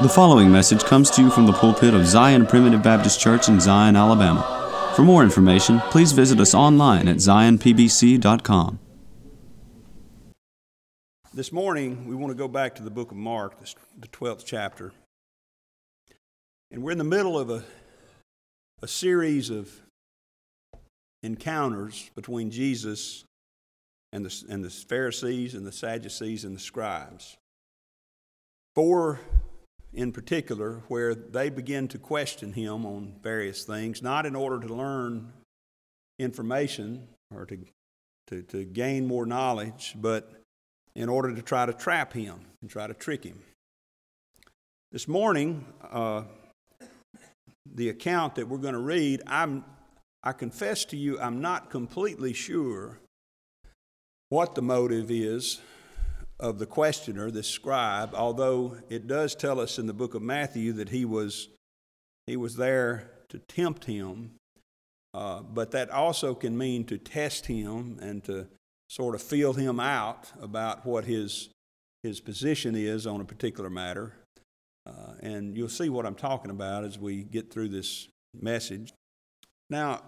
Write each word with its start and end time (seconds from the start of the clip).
The 0.00 0.08
following 0.08 0.52
message 0.52 0.84
comes 0.84 1.10
to 1.10 1.22
you 1.22 1.28
from 1.28 1.46
the 1.46 1.52
pulpit 1.52 1.92
of 1.92 2.06
Zion 2.06 2.46
Primitive 2.46 2.84
Baptist 2.84 3.18
Church 3.18 3.48
in 3.48 3.58
Zion, 3.58 3.96
Alabama. 3.96 4.92
For 4.94 5.02
more 5.02 5.24
information, 5.24 5.80
please 5.90 6.12
visit 6.12 6.38
us 6.38 6.54
online 6.54 7.08
at 7.08 7.16
zionpbc.com. 7.16 8.78
This 11.34 11.50
morning, 11.50 12.06
we 12.06 12.14
want 12.14 12.30
to 12.30 12.36
go 12.36 12.46
back 12.46 12.76
to 12.76 12.84
the 12.84 12.92
book 12.92 13.10
of 13.10 13.16
Mark, 13.16 13.58
the 13.98 14.06
12th 14.06 14.44
chapter. 14.46 14.92
And 16.70 16.84
we're 16.84 16.92
in 16.92 16.98
the 16.98 17.02
middle 17.02 17.36
of 17.36 17.50
a, 17.50 17.64
a 18.80 18.86
series 18.86 19.50
of 19.50 19.68
encounters 21.24 22.08
between 22.14 22.52
Jesus 22.52 23.24
and 24.12 24.24
the, 24.24 24.44
and 24.48 24.64
the 24.64 24.70
Pharisees 24.70 25.54
and 25.54 25.66
the 25.66 25.72
Sadducees 25.72 26.44
and 26.44 26.54
the 26.54 26.60
scribes. 26.60 27.36
Four 28.76 29.18
in 29.92 30.12
particular, 30.12 30.82
where 30.88 31.14
they 31.14 31.48
begin 31.48 31.88
to 31.88 31.98
question 31.98 32.52
him 32.52 32.84
on 32.84 33.14
various 33.22 33.64
things, 33.64 34.02
not 34.02 34.26
in 34.26 34.36
order 34.36 34.60
to 34.66 34.74
learn 34.74 35.32
information 36.18 37.08
or 37.34 37.46
to, 37.46 37.58
to, 38.26 38.42
to 38.42 38.64
gain 38.64 39.06
more 39.06 39.24
knowledge, 39.24 39.94
but 39.96 40.30
in 40.94 41.08
order 41.08 41.34
to 41.34 41.42
try 41.42 41.64
to 41.64 41.72
trap 41.72 42.12
him 42.12 42.40
and 42.60 42.70
try 42.70 42.86
to 42.86 42.94
trick 42.94 43.24
him. 43.24 43.40
This 44.90 45.06
morning, 45.06 45.64
uh, 45.90 46.22
the 47.74 47.90
account 47.90 48.34
that 48.36 48.48
we're 48.48 48.58
going 48.58 48.74
to 48.74 48.80
read, 48.80 49.22
I'm, 49.26 49.64
I 50.22 50.32
confess 50.32 50.84
to 50.86 50.96
you, 50.96 51.20
I'm 51.20 51.40
not 51.40 51.70
completely 51.70 52.32
sure 52.32 52.98
what 54.30 54.54
the 54.54 54.62
motive 54.62 55.10
is 55.10 55.60
of 56.40 56.58
the 56.58 56.66
questioner, 56.66 57.30
the 57.30 57.42
scribe, 57.42 58.14
although 58.14 58.76
it 58.88 59.06
does 59.06 59.34
tell 59.34 59.58
us 59.58 59.78
in 59.78 59.86
the 59.86 59.92
book 59.92 60.14
of 60.14 60.22
Matthew 60.22 60.72
that 60.74 60.90
he 60.90 61.04
was, 61.04 61.48
he 62.26 62.36
was 62.36 62.56
there 62.56 63.10
to 63.28 63.38
tempt 63.38 63.84
him, 63.86 64.32
uh, 65.14 65.42
but 65.42 65.72
that 65.72 65.90
also 65.90 66.34
can 66.34 66.56
mean 66.56 66.84
to 66.84 66.98
test 66.98 67.46
him 67.46 67.98
and 68.00 68.22
to 68.24 68.46
sort 68.88 69.14
of 69.14 69.22
feel 69.22 69.52
him 69.52 69.80
out 69.80 70.30
about 70.40 70.86
what 70.86 71.04
his, 71.04 71.48
his 72.02 72.20
position 72.20 72.74
is 72.74 73.06
on 73.06 73.20
a 73.20 73.24
particular 73.24 73.68
matter. 73.68 74.12
Uh, 74.86 75.14
and 75.20 75.56
you'll 75.56 75.68
see 75.68 75.88
what 75.88 76.06
I'm 76.06 76.14
talking 76.14 76.50
about 76.50 76.84
as 76.84 76.98
we 76.98 77.24
get 77.24 77.52
through 77.52 77.68
this 77.68 78.08
message. 78.40 78.92
Now, 79.68 80.02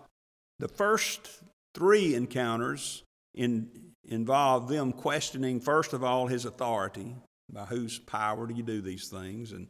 the 0.58 0.68
first 0.68 1.42
three 1.74 2.14
encounters 2.14 3.02
in 3.34 3.89
involved 4.04 4.68
them 4.68 4.92
questioning, 4.92 5.60
first 5.60 5.92
of 5.92 6.02
all, 6.02 6.26
his 6.26 6.44
authority 6.44 7.14
by 7.52 7.64
whose 7.64 7.98
power 7.98 8.46
do 8.46 8.54
you 8.54 8.62
do 8.62 8.80
these 8.80 9.08
things? 9.08 9.52
And 9.52 9.68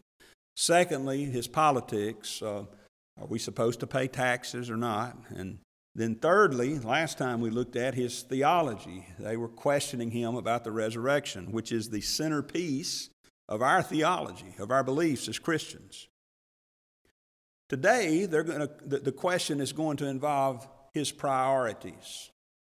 secondly, 0.57 1.25
his 1.25 1.49
politics. 1.49 2.43
Uh, 2.43 2.65
are 3.21 3.27
we 3.27 3.39
supposed 3.39 3.81
to 3.81 3.87
pay 3.87 4.09
taxes 4.09 4.71
or 4.71 4.77
not? 4.77 5.17
And 5.29 5.59
then, 5.95 6.15
thirdly, 6.15 6.79
last 6.79 7.19
time 7.19 7.41
we 7.41 7.51
looked 7.51 7.77
at 7.77 7.95
his 7.95 8.23
theology. 8.23 9.07
They 9.19 9.37
were 9.37 9.49
questioning 9.49 10.11
him 10.11 10.37
about 10.37 10.65
the 10.65 10.71
resurrection, 10.71 11.53
which 11.53 11.73
is 11.73 11.91
the 11.91 12.01
centerpiece 12.01 13.11
of 13.49 13.61
our 13.61 13.83
theology, 13.83 14.55
of 14.59 14.71
our 14.71 14.85
beliefs 14.85 15.29
as 15.29 15.39
Christians. 15.39 16.07
Today, 17.69 18.25
they're 18.27 18.45
going 18.45 18.61
to, 18.61 18.71
the, 18.87 18.99
the 18.99 19.13
question 19.13 19.61
is 19.61 19.73
going 19.73 19.97
to 19.99 20.07
involve 20.07 20.67
his 20.95 21.13
priorities. 21.13 22.31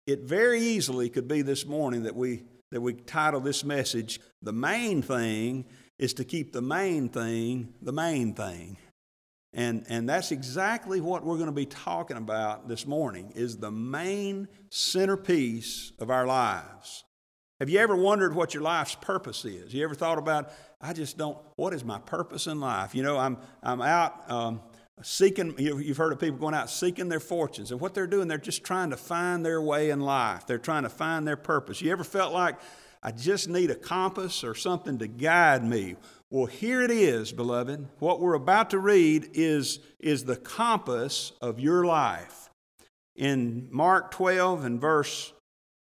It 0.06 0.22
very 0.22 0.60
easily 0.60 1.08
could 1.08 1.28
be 1.28 1.42
this 1.42 1.64
morning 1.66 2.02
that 2.04 2.16
we, 2.16 2.44
that 2.70 2.80
we 2.80 2.94
title 2.94 3.40
this 3.40 3.64
message, 3.64 4.20
The 4.42 4.52
Main 4.52 5.02
Thing 5.02 5.66
is 5.98 6.14
to 6.14 6.24
keep 6.24 6.52
the 6.52 6.62
main 6.62 7.08
thing 7.08 7.74
the 7.80 7.92
main 7.92 8.34
thing. 8.34 8.76
And, 9.54 9.84
and 9.88 10.08
that's 10.08 10.32
exactly 10.32 11.00
what 11.00 11.24
we're 11.24 11.36
going 11.36 11.46
to 11.46 11.52
be 11.52 11.66
talking 11.66 12.16
about 12.16 12.68
this 12.68 12.86
morning 12.86 13.32
is 13.36 13.58
the 13.58 13.70
main 13.70 14.48
centerpiece 14.70 15.92
of 15.98 16.10
our 16.10 16.26
lives. 16.26 17.04
Have 17.60 17.68
you 17.68 17.78
ever 17.78 17.94
wondered 17.94 18.34
what 18.34 18.54
your 18.54 18.62
life's 18.62 18.96
purpose 18.96 19.44
is? 19.44 19.72
You 19.72 19.84
ever 19.84 19.94
thought 19.94 20.18
about, 20.18 20.50
I 20.80 20.92
just 20.92 21.16
don't, 21.16 21.38
what 21.54 21.72
is 21.72 21.84
my 21.84 22.00
purpose 22.00 22.48
in 22.48 22.58
life? 22.60 22.94
You 22.94 23.04
know, 23.04 23.18
I'm, 23.18 23.36
I'm 23.62 23.82
out 23.82 24.28
um, 24.28 24.62
seeking, 25.00 25.54
you've 25.58 25.96
heard 25.96 26.12
of 26.12 26.20
people 26.20 26.38
going 26.38 26.54
out 26.54 26.70
seeking 26.70 27.08
their 27.08 27.20
fortunes. 27.20 27.70
And 27.70 27.80
what 27.80 27.94
they're 27.94 28.06
doing, 28.06 28.28
they're 28.28 28.38
just 28.38 28.64
trying 28.64 28.90
to 28.90 28.96
find 28.96 29.44
their 29.44 29.62
way 29.62 29.90
in 29.90 30.00
life. 30.00 30.46
They're 30.46 30.58
trying 30.58 30.82
to 30.82 30.88
find 30.88 31.26
their 31.26 31.36
purpose. 31.36 31.80
You 31.80 31.90
ever 31.92 32.04
felt 32.04 32.32
like, 32.32 32.58
I 33.02 33.10
just 33.10 33.48
need 33.48 33.70
a 33.70 33.74
compass 33.74 34.44
or 34.44 34.54
something 34.54 34.98
to 34.98 35.08
guide 35.08 35.64
me? 35.64 35.96
Well, 36.30 36.46
here 36.46 36.82
it 36.82 36.90
is, 36.90 37.32
beloved. 37.32 37.88
What 37.98 38.20
we're 38.20 38.34
about 38.34 38.70
to 38.70 38.78
read 38.78 39.30
is, 39.34 39.80
is 39.98 40.24
the 40.24 40.36
compass 40.36 41.32
of 41.40 41.58
your 41.58 41.84
life. 41.84 42.48
In 43.16 43.68
Mark 43.70 44.12
12 44.12 44.64
and 44.64 44.80
verse 44.80 45.32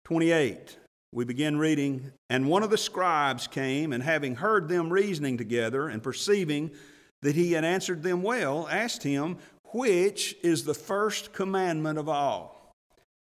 28, 0.04 0.78
we 1.12 1.24
begin 1.24 1.58
reading 1.58 2.12
And 2.30 2.50
one 2.50 2.64
of 2.64 2.70
the 2.70 2.78
scribes 2.78 3.48
came, 3.48 3.94
and 3.94 4.04
having 4.04 4.36
heard 4.36 4.68
them 4.68 4.92
reasoning 4.92 5.38
together, 5.38 5.88
and 5.88 6.04
perceiving 6.04 6.72
that 7.26 7.36
he 7.36 7.54
had 7.54 7.66
answered 7.66 8.04
them 8.04 8.22
well, 8.22 8.68
asked 8.70 9.02
him, 9.02 9.38
Which 9.74 10.36
is 10.44 10.64
the 10.64 10.76
first 10.76 11.34
commandment 11.34 11.98
of 11.98 12.08
all? 12.08 12.72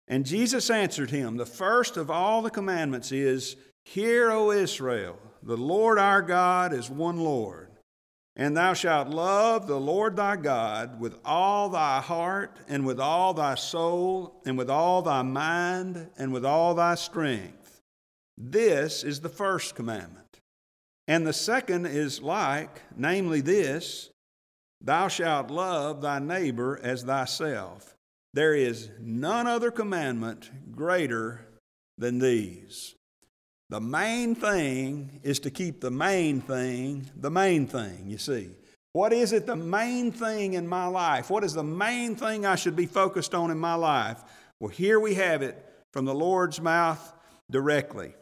And 0.08 0.26
Jesus 0.26 0.72
answered 0.72 1.12
him, 1.12 1.38
The 1.38 1.46
first 1.46 1.96
of 1.96 2.10
all 2.10 2.42
the 2.42 2.50
commandments 2.50 3.12
is, 3.12 3.56
Hear, 3.86 4.32
O 4.32 4.50
Israel, 4.50 5.20
the 5.44 5.58
Lord 5.58 6.00
our 6.00 6.24
God 6.24 6.74
is 6.74 6.90
one 6.90 7.20
Lord. 7.20 7.70
And 8.36 8.58
thou 8.58 8.74
shalt 8.74 9.10
love 9.10 9.68
the 9.68 9.80
Lord 9.80 10.16
thy 10.16 10.38
God 10.38 11.00
with 11.00 11.20
all 11.24 11.70
thy 11.70 12.02
heart, 12.02 12.58
and 12.68 12.88
with 12.88 13.00
all 13.00 13.36
thy 13.36 13.54
soul, 13.54 14.42
and 14.44 14.58
with 14.58 14.72
all 14.72 15.04
thy 15.04 15.22
mind, 15.22 16.10
and 16.18 16.34
with 16.34 16.44
all 16.44 16.74
thy 16.74 16.96
strength. 16.96 17.80
This 18.40 19.04
is 19.04 19.20
the 19.20 19.30
first 19.30 19.76
commandment. 19.76 20.23
And 21.08 21.28
the 21.28 21.34
second 21.34 21.86
is 21.86 22.22
like, 22.22 22.82
namely 22.96 23.42
this 23.42 24.10
Thou 24.82 25.08
shalt 25.08 25.50
love 25.50 26.02
thy 26.02 26.20
neighbor 26.20 26.80
as 26.84 27.04
thyself. 27.04 27.96
There 28.34 28.54
is 28.54 28.90
none 29.00 29.48
other 29.48 29.72
commandment 29.72 30.52
greater 30.76 31.48
than 31.98 32.20
these. 32.20 32.96
The 33.70 33.80
main 33.80 34.36
thing 34.36 35.22
is 35.24 35.40
to 35.42 35.52
keep 35.52 35.80
the 35.80 35.92
main 35.92 36.42
thing 36.42 37.10
the 37.16 37.32
main 37.32 37.66
thing, 37.66 38.10
you 38.10 38.18
see. 38.18 38.50
What 38.92 39.14
is 39.14 39.34
it 39.34 39.48
the 39.48 39.56
main 39.56 40.12
thing 40.12 40.54
in 40.54 40.68
my 40.68 40.86
life? 40.86 41.30
What 41.30 41.44
is 41.44 41.54
the 41.54 41.64
main 41.64 42.16
thing 42.16 42.46
I 42.46 42.56
should 42.56 42.76
be 42.76 42.86
focused 42.86 43.34
on 43.34 43.50
in 43.50 43.58
my 43.58 43.74
life? 43.74 44.22
Well, 44.60 44.70
here 44.70 45.00
we 45.00 45.16
have 45.16 45.42
it 45.42 45.58
from 45.92 46.06
the 46.06 46.14
Lord's 46.14 46.62
mouth 46.62 47.14
directly. 47.50 48.14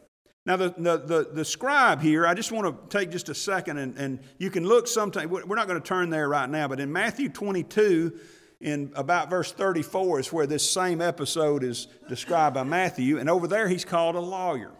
Now, 0.44 0.56
the, 0.56 0.74
the, 0.76 0.98
the, 0.98 1.28
the, 1.32 1.44
scribe 1.44 2.02
here, 2.02 2.26
I 2.26 2.34
just 2.34 2.50
want 2.50 2.90
to 2.90 2.98
take 2.98 3.10
just 3.10 3.28
a 3.28 3.34
second 3.34 3.78
and, 3.78 3.96
and 3.96 4.20
you 4.38 4.50
can 4.50 4.66
look 4.66 4.88
sometime. 4.88 5.30
We're 5.30 5.54
not 5.54 5.68
going 5.68 5.80
to 5.80 5.86
turn 5.86 6.10
there 6.10 6.28
right 6.28 6.50
now, 6.50 6.66
but 6.66 6.80
in 6.80 6.92
Matthew 6.92 7.28
22, 7.28 8.18
in 8.60 8.92
about 8.96 9.30
verse 9.30 9.52
34, 9.52 10.20
is 10.20 10.32
where 10.32 10.48
this 10.48 10.68
same 10.68 11.00
episode 11.00 11.62
is 11.62 11.86
described 12.08 12.54
by 12.54 12.64
Matthew. 12.64 13.18
And 13.18 13.30
over 13.30 13.46
there, 13.46 13.68
he's 13.68 13.84
called 13.84 14.16
a 14.16 14.20
lawyer. 14.20 14.72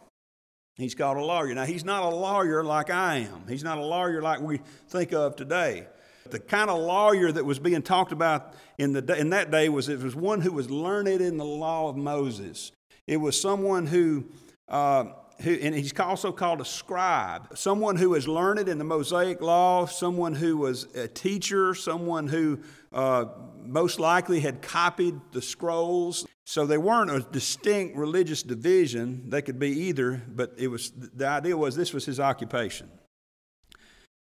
He's 0.75 0.97
called 0.97 1.17
a 1.17 1.25
lawyer. 1.25 1.55
Now, 1.55 1.65
he's 1.65 1.85
not 1.85 2.03
a 2.03 2.09
lawyer 2.09 2.65
like 2.65 2.91
I 2.91 3.19
am, 3.19 3.45
he's 3.49 3.65
not 3.65 3.79
a 3.79 3.85
lawyer 3.85 4.21
like 4.21 4.41
we 4.41 4.61
think 4.89 5.13
of 5.13 5.37
today. 5.37 5.87
The 6.29 6.41
kind 6.41 6.71
of 6.71 6.81
lawyer 6.81 7.31
that 7.31 7.45
was 7.45 7.59
being 7.59 7.83
talked 7.83 8.11
about 8.11 8.55
in, 8.79 8.93
the, 8.93 9.17
in 9.17 9.31
that 9.31 9.51
day 9.51 9.69
was 9.69 9.89
it 9.89 10.01
was 10.01 10.17
one 10.17 10.41
who 10.41 10.53
was 10.53 10.71
learned 10.71 11.09
in 11.21 11.37
the 11.37 11.45
law 11.45 11.89
of 11.89 11.97
Moses. 11.97 12.73
It 13.07 13.19
was 13.19 13.39
someone 13.39 13.87
who 13.87 14.25
uh, 14.69 15.07
who, 15.43 15.53
and 15.53 15.75
he's 15.75 15.99
also 15.99 16.33
called 16.33 16.61
a 16.61 16.65
scribe, 16.65 17.57
someone 17.57 17.97
who 17.97 18.15
is 18.15 18.27
learned 18.27 18.69
in 18.69 18.79
the 18.79 18.85
Mosaic 18.85 19.41
law, 19.41 19.87
someone 19.87 20.35
who 20.35 20.57
was 20.57 20.85
a 20.95 21.09
teacher, 21.09 21.75
someone 21.75 22.29
who 22.29 22.61
uh, 22.93 23.27
most 23.65 24.01
likely 24.01 24.41
had 24.41 24.63
copied 24.63 25.21
the 25.33 25.43
scrolls. 25.43 26.27
So 26.45 26.67
they 26.67 26.79
weren't 26.79 27.11
a 27.11 27.21
distinct 27.21 27.97
religious 27.97 28.43
division. 28.43 29.29
They 29.31 29.43
could 29.43 29.59
be 29.59 29.71
either, 29.71 30.23
but 30.29 30.55
it 30.57 30.69
was 30.69 30.91
the 30.91 31.27
idea 31.27 31.57
was 31.57 31.77
this 31.77 31.93
was 31.93 32.05
his 32.05 32.19
occupation. 32.19 32.91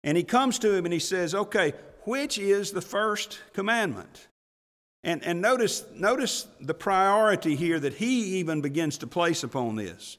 And 0.03 0.17
he 0.17 0.25
comes 0.25 0.59
to 0.61 0.75
him 0.75 0.85
and 0.85 0.93
he 0.93 1.01
says, 1.01 1.35
"Okay, 1.35 1.75
which 2.05 2.39
is 2.39 2.73
the 2.73 2.83
first 2.83 3.41
commandment?" 3.53 4.29
And, 5.03 5.25
and 5.25 5.41
notice, 5.41 5.85
notice 5.95 6.47
the 6.61 6.75
priority 6.75 7.57
here 7.57 7.81
that 7.81 7.95
he 7.95 8.39
even 8.39 8.61
begins 8.61 8.99
to 8.99 9.07
place 9.07 9.43
upon 9.43 9.77
this. 9.77 10.19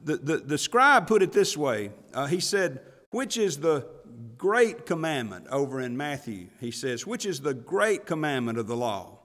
The, 0.00 0.16
the, 0.16 0.36
the 0.38 0.58
scribe 0.58 1.06
put 1.06 1.22
it 1.22 1.32
this 1.32 1.56
way 1.56 1.90
uh, 2.14 2.26
He 2.26 2.40
said, 2.40 2.80
Which 3.10 3.36
is 3.36 3.58
the 3.58 3.86
great 4.36 4.86
commandment 4.86 5.46
over 5.50 5.80
in 5.80 5.96
Matthew? 5.96 6.48
He 6.60 6.70
says, 6.70 7.06
Which 7.06 7.26
is 7.26 7.40
the 7.40 7.54
great 7.54 8.06
commandment 8.06 8.58
of 8.58 8.66
the 8.66 8.76
law? 8.76 9.16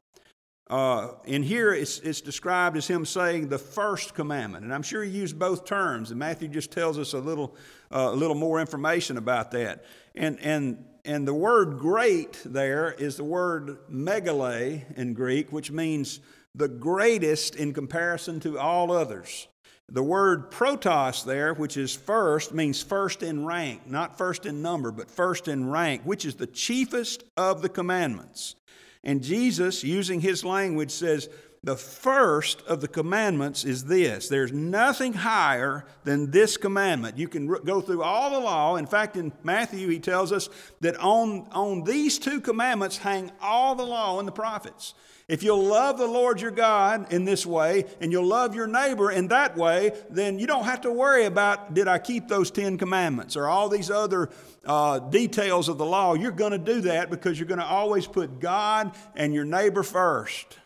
Uh, 0.72 1.16
in 1.26 1.44
here, 1.44 1.74
it's, 1.74 2.00
it's 2.00 2.22
described 2.22 2.78
as 2.78 2.88
him 2.88 3.06
saying 3.06 3.50
the 3.50 3.58
first 3.58 4.14
commandment. 4.14 4.64
And 4.64 4.74
I'm 4.74 4.84
sure 4.84 5.04
he 5.04 5.10
used 5.10 5.38
both 5.38 5.66
terms, 5.66 6.12
and 6.12 6.20
Matthew 6.20 6.48
just 6.48 6.72
tells 6.72 6.98
us 6.98 7.12
a 7.12 7.20
little, 7.20 7.58
uh, 7.94 8.08
a 8.10 8.16
little 8.16 8.38
more 8.38 8.62
information 8.62 9.18
about 9.18 9.52
that. 9.52 9.84
And, 10.16 10.40
and, 10.40 10.86
and 11.04 11.28
the 11.28 11.34
word 11.34 11.78
great 11.78 12.42
there 12.46 12.94
is 12.94 13.18
the 13.18 13.24
word 13.26 13.80
megale 13.92 14.84
in 14.96 15.14
Greek, 15.14 15.52
which 15.52 15.72
means 15.72 16.22
the 16.56 16.70
greatest 16.70 17.56
in 17.56 17.74
comparison 17.74 18.40
to 18.40 18.58
all 18.58 18.94
others. 18.94 19.50
The 19.94 20.02
word 20.02 20.52
protos 20.52 21.26
there, 21.26 21.54
which 21.54 21.76
is 21.76 21.94
first, 21.94 22.54
means 22.54 22.82
first 22.82 23.24
in 23.24 23.46
rank, 23.46 23.86
not 23.86 24.18
first 24.18 24.46
in 24.46 24.62
number, 24.62 24.90
but 24.90 25.12
first 25.12 25.50
in 25.50 25.70
rank, 25.70 26.04
which 26.06 26.24
is 26.24 26.36
the 26.36 26.48
chiefest 26.48 27.26
of 27.36 27.62
the 27.62 27.68
commandments. 27.68 28.56
And 29.04 29.22
Jesus, 29.22 29.84
using 29.84 30.22
his 30.22 30.46
language, 30.46 30.92
says, 30.92 31.28
the 31.64 31.76
first 31.76 32.62
of 32.62 32.82
the 32.82 32.88
commandments 32.88 33.66
is 33.66 33.86
this 33.86 34.30
there's 34.30 34.52
nothing 34.52 35.14
higher 35.14 35.86
than 36.06 36.32
this 36.32 36.58
commandment. 36.58 37.18
You 37.18 37.28
can 37.28 37.48
go 37.48 37.82
through 37.82 38.02
all 38.02 38.32
the 38.32 38.40
law. 38.40 38.78
In 38.78 38.88
fact, 38.88 39.16
in 39.16 39.32
Matthew, 39.44 39.88
he 39.90 40.00
tells 40.00 40.32
us 40.32 40.50
that 40.80 40.98
on, 40.98 41.48
on 41.52 41.84
these 41.84 42.18
two 42.18 42.42
commandments 42.42 42.98
hang 42.98 43.32
all 43.42 43.76
the 43.76 43.86
law 43.86 44.18
and 44.18 44.28
the 44.28 44.32
prophets. 44.32 44.96
If 45.32 45.44
you'll 45.44 45.64
love 45.64 45.98
the 45.98 46.08
Lord 46.08 46.42
your 46.42 46.52
God 46.52 47.14
in 47.14 47.24
this 47.24 47.46
way 47.46 47.86
and 48.02 48.12
you'll 48.12 48.28
love 48.28 48.54
your 48.54 48.68
neighbor 48.68 49.10
in 49.12 49.30
that 49.30 49.56
way, 49.56 49.94
then 50.10 50.38
you 50.38 50.46
don't 50.46 50.66
have 50.66 50.82
to 50.82 50.92
worry 50.92 51.24
about 51.24 51.74
did 51.74 51.88
I 51.88 52.00
keep 52.00 52.28
those 52.28 52.52
Ten 52.52 52.78
Commandments 52.78 53.38
or 53.38 53.48
all 53.48 53.70
these 53.70 53.90
other 53.90 54.30
uh, 54.66 55.00
details 55.00 55.70
of 55.70 55.78
the 55.78 55.86
law. 55.86 56.16
You're 56.16 56.32
going 56.34 56.52
to 56.52 56.58
do 56.58 56.82
that 56.82 57.10
because 57.10 57.40
you're 57.40 57.48
going 57.48 57.62
to 57.62 57.66
always 57.66 58.08
put 58.08 58.42
God 58.42 58.94
and 59.16 59.34
your 59.34 59.46
neighbor 59.46 59.84
first. 59.84 60.60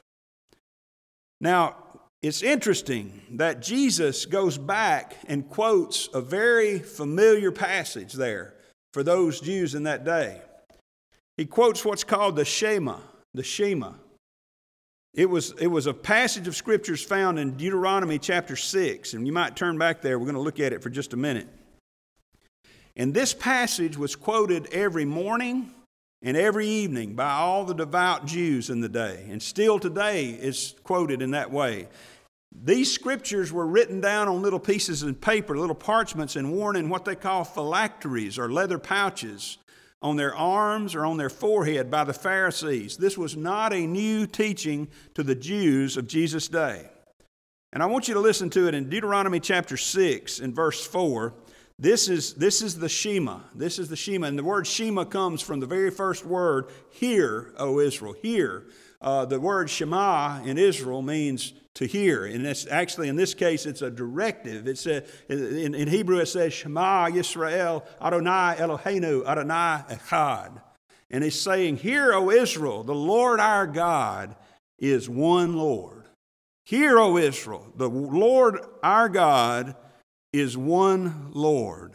Now, 1.39 1.75
it's 2.23 2.41
interesting 2.41 3.21
that 3.33 3.61
Jesus 3.61 4.25
goes 4.25 4.57
back 4.57 5.15
and 5.27 5.47
quotes 5.47 6.09
a 6.11 6.21
very 6.21 6.79
familiar 6.79 7.51
passage 7.51 8.13
there 8.13 8.55
for 8.93 9.03
those 9.03 9.39
Jews 9.41 9.75
in 9.75 9.83
that 9.83 10.03
day. 10.03 10.41
He 11.37 11.45
quotes 11.45 11.85
what's 11.85 12.03
called 12.03 12.35
the 12.35 12.45
Shema, 12.45 12.97
the 13.35 13.43
Shema. 13.43 13.91
It 15.15 15.29
was, 15.29 15.53
it 15.61 15.67
was 15.67 15.87
a 15.87 15.93
passage 15.93 16.45
of 16.45 16.57
scriptures 16.57 17.01
found 17.01 17.39
in 17.39 17.55
Deuteronomy 17.55 18.19
chapter 18.19 18.57
6, 18.57 19.13
and 19.13 19.25
you 19.25 19.31
might 19.31 19.55
turn 19.55 19.77
back 19.77 20.01
there. 20.01 20.19
We're 20.19 20.25
going 20.25 20.35
to 20.35 20.41
look 20.41 20.59
at 20.59 20.73
it 20.73 20.83
for 20.83 20.89
just 20.89 21.13
a 21.13 21.17
minute. 21.17 21.47
And 22.97 23.13
this 23.13 23.33
passage 23.33 23.97
was 23.97 24.17
quoted 24.17 24.67
every 24.73 25.05
morning 25.05 25.71
and 26.21 26.35
every 26.35 26.67
evening 26.67 27.13
by 27.15 27.31
all 27.31 27.63
the 27.63 27.73
devout 27.73 28.25
Jews 28.25 28.69
in 28.69 28.81
the 28.81 28.89
day, 28.89 29.25
and 29.29 29.41
still 29.41 29.79
today 29.79 30.31
is 30.31 30.75
quoted 30.83 31.21
in 31.21 31.31
that 31.31 31.49
way. 31.49 31.87
These 32.63 32.91
scriptures 32.91 33.53
were 33.53 33.67
written 33.67 34.01
down 34.01 34.27
on 34.27 34.41
little 34.41 34.59
pieces 34.59 35.01
of 35.01 35.21
paper, 35.21 35.57
little 35.57 35.75
parchments, 35.75 36.35
and 36.35 36.51
worn 36.51 36.75
in 36.75 36.89
what 36.89 37.05
they 37.05 37.15
call 37.15 37.45
phylacteries 37.45 38.37
or 38.37 38.51
leather 38.51 38.79
pouches 38.79 39.59
on 40.05 40.17
their 40.17 40.35
arms 40.35 40.93
or 40.93 41.03
on 41.03 41.17
their 41.17 41.31
forehead 41.31 41.89
by 41.89 42.03
the 42.03 42.13
Pharisees. 42.13 42.95
This 42.95 43.17
was 43.17 43.35
not 43.35 43.73
a 43.73 43.87
new 43.87 44.27
teaching 44.27 44.87
to 45.15 45.23
the 45.23 45.33
Jews 45.33 45.97
of 45.97 46.07
Jesus' 46.07 46.47
day. 46.47 46.87
And 47.73 47.81
I 47.81 47.87
want 47.87 48.07
you 48.07 48.13
to 48.13 48.19
listen 48.19 48.51
to 48.51 48.67
it 48.67 48.75
in 48.75 48.87
Deuteronomy 48.87 49.39
chapter 49.39 49.77
6 49.77 50.41
and 50.41 50.55
verse 50.55 50.85
4. 50.85 51.33
This 51.79 52.07
is, 52.07 52.35
this 52.35 52.61
is 52.61 52.77
the 52.77 52.87
Shema. 52.87 53.39
This 53.55 53.79
is 53.79 53.89
the 53.89 53.95
Shema. 53.95 54.27
And 54.27 54.37
the 54.37 54.43
word 54.43 54.67
Shema 54.67 55.05
comes 55.05 55.41
from 55.41 55.59
the 55.59 55.65
very 55.65 55.89
first 55.89 56.23
word, 56.23 56.67
Hear, 56.91 57.55
O 57.57 57.79
Israel. 57.79 58.13
Hear. 58.13 58.67
Uh, 59.01 59.25
the 59.25 59.39
word 59.39 59.71
Shema 59.71 60.43
in 60.43 60.59
Israel 60.59 61.01
means 61.01 61.51
to 61.75 61.85
hear. 61.85 62.25
And 62.25 62.45
it's 62.45 62.65
actually, 62.67 63.09
in 63.09 63.15
this 63.15 63.33
case, 63.33 63.65
it's 63.65 63.81
a 63.81 63.91
directive. 63.91 64.67
It's 64.67 64.85
a, 64.85 65.03
in, 65.29 65.75
in 65.75 65.87
Hebrew, 65.87 66.17
it 66.19 66.27
says, 66.27 66.53
Shema 66.53 67.07
Yisrael 67.07 67.85
Adonai 68.01 68.55
Eloheinu 68.57 69.25
Adonai 69.25 69.83
Echad. 69.89 70.61
And 71.11 71.23
he's 71.23 71.39
saying, 71.39 71.77
Hear, 71.77 72.13
O 72.13 72.29
Israel, 72.31 72.83
the 72.83 72.95
Lord 72.95 73.39
our 73.39 73.67
God 73.67 74.35
is 74.79 75.09
one 75.09 75.55
Lord. 75.55 76.05
Hear, 76.65 76.97
O 76.97 77.17
Israel, 77.17 77.71
the 77.75 77.89
Lord 77.89 78.59
our 78.81 79.09
God 79.09 79.75
is 80.33 80.57
one 80.57 81.29
Lord. 81.31 81.93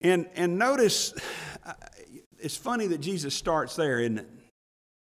And, 0.00 0.28
and 0.36 0.58
notice, 0.58 1.12
it's 2.38 2.56
funny 2.56 2.86
that 2.88 3.00
Jesus 3.00 3.34
starts 3.34 3.76
there, 3.76 4.00
isn't 4.00 4.18
it? 4.18 4.28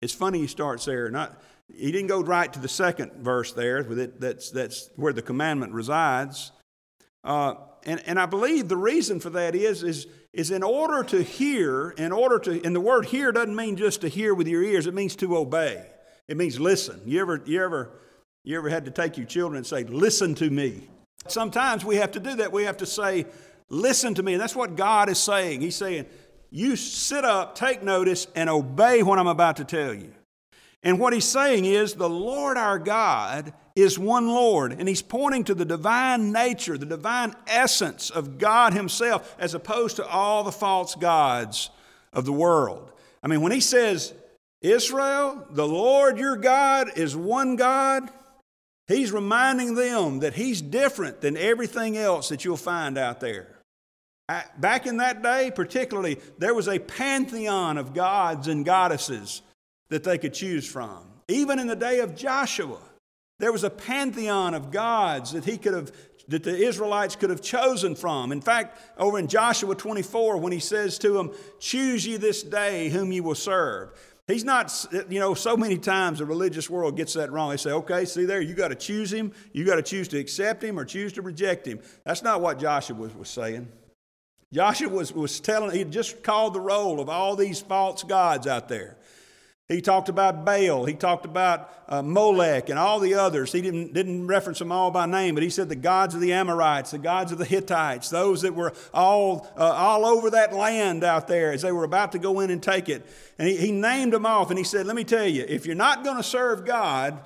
It's 0.01 0.13
funny 0.13 0.39
he 0.39 0.47
starts 0.47 0.85
there. 0.85 1.09
Not, 1.09 1.41
he 1.73 1.91
didn't 1.91 2.07
go 2.07 2.21
right 2.21 2.51
to 2.51 2.59
the 2.59 2.67
second 2.67 3.13
verse 3.23 3.51
there, 3.53 3.79
it, 3.79 4.19
that's, 4.19 4.51
that's 4.51 4.89
where 4.95 5.13
the 5.13 5.21
commandment 5.21 5.73
resides. 5.73 6.51
Uh, 7.23 7.55
and, 7.85 8.01
and 8.05 8.19
I 8.19 8.25
believe 8.25 8.67
the 8.67 8.77
reason 8.77 9.19
for 9.19 9.29
that 9.31 9.55
is, 9.55 9.83
is, 9.83 10.07
is 10.33 10.51
in 10.51 10.63
order 10.63 11.03
to 11.03 11.23
hear, 11.23 11.91
in 11.91 12.11
order 12.11 12.39
to, 12.39 12.63
and 12.63 12.75
the 12.75 12.81
word 12.81 13.05
hear 13.05 13.31
doesn't 13.31 13.55
mean 13.55 13.75
just 13.75 14.01
to 14.01 14.07
hear 14.07 14.33
with 14.33 14.47
your 14.47 14.63
ears, 14.63 14.87
it 14.87 14.93
means 14.93 15.15
to 15.17 15.37
obey. 15.37 15.85
It 16.27 16.37
means 16.37 16.59
listen. 16.59 17.01
You 17.05 17.21
ever, 17.21 17.41
you 17.45 17.63
ever, 17.63 17.91
you 18.43 18.57
ever 18.57 18.69
had 18.69 18.85
to 18.85 18.91
take 18.91 19.17
your 19.17 19.25
children 19.25 19.57
and 19.57 19.65
say, 19.65 19.83
listen 19.83 20.35
to 20.35 20.49
me? 20.49 20.87
Sometimes 21.27 21.83
we 21.83 21.97
have 21.97 22.11
to 22.11 22.19
do 22.19 22.35
that. 22.37 22.51
We 22.51 22.63
have 22.63 22.77
to 22.77 22.85
say, 22.85 23.25
listen 23.69 24.13
to 24.15 24.23
me. 24.23 24.33
And 24.33 24.41
that's 24.41 24.55
what 24.55 24.75
God 24.75 25.09
is 25.09 25.19
saying. 25.19 25.61
He's 25.61 25.75
saying, 25.75 26.05
you 26.51 26.75
sit 26.75 27.23
up, 27.23 27.55
take 27.55 27.83
notice, 27.83 28.27
and 28.35 28.49
obey 28.49 29.03
what 29.03 29.19
I'm 29.19 29.27
about 29.27 29.57
to 29.57 29.65
tell 29.65 29.93
you. 29.93 30.13
And 30.81 30.99
what 30.99 31.13
he's 31.13 31.25
saying 31.25 31.65
is 31.65 31.93
the 31.93 32.09
Lord 32.09 32.57
our 32.57 32.79
God 32.79 33.53
is 33.75 33.99
one 33.99 34.27
Lord. 34.27 34.71
And 34.71 34.87
he's 34.87 35.01
pointing 35.01 35.43
to 35.45 35.53
the 35.53 35.65
divine 35.65 36.31
nature, 36.31 36.77
the 36.77 36.85
divine 36.85 37.35
essence 37.47 38.09
of 38.09 38.37
God 38.37 38.73
himself, 38.73 39.35
as 39.37 39.53
opposed 39.53 39.97
to 39.97 40.07
all 40.07 40.43
the 40.43 40.51
false 40.51 40.95
gods 40.95 41.69
of 42.13 42.25
the 42.25 42.33
world. 42.33 42.91
I 43.21 43.27
mean, 43.27 43.41
when 43.41 43.51
he 43.51 43.59
says, 43.59 44.13
Israel, 44.61 45.45
the 45.51 45.67
Lord 45.67 46.17
your 46.17 46.37
God 46.37 46.97
is 46.97 47.15
one 47.15 47.55
God, 47.55 48.09
he's 48.87 49.11
reminding 49.11 49.75
them 49.75 50.19
that 50.19 50.33
he's 50.33 50.61
different 50.61 51.21
than 51.21 51.37
everything 51.37 51.97
else 51.97 52.29
that 52.29 52.45
you'll 52.45 52.57
find 52.57 52.97
out 52.97 53.19
there. 53.19 53.58
Back 54.57 54.85
in 54.85 54.97
that 54.97 55.23
day, 55.23 55.51
particularly, 55.53 56.19
there 56.37 56.53
was 56.53 56.67
a 56.67 56.77
pantheon 56.77 57.77
of 57.77 57.93
gods 57.93 58.47
and 58.47 58.63
goddesses 58.63 59.41
that 59.89 60.03
they 60.03 60.19
could 60.19 60.35
choose 60.35 60.67
from. 60.67 61.03
Even 61.27 61.57
in 61.57 61.67
the 61.67 61.75
day 61.75 61.99
of 61.99 62.15
Joshua, 62.15 62.79
there 63.39 63.51
was 63.51 63.63
a 63.63 63.69
pantheon 63.69 64.53
of 64.53 64.71
gods 64.71 65.31
that 65.31 65.45
he 65.45 65.57
could 65.57 65.73
have 65.73 65.91
that 66.27 66.43
the 66.43 66.55
Israelites 66.55 67.15
could 67.15 67.31
have 67.31 67.41
chosen 67.41 67.95
from. 67.95 68.31
In 68.31 68.39
fact, 68.39 68.79
over 68.99 69.17
in 69.17 69.27
Joshua 69.27 69.73
24, 69.73 70.37
when 70.37 70.53
he 70.53 70.59
says 70.59 70.99
to 70.99 71.09
them, 71.09 71.31
Choose 71.59 72.05
ye 72.05 72.17
this 72.17 72.43
day 72.43 72.89
whom 72.89 73.11
you 73.11 73.23
will 73.23 73.33
serve. 73.33 73.89
He's 74.27 74.43
not, 74.43 74.85
you 75.09 75.19
know, 75.19 75.33
so 75.33 75.57
many 75.57 75.79
times 75.79 76.19
the 76.19 76.25
religious 76.25 76.69
world 76.69 76.95
gets 76.95 77.13
that 77.13 77.31
wrong. 77.31 77.49
They 77.49 77.57
say, 77.57 77.71
okay, 77.71 78.05
see 78.05 78.25
there, 78.25 78.41
you 78.41 78.53
got 78.53 78.67
to 78.67 78.75
choose 78.75 79.11
him. 79.11 79.31
You 79.53 79.65
got 79.65 79.77
to 79.77 79.81
choose 79.81 80.07
to 80.09 80.19
accept 80.19 80.63
him 80.63 80.77
or 80.77 80.85
choose 80.85 81.13
to 81.13 81.23
reject 81.23 81.65
him. 81.65 81.79
That's 82.05 82.21
not 82.21 82.39
what 82.39 82.59
Joshua 82.59 82.95
was, 82.95 83.15
was 83.15 83.27
saying. 83.27 83.67
Joshua 84.51 84.89
was, 84.89 85.13
was 85.13 85.39
telling, 85.39 85.75
he 85.75 85.83
just 85.83 86.23
called 86.23 86.53
the 86.53 86.59
roll 86.59 86.99
of 86.99 87.09
all 87.09 87.35
these 87.35 87.59
false 87.59 88.03
gods 88.03 88.47
out 88.47 88.67
there. 88.67 88.97
He 89.67 89.81
talked 89.81 90.09
about 90.09 90.45
Baal. 90.45 90.85
He 90.85 90.95
talked 90.95 91.25
about 91.25 91.71
uh, 91.87 92.01
Molech 92.01 92.69
and 92.69 92.79
all 92.79 92.99
the 92.99 93.13
others. 93.13 93.51
He 93.51 93.61
didn't, 93.61 93.93
didn't 93.93 94.25
reference 94.25 94.57
them 94.57 94.71
all 94.71 94.89
by 94.89 95.05
name, 95.05 95.35
but 95.35 95.43
he 95.43 95.51
said 95.51 95.69
the 95.69 95.75
gods 95.75 96.15
of 96.15 96.21
the 96.21 96.33
Amorites, 96.33 96.89
the 96.89 96.97
gods 96.97 97.31
of 97.31 97.37
the 97.37 97.45
Hittites, 97.45 98.09
those 98.09 98.41
that 98.41 98.55
were 98.55 98.73
all, 98.95 99.47
uh, 99.55 99.71
all 99.71 100.07
over 100.07 100.31
that 100.31 100.53
land 100.53 101.03
out 101.03 101.27
there 101.27 101.51
as 101.51 101.61
they 101.61 101.71
were 101.71 101.83
about 101.83 102.13
to 102.13 102.19
go 102.19 102.39
in 102.39 102.49
and 102.49 102.63
take 102.63 102.89
it. 102.89 103.05
And 103.37 103.47
he, 103.47 103.57
he 103.57 103.71
named 103.71 104.13
them 104.13 104.25
off 104.25 104.49
and 104.49 104.57
he 104.57 104.63
said, 104.63 104.87
Let 104.87 104.95
me 104.95 105.03
tell 105.03 105.27
you, 105.27 105.45
if 105.47 105.67
you're 105.67 105.75
not 105.75 106.03
going 106.03 106.17
to 106.17 106.23
serve 106.23 106.65
God, 106.65 107.19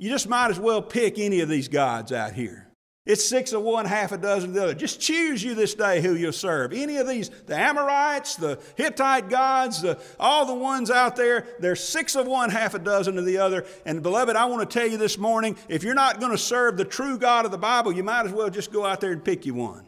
you 0.00 0.10
just 0.10 0.28
might 0.28 0.50
as 0.50 0.58
well 0.58 0.82
pick 0.82 1.20
any 1.20 1.42
of 1.42 1.48
these 1.48 1.68
gods 1.68 2.10
out 2.10 2.32
here. 2.32 2.63
It's 3.06 3.22
six 3.22 3.52
of 3.52 3.60
one, 3.60 3.84
half 3.84 4.12
a 4.12 4.18
dozen 4.18 4.50
of 4.50 4.54
the 4.54 4.62
other. 4.62 4.74
Just 4.74 4.98
choose 4.98 5.44
you 5.44 5.54
this 5.54 5.74
day 5.74 6.00
who 6.00 6.14
you'll 6.14 6.32
serve. 6.32 6.72
Any 6.72 6.96
of 6.96 7.06
these, 7.06 7.28
the 7.44 7.54
Amorites, 7.54 8.36
the 8.36 8.58
Hittite 8.76 9.28
gods, 9.28 9.82
the, 9.82 9.98
all 10.18 10.46
the 10.46 10.54
ones 10.54 10.90
out 10.90 11.14
there, 11.14 11.46
they're 11.60 11.76
six 11.76 12.16
of 12.16 12.26
one, 12.26 12.48
half 12.48 12.72
a 12.72 12.78
dozen 12.78 13.18
of 13.18 13.26
the 13.26 13.36
other. 13.36 13.66
And 13.84 14.02
beloved, 14.02 14.36
I 14.36 14.46
want 14.46 14.68
to 14.68 14.78
tell 14.78 14.88
you 14.88 14.96
this 14.96 15.18
morning 15.18 15.58
if 15.68 15.82
you're 15.82 15.92
not 15.92 16.18
going 16.18 16.32
to 16.32 16.38
serve 16.38 16.78
the 16.78 16.86
true 16.86 17.18
God 17.18 17.44
of 17.44 17.50
the 17.50 17.58
Bible, 17.58 17.92
you 17.92 18.02
might 18.02 18.24
as 18.24 18.32
well 18.32 18.48
just 18.48 18.72
go 18.72 18.86
out 18.86 19.02
there 19.02 19.12
and 19.12 19.22
pick 19.22 19.44
you 19.44 19.52
one. 19.52 19.86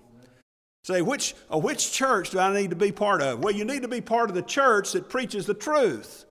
Say, 0.84 1.00
which, 1.00 1.34
uh, 1.52 1.58
which 1.58 1.90
church 1.90 2.30
do 2.30 2.38
I 2.38 2.52
need 2.52 2.68
to 2.68 2.76
be 2.76 2.92
part 2.92 3.22
of? 3.22 3.42
Well, 3.42 3.54
you 3.54 3.64
need 3.64 3.80
to 3.80 3.88
be 3.88 4.02
part 4.02 4.28
of 4.28 4.36
the 4.36 4.42
church 4.42 4.92
that 4.92 5.08
preaches 5.08 5.46
the 5.46 5.54
truth. 5.54 6.26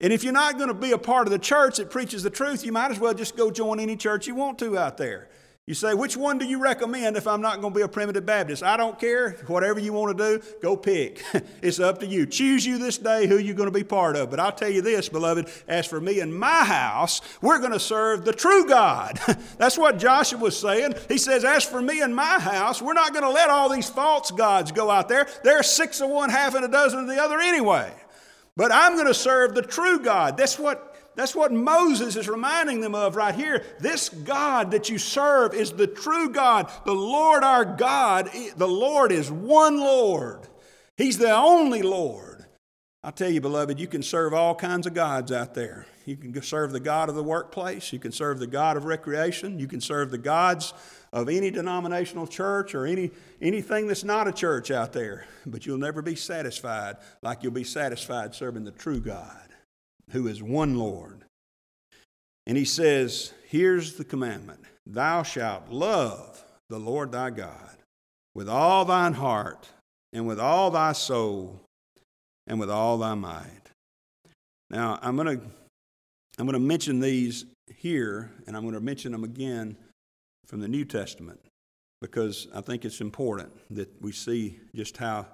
And 0.00 0.12
if 0.12 0.22
you're 0.22 0.32
not 0.32 0.58
going 0.58 0.68
to 0.68 0.74
be 0.74 0.92
a 0.92 0.98
part 0.98 1.26
of 1.26 1.32
the 1.32 1.38
church 1.40 1.78
that 1.78 1.90
preaches 1.90 2.22
the 2.22 2.30
truth, 2.30 2.64
you 2.64 2.70
might 2.70 2.92
as 2.92 3.00
well 3.00 3.14
just 3.14 3.36
go 3.36 3.50
join 3.50 3.80
any 3.80 3.96
church 3.96 4.28
you 4.28 4.36
want 4.36 4.60
to 4.60 4.78
out 4.78 4.96
there. 4.96 5.28
You 5.66 5.72
say, 5.72 5.94
which 5.94 6.14
one 6.14 6.36
do 6.36 6.44
you 6.44 6.60
recommend 6.60 7.16
if 7.16 7.26
I'm 7.26 7.40
not 7.40 7.62
going 7.62 7.72
to 7.72 7.78
be 7.78 7.82
a 7.82 7.88
primitive 7.88 8.26
Baptist? 8.26 8.62
I 8.62 8.76
don't 8.76 8.98
care. 8.98 9.30
Whatever 9.46 9.80
you 9.80 9.94
want 9.94 10.18
to 10.18 10.38
do, 10.38 10.44
go 10.60 10.76
pick. 10.76 11.24
it's 11.62 11.80
up 11.80 12.00
to 12.00 12.06
you. 12.06 12.26
Choose 12.26 12.66
you 12.66 12.76
this 12.76 12.98
day 12.98 13.26
who 13.26 13.38
you're 13.38 13.54
going 13.54 13.72
to 13.72 13.74
be 13.74 13.82
part 13.82 14.14
of. 14.14 14.28
But 14.28 14.40
I'll 14.40 14.52
tell 14.52 14.68
you 14.68 14.82
this, 14.82 15.08
beloved, 15.08 15.48
as 15.66 15.86
for 15.86 16.02
me 16.02 16.20
and 16.20 16.38
my 16.38 16.64
house, 16.64 17.22
we're 17.40 17.60
going 17.60 17.72
to 17.72 17.80
serve 17.80 18.26
the 18.26 18.34
true 18.34 18.68
God. 18.68 19.18
That's 19.58 19.78
what 19.78 19.98
Joshua 19.98 20.38
was 20.38 20.58
saying. 20.58 20.96
He 21.08 21.16
says, 21.16 21.46
as 21.46 21.64
for 21.64 21.80
me 21.80 22.02
and 22.02 22.14
my 22.14 22.38
house, 22.38 22.82
we're 22.82 22.92
not 22.92 23.14
going 23.14 23.24
to 23.24 23.30
let 23.30 23.48
all 23.48 23.70
these 23.70 23.88
false 23.88 24.30
gods 24.32 24.70
go 24.70 24.90
out 24.90 25.08
there. 25.08 25.26
There 25.44 25.58
are 25.58 25.62
six 25.62 26.02
of 26.02 26.10
one, 26.10 26.28
half 26.28 26.54
and 26.54 26.66
a 26.66 26.68
dozen 26.68 27.00
of 27.00 27.06
the 27.06 27.22
other 27.22 27.40
anyway. 27.40 27.90
But 28.54 28.70
I'm 28.70 28.96
going 28.96 29.06
to 29.06 29.14
serve 29.14 29.54
the 29.54 29.62
true 29.62 29.98
God. 29.98 30.36
That's 30.36 30.58
what 30.58 30.93
that's 31.16 31.34
what 31.34 31.52
Moses 31.52 32.16
is 32.16 32.28
reminding 32.28 32.80
them 32.80 32.94
of 32.94 33.16
right 33.16 33.34
here. 33.34 33.64
This 33.78 34.08
God 34.08 34.72
that 34.72 34.88
you 34.88 34.98
serve 34.98 35.54
is 35.54 35.72
the 35.72 35.86
true 35.86 36.30
God, 36.30 36.70
the 36.84 36.94
Lord 36.94 37.44
our 37.44 37.64
God. 37.64 38.30
The 38.56 38.68
Lord 38.68 39.12
is 39.12 39.30
one 39.30 39.78
Lord, 39.78 40.48
He's 40.96 41.18
the 41.18 41.34
only 41.34 41.82
Lord. 41.82 42.46
I 43.02 43.10
tell 43.10 43.28
you, 43.28 43.42
beloved, 43.42 43.78
you 43.78 43.86
can 43.86 44.02
serve 44.02 44.32
all 44.32 44.54
kinds 44.54 44.86
of 44.86 44.94
gods 44.94 45.30
out 45.30 45.52
there. 45.52 45.84
You 46.06 46.16
can 46.16 46.40
serve 46.40 46.72
the 46.72 46.80
God 46.80 47.10
of 47.10 47.14
the 47.14 47.22
workplace, 47.22 47.92
you 47.92 47.98
can 47.98 48.12
serve 48.12 48.38
the 48.38 48.46
God 48.46 48.76
of 48.76 48.86
recreation, 48.86 49.58
you 49.58 49.66
can 49.66 49.80
serve 49.80 50.10
the 50.10 50.18
gods 50.18 50.72
of 51.12 51.28
any 51.28 51.50
denominational 51.50 52.26
church 52.26 52.74
or 52.74 52.86
any, 52.86 53.10
anything 53.40 53.86
that's 53.86 54.04
not 54.04 54.26
a 54.26 54.32
church 54.32 54.70
out 54.70 54.92
there, 54.92 55.26
but 55.46 55.64
you'll 55.64 55.78
never 55.78 56.02
be 56.02 56.16
satisfied 56.16 56.96
like 57.22 57.42
you'll 57.42 57.52
be 57.52 57.64
satisfied 57.64 58.34
serving 58.34 58.64
the 58.64 58.70
true 58.70 59.00
God 59.00 59.43
who 60.10 60.26
is 60.26 60.42
one 60.42 60.76
Lord. 60.78 61.24
And 62.46 62.56
he 62.56 62.64
says, 62.64 63.32
Here's 63.48 63.94
the 63.94 64.04
commandment 64.04 64.64
Thou 64.86 65.22
shalt 65.22 65.70
love 65.70 66.44
the 66.68 66.78
Lord 66.78 67.12
thy 67.12 67.30
God 67.30 67.76
with 68.34 68.48
all 68.48 68.84
thine 68.84 69.14
heart, 69.14 69.68
and 70.12 70.26
with 70.26 70.40
all 70.40 70.70
thy 70.70 70.92
soul, 70.92 71.60
and 72.46 72.58
with 72.58 72.70
all 72.70 72.98
thy 72.98 73.14
might. 73.14 73.62
Now, 74.70 74.98
I'm 75.02 75.16
going 75.16 75.38
to 75.38 75.44
I'm 76.36 76.46
going 76.46 76.54
to 76.54 76.58
mention 76.58 76.98
these 76.98 77.44
here, 77.76 78.32
and 78.46 78.56
I'm 78.56 78.62
going 78.62 78.74
to 78.74 78.80
mention 78.80 79.12
them 79.12 79.22
again 79.22 79.76
from 80.46 80.60
the 80.60 80.68
New 80.68 80.84
Testament 80.84 81.40
because 82.00 82.48
I 82.52 82.60
think 82.60 82.84
it's 82.84 83.00
important 83.00 83.52
that 83.70 83.88
we 84.02 84.12
see 84.12 84.58
just 84.74 84.96
how 84.96 85.26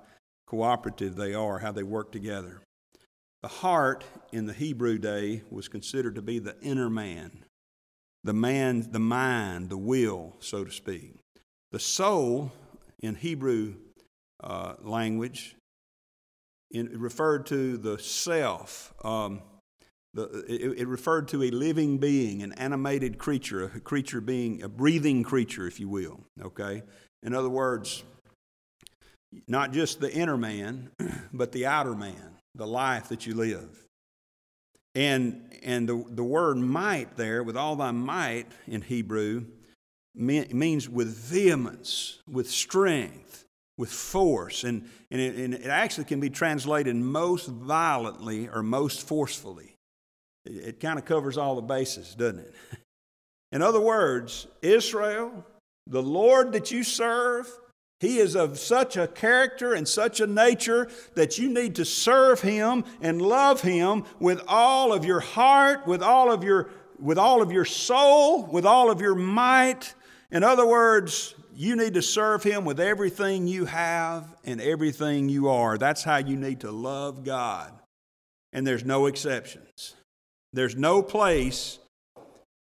cooperative 0.47 1.17
they 1.17 1.33
are, 1.33 1.59
how 1.59 1.73
they 1.73 1.83
work 1.83 2.12
together. 2.12 2.61
The 3.42 3.49
heart 3.49 4.04
in 4.32 4.47
the 4.47 4.52
Hebrew 4.52 4.99
day 4.99 5.42
was 5.50 5.68
considered 5.68 6.14
to 6.16 6.23
be 6.23 6.38
the 6.38 6.56
inner 6.61 6.90
man, 6.90 7.44
the 8.23 8.35
man, 8.35 8.88
the 8.90 8.99
mind, 8.99 9.70
the 9.70 9.78
will, 9.78 10.37
so 10.40 10.64
to 10.64 10.70
speak. 10.70 11.14
The 11.73 11.78
soul 11.78 12.52
in 13.02 13.14
Hebrew 13.14 13.76
uh, 14.42 14.75
language 14.82 15.56
in, 16.70 17.00
referred 17.00 17.47
to 17.47 17.78
the 17.78 17.99
self. 17.99 18.92
Um, 19.02 19.40
the, 20.12 20.44
it, 20.49 20.80
it, 20.80 20.88
referred 20.88 21.28
to 21.28 21.42
a 21.44 21.50
living 21.50 21.99
being, 21.99 22.42
an 22.42 22.52
animated 22.54 23.16
creature, 23.16 23.70
a 23.75 23.80
creature 23.80 24.20
being 24.20 24.62
a 24.62 24.68
breathing 24.68 25.23
creature, 25.23 25.66
if 25.66 25.78
you 25.78 25.88
will. 25.88 26.20
Okay? 26.42 26.82
In 27.23 27.32
other 27.32 27.49
words, 27.49 28.02
not 29.47 29.73
just 29.73 30.00
the 30.00 30.12
inner 30.12 30.37
man, 30.37 30.90
but 31.32 31.52
the 31.52 31.64
outer 31.64 31.94
man 31.94 32.29
the 32.61 32.67
life 32.67 33.09
that 33.09 33.26
you 33.26 33.33
live. 33.33 33.87
And, 34.95 35.50
and 35.62 35.88
the, 35.88 36.05
the 36.07 36.23
word 36.23 36.59
might 36.59 37.17
there, 37.17 37.43
with 37.43 37.57
all 37.57 37.75
thy 37.75 37.90
might 37.90 38.49
in 38.67 38.83
Hebrew, 38.83 39.47
means 40.14 40.87
with 40.87 41.17
vehemence, 41.17 42.19
with 42.31 42.50
strength, 42.50 43.47
with 43.79 43.90
force. 43.90 44.64
And, 44.64 44.87
and, 45.11 45.21
it, 45.23 45.37
and 45.37 45.55
it 45.55 45.69
actually 45.69 46.05
can 46.05 46.21
be 46.21 46.29
translated 46.29 46.95
most 46.97 47.47
violently 47.47 48.47
or 48.50 48.62
most 48.62 49.09
forcefully. 49.09 49.75
It, 50.45 50.50
it 50.50 50.81
kind 50.81 50.99
of 50.99 51.07
covers 51.07 51.38
all 51.38 51.55
the 51.55 51.62
bases, 51.62 52.14
doesn't 52.14 52.40
it? 52.40 52.55
In 53.52 53.62
other 53.62 53.81
words, 53.81 54.47
Israel, 54.61 55.47
the 55.87 56.02
Lord 56.02 56.52
that 56.52 56.71
you 56.71 56.85
serve, 56.85 57.50
he 58.00 58.16
is 58.16 58.35
of 58.35 58.59
such 58.59 58.97
a 58.97 59.07
character 59.07 59.75
and 59.75 59.87
such 59.87 60.21
a 60.21 60.26
nature 60.26 60.88
that 61.14 61.37
you 61.37 61.50
need 61.50 61.75
to 61.76 61.85
serve 61.85 62.40
Him 62.40 62.85
and 63.02 63.21
love 63.21 63.61
Him 63.61 64.04
with 64.19 64.40
all 64.49 64.95
of 64.95 65.04
your 65.04 65.21
heart, 65.21 65.87
with 65.87 66.02
all 66.02 66.33
of 66.33 66.42
your, 66.42 66.71
with 66.99 67.19
all 67.19 67.42
of 67.42 67.52
your 67.52 67.66
soul, 67.66 68.47
with 68.47 68.64
all 68.64 68.90
of 68.90 69.02
your 69.02 69.14
might. 69.14 69.95
In 70.30 70.42
other 70.42 70.66
words, 70.66 71.35
you 71.54 71.76
need 71.76 71.92
to 71.92 72.00
serve 72.00 72.42
Him 72.42 72.64
with 72.64 72.80
everything 72.80 73.47
you 73.47 73.66
have 73.66 74.35
and 74.47 74.62
everything 74.62 75.28
you 75.28 75.50
are. 75.50 75.76
That's 75.76 76.02
how 76.02 76.16
you 76.16 76.37
need 76.37 76.61
to 76.61 76.73
love 76.73 77.23
God. 77.23 77.71
And 78.54 78.66
there's 78.66 78.85
no 78.85 79.07
exceptions. 79.07 79.95
There's 80.54 80.75
no 80.75 81.02
place 81.02 81.78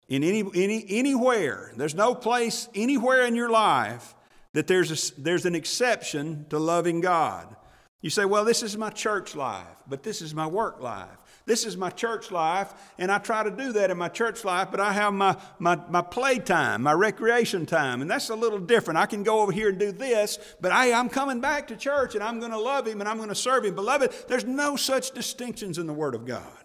in 0.08 0.22
any, 0.22 0.44
any, 0.54 0.84
anywhere, 0.88 1.72
there's 1.76 1.94
no 1.94 2.14
place 2.14 2.68
anywhere 2.74 3.24
in 3.24 3.34
your 3.34 3.50
life 3.50 4.14
that 4.54 4.66
there's, 4.66 5.12
a, 5.12 5.20
there's 5.20 5.44
an 5.44 5.54
exception 5.54 6.46
to 6.48 6.58
loving 6.58 7.00
God. 7.00 7.54
You 8.00 8.10
say, 8.10 8.24
well, 8.24 8.44
this 8.44 8.62
is 8.62 8.76
my 8.76 8.90
church 8.90 9.34
life, 9.34 9.66
but 9.86 10.02
this 10.02 10.20
is 10.20 10.34
my 10.34 10.46
work 10.46 10.80
life. 10.80 11.08
This 11.46 11.66
is 11.66 11.76
my 11.76 11.90
church 11.90 12.30
life, 12.30 12.72
and 12.98 13.12
I 13.12 13.18
try 13.18 13.42
to 13.42 13.50
do 13.50 13.72
that 13.72 13.90
in 13.90 13.98
my 13.98 14.08
church 14.08 14.44
life, 14.44 14.68
but 14.70 14.80
I 14.80 14.92
have 14.92 15.12
my, 15.12 15.36
my, 15.58 15.78
my 15.90 16.00
playtime, 16.00 16.82
my 16.82 16.92
recreation 16.92 17.66
time, 17.66 18.00
and 18.00 18.10
that's 18.10 18.30
a 18.30 18.34
little 18.34 18.58
different. 18.58 18.98
I 18.98 19.06
can 19.06 19.22
go 19.22 19.40
over 19.40 19.52
here 19.52 19.68
and 19.68 19.78
do 19.78 19.92
this, 19.92 20.38
but 20.60 20.72
I, 20.72 20.92
I'm 20.92 21.10
coming 21.10 21.40
back 21.40 21.68
to 21.68 21.76
church 21.76 22.14
and 22.14 22.24
I'm 22.24 22.40
going 22.40 22.52
to 22.52 22.58
love 22.58 22.86
Him 22.86 23.00
and 23.00 23.08
I'm 23.08 23.18
going 23.18 23.28
to 23.28 23.34
serve 23.34 23.64
Him. 23.64 23.74
Beloved, 23.74 24.12
there's 24.28 24.46
no 24.46 24.76
such 24.76 25.10
distinctions 25.10 25.76
in 25.76 25.86
the 25.86 25.92
Word 25.92 26.14
of 26.14 26.26
God. 26.26 26.63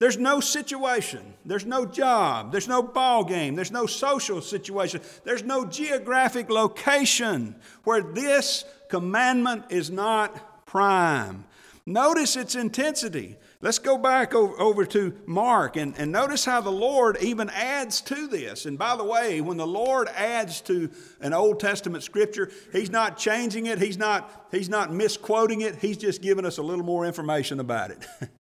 There's 0.00 0.18
no 0.18 0.40
situation, 0.40 1.34
there's 1.44 1.64
no 1.64 1.86
job, 1.86 2.50
there's 2.50 2.66
no 2.66 2.82
ball 2.82 3.24
game, 3.24 3.54
there's 3.54 3.70
no 3.70 3.86
social 3.86 4.40
situation, 4.40 5.00
there's 5.22 5.44
no 5.44 5.64
geographic 5.64 6.50
location 6.50 7.54
where 7.84 8.02
this 8.02 8.64
commandment 8.88 9.66
is 9.70 9.90
not 9.90 10.66
prime. 10.66 11.44
Notice 11.86 12.34
its 12.34 12.54
intensity. 12.54 13.36
Let's 13.60 13.78
go 13.78 13.96
back 13.96 14.34
over, 14.34 14.84
to 14.86 15.14
Mark 15.26 15.76
and, 15.76 15.94
and 15.96 16.10
notice 16.10 16.44
how 16.44 16.60
the 16.60 16.72
Lord 16.72 17.16
even 17.22 17.48
adds 17.50 18.00
to 18.02 18.26
this. 18.26 18.66
And 18.66 18.78
by 18.78 18.96
the 18.96 19.04
way, 19.04 19.40
when 19.40 19.56
the 19.56 19.66
Lord 19.66 20.08
adds 20.08 20.60
to 20.62 20.90
an 21.20 21.32
Old 21.32 21.60
Testament 21.60 22.02
scripture, 22.02 22.50
He's 22.72 22.90
not 22.90 23.16
changing 23.16 23.66
it, 23.66 23.78
He's 23.78 23.96
not, 23.96 24.48
he's 24.50 24.68
not 24.68 24.92
misquoting 24.92 25.60
it, 25.60 25.76
He's 25.76 25.96
just 25.96 26.20
giving 26.20 26.44
us 26.44 26.58
a 26.58 26.62
little 26.62 26.84
more 26.84 27.06
information 27.06 27.60
about 27.60 27.90
it. 27.90 28.06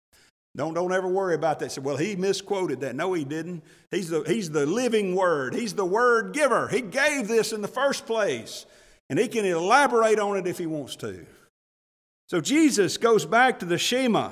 Don't, 0.60 0.74
don't 0.74 0.92
ever 0.92 1.08
worry 1.08 1.36
about 1.36 1.60
that. 1.60 1.72
Say, 1.72 1.80
well, 1.80 1.96
he 1.96 2.18
misquoted 2.18 2.82
that. 2.82 2.94
No, 2.94 3.13
he 3.13 3.24
didn't. 3.24 3.63
He's 3.92 4.10
the, 4.10 4.24
he's 4.24 4.51
the 4.51 4.66
living 4.66 5.16
word. 5.16 5.56
He's 5.56 5.74
the 5.74 5.86
word 5.86 6.34
giver. 6.34 6.68
He 6.68 6.82
gave 6.82 7.30
this 7.30 7.54
in 7.54 7.62
the 7.62 7.70
first 7.70 8.06
place. 8.06 8.66
And 9.10 9.18
he 9.18 9.30
can 9.30 9.46
elaborate 9.46 10.20
on 10.20 10.36
it 10.36 10.48
if 10.48 10.58
he 10.58 10.66
wants 10.66 10.98
to. 10.98 11.25
So 12.28 12.42
Jesus 12.42 12.98
goes 12.98 13.25
back 13.25 13.60
to 13.60 13.66
the 13.66 13.78
Shema 13.78 14.32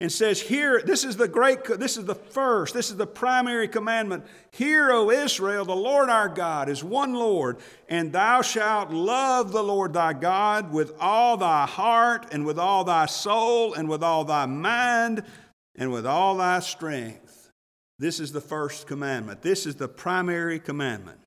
and 0.00 0.10
says, 0.10 0.40
Here, 0.40 0.82
this 0.84 1.04
is 1.04 1.16
the 1.16 1.28
great, 1.28 1.64
this 1.78 1.96
is 1.96 2.06
the 2.06 2.16
first, 2.16 2.74
this 2.74 2.90
is 2.90 2.96
the 2.96 3.06
primary 3.06 3.68
commandment. 3.68 4.24
Hear, 4.50 4.90
O 4.90 5.12
Israel, 5.12 5.64
the 5.64 5.76
Lord 5.76 6.10
our 6.10 6.28
God 6.28 6.68
is 6.68 6.82
one 6.82 7.14
Lord, 7.14 7.58
and 7.88 8.12
thou 8.12 8.42
shalt 8.42 8.90
love 8.90 9.52
the 9.52 9.62
Lord 9.62 9.92
thy 9.92 10.12
God 10.12 10.72
with 10.72 10.92
all 10.98 11.36
thy 11.36 11.66
heart, 11.66 12.26
and 12.32 12.44
with 12.44 12.58
all 12.58 12.82
thy 12.82 13.06
soul, 13.06 13.74
and 13.74 13.88
with 13.88 14.02
all 14.02 14.24
thy 14.24 14.46
mind 14.46 15.22
and 15.78 15.92
with 15.92 16.04
all 16.04 16.36
thy 16.36 16.60
strength. 16.60 17.50
This 17.98 18.20
is 18.20 18.32
the 18.32 18.40
first 18.40 18.86
commandment. 18.86 19.42
This 19.42 19.64
is 19.64 19.76
the 19.76 19.88
primary 19.88 20.58
commandment. 20.58 21.20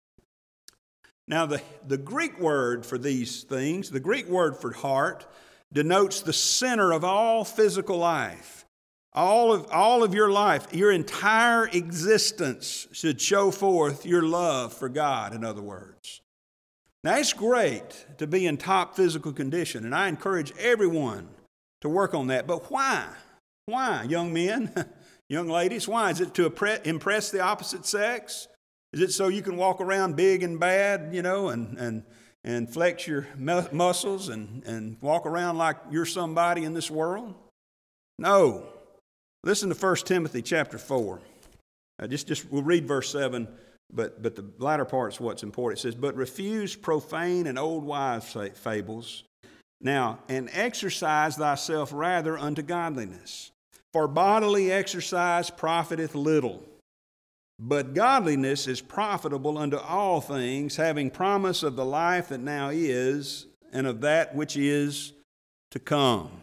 Now, 1.27 1.46
the, 1.46 1.62
the 1.88 1.98
Greek 1.98 2.39
word 2.39 2.86
for 2.86 2.98
these 2.98 3.43
things, 3.43 3.89
the 3.89 4.00
Greek 4.00 4.27
word 4.27 4.58
for 4.58 4.74
heart, 4.74 5.25
denotes 5.72 6.22
the 6.22 6.34
center 6.34 6.91
of 6.91 7.03
all 7.03 7.46
physical 7.46 7.98
life. 7.98 8.65
All 9.13 9.51
of, 9.51 9.70
all 9.72 10.03
of 10.03 10.13
your 10.13 10.31
life, 10.31 10.74
your 10.74 10.91
entire 10.91 11.67
existence 11.67 12.88
should 12.91 13.20
show 13.20 13.51
forth 13.51 14.05
your 14.05 14.22
love 14.22 14.74
for 14.74 14.88
God, 14.88 15.34
in 15.34 15.43
other 15.43 15.62
words. 15.62 16.22
Now, 17.03 17.17
it's 17.17 17.34
great 17.34 18.05
to 18.20 18.27
be 18.27 18.46
in 18.46 18.58
top 18.58 18.96
physical 18.96 19.34
condition, 19.34 19.86
and 19.86 19.96
I 19.96 20.08
encourage 20.08 20.53
everyone 20.58 21.29
to 21.81 21.89
work 21.89 22.13
on 22.13 22.27
that. 22.27 22.48
But 22.48 22.70
why? 22.72 23.08
Why, 23.72 24.04
young 24.04 24.34
men, 24.34 24.72
young 25.30 25.48
ladies? 25.48 25.88
Why? 25.88 26.12
Is 26.12 26.22
it 26.22 26.34
to 26.36 26.46
impress 26.84 27.32
the 27.32 27.40
opposite 27.40 27.86
sex? 27.86 28.48
Is 28.94 29.01
it 29.01 29.12
so 29.12 29.30
you 29.30 29.42
can 29.42 29.56
walk 29.56 29.80
around 29.80 30.16
big 30.16 30.44
and 30.44 30.60
bad, 30.60 31.13
you 31.13 31.22
know, 31.22 31.50
and, 31.50 31.78
and, 31.78 32.04
and 32.44 32.72
flex 32.72 33.08
your 33.08 33.28
muscles 33.38 34.30
and, 34.30 34.63
and 34.66 34.98
walk 35.01 35.25
around 35.25 35.58
like 35.58 35.78
you're 35.90 36.06
somebody 36.06 36.66
in 36.66 36.74
this 36.74 36.92
world? 36.92 37.34
No. 38.20 38.66
Listen 39.44 39.70
to 39.70 39.75
1 39.75 39.96
Timothy 40.06 40.42
chapter 40.42 40.78
4. 40.78 41.22
Uh, 42.00 42.08
just, 42.08 42.28
just 42.28 42.51
we'll 42.51 42.63
read 42.63 42.86
verse 42.86 43.10
7 43.10 43.48
but, 43.94 44.22
but 44.22 44.36
the 44.36 44.46
latter 44.58 44.86
part's 44.86 45.20
what's 45.20 45.44
important. 45.44 45.80
It 45.80 45.82
says, 45.82 45.96
But 45.96 46.16
refuse 46.16 46.75
profane 46.75 47.48
and 47.48 47.60
old 47.60 47.84
wives' 47.84 48.36
fables. 48.56 49.24
Now, 49.82 50.20
and 50.30 50.50
exercise 50.54 51.38
thyself 51.38 51.92
rather 51.94 52.38
unto 52.38 52.62
godliness. 52.62 53.51
For 53.93 54.07
bodily 54.07 54.71
exercise 54.71 55.50
profiteth 55.50 56.15
little, 56.15 56.63
but 57.60 57.93
godliness 57.93 58.67
is 58.67 58.81
profitable 58.81 59.57
unto 59.57 59.77
all 59.77 60.21
things, 60.21 60.77
having 60.77 61.12
promise 61.12 61.62
of 61.62 61.75
the 61.75 61.86
life 61.86 62.29
that 62.29 62.39
now 62.39 62.69
is, 62.69 63.48
and 63.74 63.86
of 63.86 64.01
that 64.01 64.33
which 64.36 64.57
is 64.57 65.13
to 65.71 65.79
come. 65.79 66.41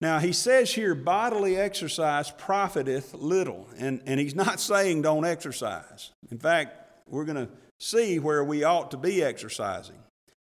Now, 0.00 0.18
he 0.18 0.32
says 0.32 0.72
here, 0.72 0.94
bodily 0.94 1.56
exercise 1.56 2.30
profiteth 2.30 3.14
little. 3.14 3.66
And, 3.78 4.02
and 4.04 4.20
he's 4.20 4.34
not 4.34 4.60
saying 4.70 5.02
don't 5.02 5.24
exercise. 5.24 6.10
In 6.30 6.38
fact, 6.38 6.76
we're 7.08 7.24
going 7.24 7.46
to 7.46 7.48
see 7.78 8.18
where 8.18 8.44
we 8.44 8.64
ought 8.64 8.90
to 8.90 8.96
be 8.96 9.22
exercising. 9.22 9.96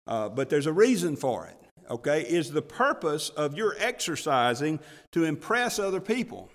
Uh, 0.07 0.29
but 0.29 0.49
there's 0.49 0.67
a 0.67 0.73
reason 0.73 1.17
for 1.17 1.47
it, 1.47 1.57
okay? 1.91 2.23
Is 2.23 2.51
the 2.51 2.63
purpose 2.63 3.31
of 3.31 3.57
your 3.57 3.75
exercising 3.79 4.81
to 5.13 5.25
impress 5.25 5.79
other 5.79 6.01
people? 6.01 6.51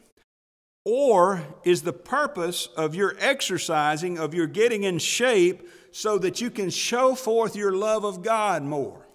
Or 0.84 1.44
is 1.64 1.84
the 1.84 1.94
purpose 1.94 2.68
of 2.76 2.96
your 2.96 3.16
exercising, 3.20 4.18
of 4.18 4.34
your 4.34 4.48
getting 4.48 4.84
in 4.84 4.98
shape, 4.98 5.68
so 5.92 6.18
that 6.18 6.42
you 6.42 6.50
can 6.50 6.70
show 6.70 7.14
forth 7.16 7.56
your 7.56 7.72
love 7.72 8.04
of 8.04 8.24
God 8.24 8.64
more? 8.64 9.06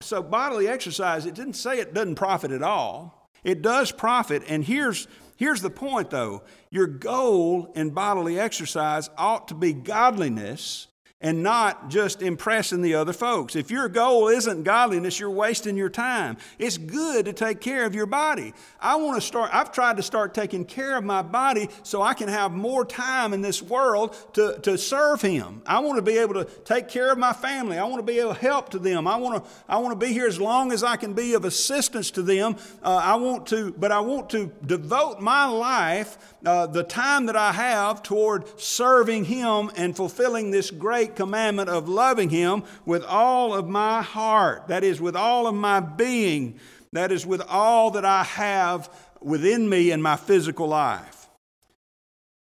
So, 0.00 0.22
bodily 0.22 0.68
exercise, 0.68 1.26
it 1.26 1.34
didn't 1.34 1.54
say 1.54 1.78
it 1.78 1.94
doesn't 1.94 2.16
profit 2.16 2.50
at 2.50 2.62
all. 2.62 3.28
It 3.44 3.62
does 3.62 3.90
profit. 3.90 4.42
And 4.48 4.64
here's, 4.64 5.08
here's 5.36 5.62
the 5.62 5.70
point, 5.70 6.10
though 6.10 6.42
your 6.70 6.86
goal 6.86 7.72
in 7.74 7.90
bodily 7.90 8.38
exercise 8.38 9.10
ought 9.16 9.48
to 9.48 9.54
be 9.54 9.72
godliness 9.72 10.86
and 11.22 11.42
not 11.42 11.88
just 11.88 12.20
impressing 12.20 12.82
the 12.82 12.94
other 12.94 13.12
folks. 13.12 13.54
If 13.54 13.70
your 13.70 13.88
goal 13.88 14.28
isn't 14.28 14.64
godliness, 14.64 15.20
you're 15.20 15.30
wasting 15.30 15.76
your 15.76 15.88
time. 15.88 16.36
It's 16.58 16.76
good 16.76 17.26
to 17.26 17.32
take 17.32 17.60
care 17.60 17.86
of 17.86 17.94
your 17.94 18.06
body. 18.06 18.52
I 18.80 18.96
want 18.96 19.14
to 19.14 19.20
start, 19.20 19.50
I've 19.54 19.70
tried 19.70 19.96
to 19.98 20.02
start 20.02 20.34
taking 20.34 20.64
care 20.64 20.96
of 20.98 21.04
my 21.04 21.22
body 21.22 21.68
so 21.84 22.02
I 22.02 22.14
can 22.14 22.28
have 22.28 22.52
more 22.52 22.84
time 22.84 23.32
in 23.32 23.40
this 23.40 23.62
world 23.62 24.16
to, 24.34 24.58
to 24.62 24.76
serve 24.76 25.22
Him. 25.22 25.62
I 25.64 25.78
want 25.78 25.96
to 25.96 26.02
be 26.02 26.18
able 26.18 26.34
to 26.34 26.44
take 26.44 26.88
care 26.88 27.12
of 27.12 27.18
my 27.18 27.32
family. 27.32 27.78
I 27.78 27.84
want 27.84 28.04
to 28.04 28.12
be 28.12 28.18
able 28.18 28.34
to 28.34 28.40
help 28.40 28.70
to 28.70 28.80
them. 28.80 29.06
I 29.06 29.16
want 29.16 29.44
to, 29.44 29.50
I 29.68 29.78
want 29.78 29.98
to 29.98 30.06
be 30.06 30.12
here 30.12 30.26
as 30.26 30.40
long 30.40 30.72
as 30.72 30.82
I 30.82 30.96
can 30.96 31.14
be 31.14 31.34
of 31.34 31.44
assistance 31.44 32.10
to 32.12 32.22
them. 32.22 32.56
Uh, 32.82 33.00
I 33.02 33.14
want 33.14 33.46
to, 33.48 33.72
but 33.72 33.92
I 33.92 34.00
want 34.00 34.28
to 34.30 34.50
devote 34.66 35.20
my 35.20 35.44
life, 35.46 36.18
uh, 36.44 36.66
the 36.66 36.82
time 36.82 37.26
that 37.26 37.36
I 37.36 37.52
have 37.52 38.02
toward 38.02 38.58
serving 38.60 39.26
Him 39.26 39.70
and 39.76 39.94
fulfilling 39.94 40.50
this 40.50 40.72
great 40.72 41.11
commandment 41.16 41.68
of 41.68 41.88
loving 41.88 42.30
Him 42.30 42.64
with 42.84 43.04
all 43.04 43.54
of 43.54 43.68
my 43.68 44.02
heart. 44.02 44.68
That 44.68 44.84
is, 44.84 45.00
with 45.00 45.16
all 45.16 45.46
of 45.46 45.54
my 45.54 45.80
being. 45.80 46.58
That 46.92 47.12
is, 47.12 47.24
with 47.24 47.40
all 47.42 47.92
that 47.92 48.04
I 48.04 48.24
have 48.24 48.88
within 49.20 49.68
me 49.68 49.90
in 49.90 50.02
my 50.02 50.16
physical 50.16 50.68
life. 50.68 51.28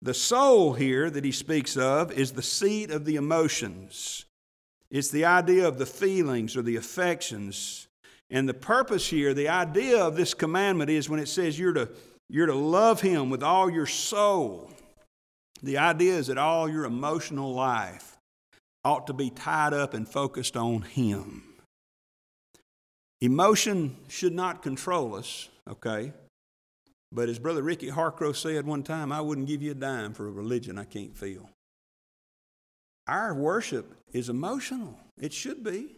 The 0.03 0.15
soul 0.15 0.73
here 0.73 1.11
that 1.11 1.25
he 1.25 1.33
speaks 1.33 1.77
of 1.77 2.11
is 2.13 2.33
the 2.33 2.43
seat 2.43 2.91
of 2.91 3.05
the 3.05 3.17
emotions. 3.17 4.25
It's 4.91 5.11
the 5.11 5.27
idea 5.27 5.69
of 5.69 5.79
the 5.79 5.87
feelings 5.87 6.57
or 6.57 6.63
the 6.63 6.77
affections. 6.77 7.87
And 8.31 8.49
the 8.49 8.55
purpose 8.55 9.09
here, 9.09 9.35
the 9.35 9.49
idea 9.49 10.03
of 10.03 10.17
this 10.17 10.33
commandment 10.33 10.89
is 10.89 11.09
when 11.09 11.21
it 11.21 11.29
says 11.29 11.59
you're 11.59 11.75
to, 11.75 11.91
you're 12.29 12.47
to 12.47 12.55
love 12.55 13.01
him 13.03 13.29
with 13.29 13.43
all 13.43 13.69
your 13.69 13.87
soul. 13.87 14.71
The 15.63 15.79
idea 15.79 16.15
is 16.15 16.29
that 16.29 16.39
all 16.39 16.69
your 16.69 16.85
emotional 16.85 17.53
life 17.53 18.10
ought 18.85 19.07
to 19.07 19.13
be 19.13 19.31
tied 19.31 19.75
up 19.75 19.95
and 19.95 20.09
focused 20.09 20.57
on 20.57 20.83
Him. 20.83 21.45
Emotion 23.21 23.97
should 24.09 24.33
not 24.33 24.63
control 24.63 25.15
us, 25.15 25.49
okay? 25.69 26.13
But 27.13 27.29
as 27.29 27.39
Brother 27.39 27.63
Ricky 27.63 27.91
Harcrow 27.91 28.35
said 28.35 28.67
one 28.67 28.83
time, 28.83 29.13
I 29.13 29.21
wouldn't 29.21 29.49
give 29.49 29.63
you 29.63 29.73
a 29.73 29.75
dime 29.75 30.15
for 30.15 30.29
a 30.29 30.31
religion 30.31 30.79
I 30.79 30.85
can't 30.85 31.17
feel. 31.17 31.51
Our 33.07 33.35
worship 33.35 33.95
is 34.13 34.29
emotional. 34.29 34.99
It 35.21 35.33
should 35.33 35.65
be. 35.65 35.97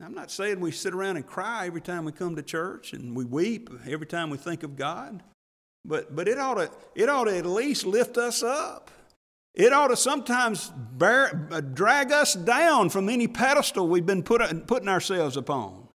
I'm 0.00 0.14
not 0.14 0.30
saying 0.30 0.60
we 0.60 0.70
sit 0.70 0.94
around 0.94 1.16
and 1.16 1.26
cry 1.26 1.66
every 1.66 1.80
time 1.80 2.04
we 2.04 2.12
come 2.12 2.36
to 2.36 2.42
church 2.42 2.92
and 2.92 3.16
we 3.16 3.24
weep 3.24 3.68
every 3.86 4.06
time 4.06 4.30
we 4.30 4.38
think 4.38 4.62
of 4.62 4.76
God, 4.76 5.22
but, 5.84 6.14
but 6.14 6.28
it, 6.28 6.38
ought 6.38 6.54
to, 6.54 6.70
it 6.94 7.08
ought 7.08 7.24
to 7.24 7.36
at 7.36 7.44
least 7.44 7.84
lift 7.84 8.16
us 8.16 8.42
up. 8.42 8.90
It 9.58 9.72
ought 9.72 9.88
to 9.88 9.96
sometimes 9.96 10.70
bear, 10.92 11.32
drag 11.74 12.12
us 12.12 12.34
down 12.34 12.90
from 12.90 13.08
any 13.08 13.26
pedestal 13.26 13.88
we've 13.88 14.06
been 14.06 14.22
put, 14.22 14.68
putting 14.68 14.88
ourselves 14.88 15.36
upon. 15.36 15.88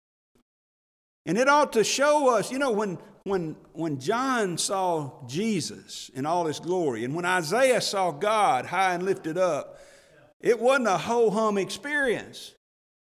And 1.27 1.37
it 1.37 1.47
ought 1.47 1.71
to 1.73 1.83
show 1.83 2.35
us, 2.35 2.51
you 2.51 2.57
know, 2.57 2.71
when, 2.71 2.97
when, 3.23 3.55
when 3.73 3.99
John 3.99 4.57
saw 4.57 5.11
Jesus 5.27 6.09
in 6.15 6.25
all 6.25 6.47
his 6.47 6.59
glory, 6.59 7.05
and 7.05 7.13
when 7.13 7.23
Isaiah 7.23 7.81
saw 7.81 8.09
God 8.09 8.65
high 8.65 8.95
and 8.95 9.03
lifted 9.03 9.37
up, 9.37 9.79
it 10.39 10.59
wasn't 10.59 10.87
a 10.87 10.97
ho 10.97 11.29
hum 11.29 11.59
experience. 11.59 12.55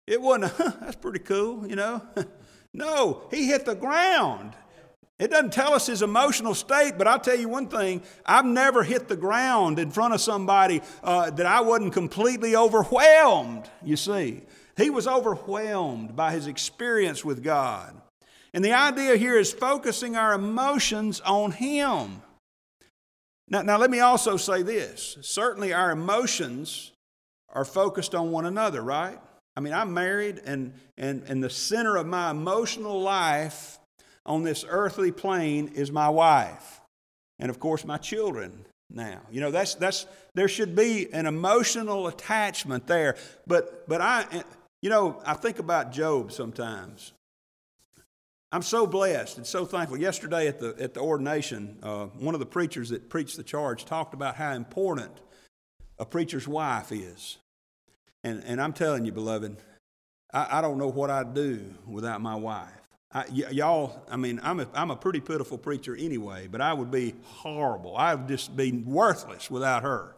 It 0.07 0.21
wasn't, 0.21 0.53
a, 0.53 0.77
that's 0.83 0.97
pretty 0.97 1.21
cool, 1.21 1.67
you 1.67 1.77
know. 1.77 2.03
no, 2.75 3.23
he 3.31 3.47
hit 3.47 3.65
the 3.65 3.75
ground. 3.75 4.53
It 5.21 5.31
doesn't 5.31 5.53
tell 5.53 5.75
us 5.75 5.87
his 5.87 6.01
emotional 6.01 6.55
state, 6.55 6.95
but 6.97 7.07
I'll 7.07 7.21
tell 7.21 7.39
you 7.39 7.49
one 7.49 7.69
thing 7.69 8.03
I've 8.25 8.47
never 8.47 8.83
hit 8.83 9.07
the 9.07 9.17
ground 9.17 9.79
in 9.79 9.91
front 9.91 10.15
of 10.15 10.21
somebody 10.21 10.81
uh, 11.05 11.31
that 11.31 11.47
I 11.47 11.61
wasn't 11.61 11.93
completely 11.93 12.57
overwhelmed, 12.57 13.71
you 13.85 13.97
see. 13.97 14.41
He 14.79 14.89
was 14.89 15.07
overwhelmed 15.07 16.17
by 16.17 16.33
his 16.33 16.47
experience 16.47 17.23
with 17.23 17.45
God. 17.45 18.01
And 18.55 18.65
the 18.65 18.73
idea 18.73 19.17
here 19.17 19.39
is 19.39 19.53
focusing 19.53 20.17
our 20.17 20.33
emotions 20.33 21.21
on 21.21 21.53
Him. 21.53 22.23
Now, 23.49 23.63
now, 23.63 23.79
let 23.79 23.91
me 23.91 24.01
also 24.01 24.37
say 24.37 24.63
this. 24.63 25.19
Certainly, 25.21 25.73
our 25.73 25.91
emotions 25.91 26.93
are 27.53 27.65
focused 27.65 28.15
on 28.15 28.31
one 28.31 28.47
another, 28.47 28.81
right? 28.81 29.19
I 29.57 29.61
mean, 29.61 29.73
I'm 29.73 29.93
married, 29.93 30.41
and, 30.45 30.73
and, 30.97 31.25
and 31.25 31.43
the 31.43 31.51
center 31.51 31.97
of 31.97 32.07
my 32.07 32.31
emotional 32.31 33.01
life 33.01 33.80
on 34.31 34.45
this 34.45 34.65
earthly 34.69 35.11
plane 35.11 35.73
is 35.75 35.91
my 35.91 36.09
wife. 36.09 36.81
And 37.41 37.51
of 37.51 37.59
course, 37.59 37.85
my 37.85 37.97
children 37.97 38.65
now. 38.89 39.21
You 39.29 39.41
know, 39.41 39.51
that's, 39.51 39.75
that's, 39.75 40.07
there 40.35 40.47
should 40.47 40.77
be 40.77 41.13
an 41.13 41.27
emotional 41.27 42.07
attachment 42.07 42.87
there. 42.87 43.17
But, 43.49 43.89
but 43.89 44.01
I, 44.01 44.45
you 44.83 44.89
know, 44.89 45.21
I 45.27 45.35
think 45.35 45.59
about 45.59 45.91
Job 45.91 46.31
sometimes. 46.31 47.13
I'm 48.53 48.63
so 48.63 48.87
blessed 48.87 49.37
and 49.39 49.47
so 49.47 49.65
thankful. 49.65 49.99
Yesterday 49.99 50.47
at 50.47 50.61
the, 50.61 50.77
at 50.79 50.95
the 50.95 51.01
ordination, 51.01 51.79
uh, 51.83 52.07
one 52.07 52.35
of 52.35 52.41
the 52.41 52.47
preachers 52.47 52.91
that 52.91 53.09
preached 53.09 53.37
the 53.37 53.43
charge 53.43 53.85
talked 53.85 54.15
about 54.15 54.37
how 54.37 54.53
important 54.53 55.11
a 55.99 56.07
preacher's 56.07 56.47
wife 56.47 56.93
is. 56.93 57.39
And, 58.23 58.45
and 58.45 58.63
I'm 58.63 58.75
telling 58.75 59.05
you, 59.05 59.13
beloved, 59.13 59.57
I, 60.33 60.59
I 60.59 60.61
don't 60.61 60.79
know 60.79 60.89
what 60.89 61.11
I'd 61.11 61.35
do 61.35 61.75
without 61.85 62.21
my 62.21 62.37
wife. 62.37 62.80
I, 63.13 63.25
y- 63.31 63.51
y'all, 63.51 64.05
I 64.11 64.17
mean, 64.17 64.41
I'm 64.43 64.61
a, 64.61 64.69
I'm 64.75 64.91
a 64.91 64.97
pretty 64.97 65.21
pitiful 65.21 65.59
preacher 65.59 65.97
anyway, 65.97 66.49
but 66.51 66.61
I 66.61 66.73
would 66.73 66.91
be 66.91 67.15
horrible. 67.25 67.97
I 67.97 68.15
would 68.15 68.29
just 68.29 68.57
be 68.57 68.73
worthless 68.73 69.51
without 69.51 69.83
her. 69.83 70.15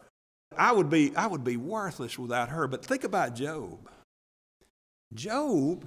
I 0.56 0.72
would 0.72 0.90
be, 0.90 1.16
I 1.16 1.26
would 1.26 1.44
be 1.44 1.56
worthless 1.56 2.18
without 2.18 2.50
her. 2.50 2.68
But 2.68 2.84
think 2.84 3.04
about 3.04 3.34
Job. 3.34 3.88
Job 5.14 5.86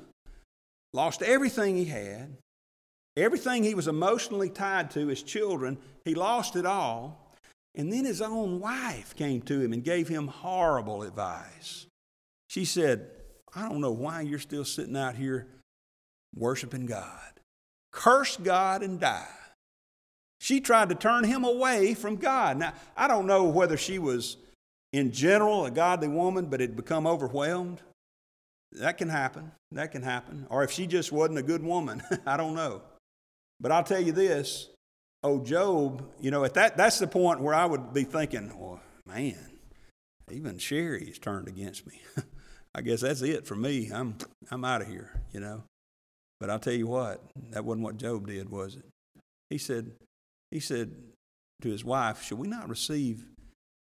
lost 0.93 1.21
everything 1.21 1.75
he 1.75 1.85
had, 1.85 2.37
everything 3.15 3.63
he 3.63 3.75
was 3.75 3.87
emotionally 3.87 4.49
tied 4.49 4.91
to, 4.91 5.07
his 5.07 5.21
children, 5.21 5.77
he 6.03 6.15
lost 6.15 6.55
it 6.55 6.65
all. 6.65 7.33
And 7.75 7.91
then 7.91 8.05
his 8.05 8.21
own 8.21 8.59
wife 8.59 9.15
came 9.15 9.41
to 9.43 9.61
him 9.61 9.73
and 9.73 9.83
gave 9.83 10.07
him 10.07 10.27
horrible 10.27 11.03
advice. 11.03 11.85
She 12.47 12.63
said, 12.63 13.11
I 13.53 13.67
don't 13.67 13.81
know 13.81 13.91
why 13.91 14.21
you're 14.21 14.39
still 14.39 14.63
sitting 14.63 14.95
out 14.95 15.15
here 15.15 15.47
worshiping 16.35 16.85
God. 16.85 17.39
Curse 17.91 18.37
God 18.37 18.83
and 18.83 18.99
die. 18.99 19.27
She 20.39 20.59
tried 20.59 20.89
to 20.89 20.95
turn 20.95 21.23
him 21.23 21.43
away 21.43 21.93
from 21.93 22.17
God. 22.17 22.57
Now, 22.57 22.73
I 22.95 23.07
don't 23.07 23.25
know 23.25 23.45
whether 23.45 23.77
she 23.77 23.97
was, 23.97 24.37
in 24.91 25.11
general, 25.11 25.65
a 25.65 25.71
godly 25.71 26.09
woman, 26.09 26.45
but 26.47 26.59
had 26.59 26.75
become 26.75 27.07
overwhelmed. 27.07 27.81
That 28.73 28.97
can 28.97 29.09
happen. 29.09 29.51
That 29.71 29.91
can 29.91 30.01
happen. 30.01 30.45
Or 30.49 30.63
if 30.63 30.71
she 30.71 30.87
just 30.87 31.11
wasn't 31.11 31.39
a 31.39 31.43
good 31.43 31.63
woman, 31.63 32.03
I 32.25 32.37
don't 32.37 32.55
know. 32.55 32.81
But 33.59 33.71
I'll 33.71 33.83
tell 33.83 34.01
you 34.01 34.11
this 34.11 34.69
oh, 35.25 35.39
Job, 35.39 36.07
you 36.21 36.29
know, 36.29 36.43
at 36.43 36.53
that, 36.53 36.77
that's 36.77 36.99
the 36.99 37.07
point 37.07 37.41
where 37.41 37.55
I 37.55 37.65
would 37.65 37.93
be 37.93 38.03
thinking, 38.03 38.51
well, 38.59 38.79
man, 39.07 39.57
even 40.31 40.59
Sherry's 40.59 41.17
turned 41.17 41.47
against 41.47 41.87
me. 41.87 41.99
I 42.75 42.81
guess 42.81 43.01
that's 43.01 43.23
it 43.23 43.47
for 43.47 43.55
me. 43.55 43.89
I'm, 43.91 44.17
I'm 44.51 44.63
out 44.63 44.83
of 44.83 44.87
here, 44.87 45.19
you 45.31 45.39
know. 45.39 45.63
But 46.39 46.49
I'll 46.49 46.59
tell 46.59 46.73
you 46.73 46.87
what, 46.87 47.21
that 47.51 47.63
wasn't 47.63 47.85
what 47.85 47.97
Job 47.97 48.27
did, 48.27 48.49
was 48.49 48.75
it? 48.75 48.85
He 49.49 49.57
said, 49.57 49.91
he 50.51 50.59
said 50.59 50.91
to 51.61 51.69
his 51.69 51.85
wife, 51.85 52.23
Should 52.23 52.39
we 52.39 52.47
not 52.47 52.69
receive 52.69 53.25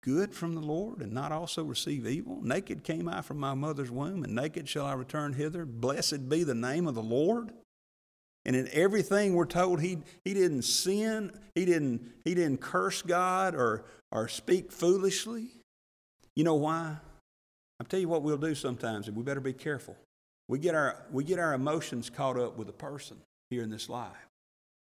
good 0.04 0.34
from 0.34 0.54
the 0.54 0.62
Lord 0.62 1.00
and 1.00 1.13
not 1.13 1.32
also 1.32 1.63
receive 1.63 2.06
evil? 2.06 2.39
Naked 2.44 2.84
came 2.84 3.08
I 3.08 3.22
from 3.22 3.39
my 3.39 3.54
mother's 3.54 3.92
womb, 3.92 4.24
and 4.24 4.36
naked 4.36 4.70
shall 4.70 4.86
I 4.86 4.94
return 4.94 5.34
hither. 5.34 5.66
Blessed 5.66 6.30
be 6.30 6.44
the 6.44 6.56
name 6.56 6.88
of 6.88 6.96
the 6.96 7.02
Lord. 7.02 7.52
And 8.46 8.56
in 8.56 8.68
everything 8.74 9.34
we're 9.34 9.46
told 9.46 9.82
he, 9.82 10.00
he 10.26 10.34
didn't 10.34 10.63
sin, 10.63 11.32
he 11.56 11.66
didn't, 11.66 12.12
he 12.26 12.36
didn't 12.36 12.60
curse 12.60 13.02
God 13.02 13.56
or, 13.56 13.86
or 14.12 14.28
speak 14.28 14.72
foolishly. 14.72 15.48
You 16.36 16.44
know 16.44 16.56
why? 16.56 16.98
I'll 17.80 17.88
tell 17.88 18.00
you 18.00 18.10
what 18.10 18.22
we'll 18.22 18.38
do 18.38 18.54
sometimes, 18.54 19.08
and 19.08 19.16
we 19.16 19.24
better 19.24 19.39
be 19.39 19.54
careful. 19.54 19.96
We 20.54 20.60
get 20.60 20.76
our, 20.76 21.04
we 21.12 21.24
get 21.24 21.39
our 21.39 21.56
emotions 21.56 22.12
caught 22.12 22.38
up 22.38 22.60
with 22.60 22.70
a 22.70 22.74
person 22.74 23.18
here 23.50 23.63
in 23.63 23.72
this 23.72 23.89
life. 23.89 24.30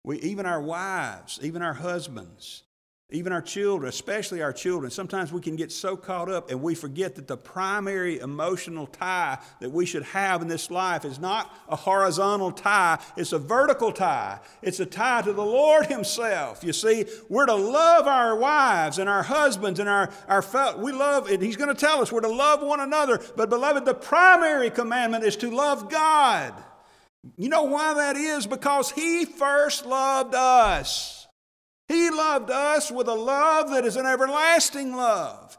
We, 0.03 0.19
even 0.19 0.45
our 0.45 0.61
wives, 0.61 1.39
even 1.41 1.61
our 1.61 1.75
husbands, 1.75 2.63
even 3.11 3.31
our 3.31 3.41
children, 3.41 3.87
especially 3.87 4.41
our 4.41 4.51
children, 4.51 4.89
sometimes 4.89 5.31
we 5.31 5.39
can 5.39 5.55
get 5.55 5.71
so 5.71 5.95
caught 5.95 6.27
up 6.27 6.49
and 6.49 6.59
we 6.59 6.73
forget 6.73 7.13
that 7.15 7.27
the 7.27 7.37
primary 7.37 8.17
emotional 8.19 8.87
tie 8.87 9.37
that 9.59 9.71
we 9.71 9.85
should 9.85 10.01
have 10.01 10.41
in 10.41 10.47
this 10.47 10.71
life 10.71 11.05
is 11.05 11.19
not 11.19 11.55
a 11.69 11.75
horizontal 11.75 12.51
tie, 12.51 12.97
it's 13.15 13.31
a 13.31 13.37
vertical 13.37 13.91
tie. 13.91 14.39
It's 14.63 14.79
a 14.79 14.87
tie 14.87 15.21
to 15.21 15.33
the 15.33 15.45
Lord 15.45 15.85
Himself. 15.85 16.63
You 16.63 16.73
see, 16.73 17.05
we're 17.29 17.45
to 17.45 17.53
love 17.53 18.07
our 18.07 18.35
wives 18.35 18.97
and 18.97 19.07
our 19.07 19.21
husbands 19.21 19.79
and 19.79 19.87
our, 19.87 20.09
our 20.27 20.41
fellow. 20.41 20.79
We 20.79 20.91
love, 20.91 21.29
and 21.29 21.43
He's 21.43 21.57
going 21.57 21.73
to 21.73 21.79
tell 21.79 22.01
us 22.01 22.11
we're 22.11 22.21
to 22.21 22.27
love 22.27 22.63
one 22.63 22.79
another. 22.79 23.21
But, 23.35 23.51
beloved, 23.51 23.85
the 23.85 23.93
primary 23.93 24.71
commandment 24.71 25.23
is 25.23 25.35
to 25.37 25.51
love 25.51 25.91
God. 25.91 26.55
You 27.37 27.49
know 27.49 27.63
why 27.63 27.93
that 27.93 28.15
is? 28.15 28.47
Because 28.47 28.89
He 28.89 29.25
first 29.25 29.85
loved 29.85 30.33
us. 30.33 31.24
He 31.87 32.09
loved 32.09 32.49
us 32.49 32.91
with 32.91 33.07
a 33.07 33.13
love 33.13 33.69
that 33.69 33.85
is 33.85 33.95
an 33.95 34.05
everlasting 34.05 34.95
love. 34.95 35.57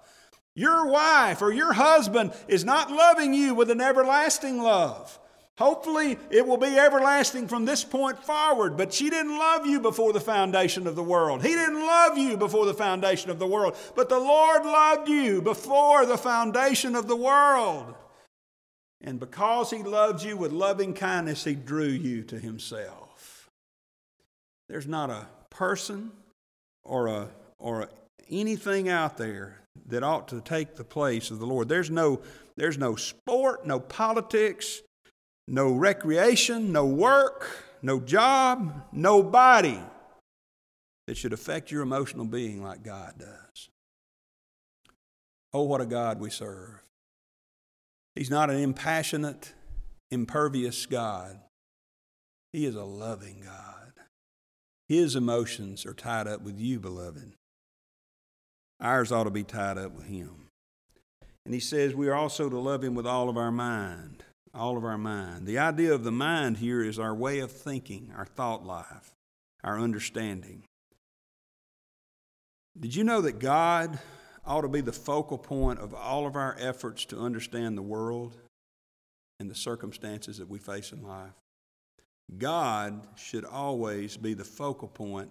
Your 0.55 0.87
wife 0.87 1.43
or 1.43 1.53
your 1.53 1.75
husband 1.75 2.33
is 2.49 2.65
not 2.65 2.91
loving 2.91 3.35
you 3.35 3.55
with 3.55 3.71
an 3.71 3.81
everlasting 3.81 4.61
love. 4.61 5.19
Hopefully, 5.59 6.19
it 6.31 6.47
will 6.47 6.59
be 6.59 6.79
everlasting 6.79 7.49
from 7.49 7.65
this 7.65 7.83
point 7.83 8.23
forward, 8.25 8.77
but 8.77 8.93
she 8.93 9.09
didn't 9.09 9.39
love 9.39 9.67
you 9.67 9.81
before 9.81 10.12
the 10.12 10.21
foundation 10.21 10.87
of 10.87 10.97
the 10.97 11.03
world. 11.03 11.43
He 11.43 11.49
didn't 11.49 11.81
love 11.81 12.19
you 12.19 12.37
before 12.37 12.67
the 12.67 12.75
foundation 12.75 13.31
of 13.31 13.39
the 13.39 13.47
world, 13.47 13.75
but 13.95 14.11
the 14.11 14.19
Lord 14.19 14.65
loved 14.65 15.09
you 15.09 15.41
before 15.41 16.05
the 16.05 16.19
foundation 16.19 16.95
of 16.95 17.09
the 17.09 17.17
world. 17.17 17.95
And 19.01 19.19
because 19.19 19.71
He 19.71 19.83
loved 19.83 20.23
you 20.23 20.37
with 20.37 20.53
loving 20.53 20.93
kindness, 20.93 21.45
He 21.45 21.55
drew 21.55 21.89
you 21.89 22.23
to 22.25 22.39
Himself. 22.39 23.51
There's 24.69 24.87
not 24.87 25.09
a 25.09 25.27
person 25.57 26.11
or, 26.85 27.07
a, 27.07 27.29
or 27.59 27.88
anything 28.31 28.88
out 28.88 29.16
there 29.16 29.59
that 29.88 30.03
ought 30.03 30.29
to 30.29 30.40
take 30.40 30.77
the 30.77 30.85
place 30.85 31.31
of 31.31 31.38
the 31.38 31.47
Lord. 31.47 31.69
There's 31.69 31.90
no, 31.90 32.21
there's 32.57 32.79
no 32.79 32.95
sport, 32.95 33.66
no 33.66 33.81
politics, 33.81 34.83
no 35.49 35.73
recreation, 35.73 36.73
no 36.73 36.85
work, 36.85 37.64
no 37.83 38.01
job, 38.01 38.85
nobody 38.92 39.79
that 41.07 41.16
should 41.16 41.33
affect 41.33 41.71
your 41.71 41.83
emotional 41.83 42.27
being 42.27 42.62
like 42.62 42.83
God 42.83 43.14
does. 43.19 43.69
Oh, 45.53 45.62
what 45.62 45.81
a 45.81 45.87
God 45.87 46.21
we 46.21 46.31
serve. 46.31 46.83
He's 48.14 48.31
not 48.31 48.51
an 48.51 48.57
impassionate, 48.57 49.53
impervious 50.11 50.85
God. 50.85 51.38
He 52.53 52.66
is 52.66 52.75
a 52.75 52.85
loving 52.85 53.42
God. 53.45 53.76
His 54.88 55.16
emotions 55.16 55.85
are 55.85 55.94
tied 55.94 56.29
up 56.29 56.42
with 56.42 56.59
you, 56.59 56.79
beloved. 56.79 57.33
Ours 58.81 59.11
ought 59.11 59.25
to 59.25 59.31
be 59.31 59.42
tied 59.42 59.79
up 59.79 59.92
with 59.92 60.07
Him. 60.07 60.49
And 61.44 61.55
He 61.55 61.61
says 61.61 61.94
we 61.94 62.09
are 62.09 62.14
also 62.14 62.49
to 62.49 62.59
love 62.59 62.85
Him 62.85 62.94
with 62.94 63.07
all 63.07 63.29
of 63.29 63.37
our 63.37 63.51
mind. 63.51 64.25
All 64.55 64.77
of 64.77 64.85
our 64.85 64.99
mind. 64.99 65.46
The 65.46 65.59
idea 65.59 65.92
of 65.92 66.05
the 66.05 66.12
mind 66.12 66.59
here 66.59 66.83
is 66.83 66.99
our 66.99 67.14
way 67.14 67.40
of 67.40 67.51
thinking, 67.53 68.12
our 68.16 68.25
thought 68.25 68.64
life, 68.64 69.12
our 69.62 69.79
understanding. 69.79 70.62
Did 72.79 72.94
you 72.94 73.05
know 73.05 73.20
that 73.22 73.38
God 73.38 73.99
ought 74.46 74.62
to 74.62 74.68
be 74.68 74.81
the 74.81 74.92
focal 74.92 75.38
point 75.38 75.81
of 75.81 75.94
all 75.94 76.27
of 76.27 76.37
our 76.37 76.57
efforts 76.59 77.05
to 77.07 77.18
understand 77.18 77.77
the 77.77 77.83
world 77.83 78.37
and 79.40 79.51
the 79.51 79.55
circumstances 79.55 80.38
that 80.38 80.49
we 80.49 80.59
face 80.59 80.92
in 80.92 81.03
life? 81.03 81.33
God 82.39 83.07
should 83.17 83.45
always 83.45 84.17
be 84.17 84.35
the 84.35 84.45
focal 84.45 84.89
point 84.89 85.31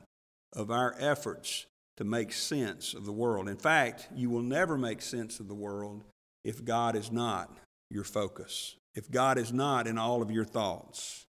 of 0.53 0.71
our 0.71 0.95
efforts 0.99 1.65
to 1.97 2.03
make 2.03 2.31
sense 2.31 2.93
of 2.93 3.05
the 3.05 3.11
world. 3.11 3.47
In 3.49 3.57
fact, 3.57 4.07
you 4.15 4.29
will 4.29 4.41
never 4.41 4.77
make 4.77 5.01
sense 5.01 5.39
of 5.39 5.47
the 5.47 5.53
world 5.55 6.03
if 6.43 6.63
God 6.63 6.95
is 6.95 7.11
not 7.11 7.51
your 7.89 8.03
focus, 8.03 8.75
if 8.95 9.09
God 9.09 9.37
is 9.37 9.53
not 9.53 9.87
in 9.87 9.97
all 9.97 10.21
of 10.21 10.31
your 10.31 10.45
thoughts. 10.45 11.25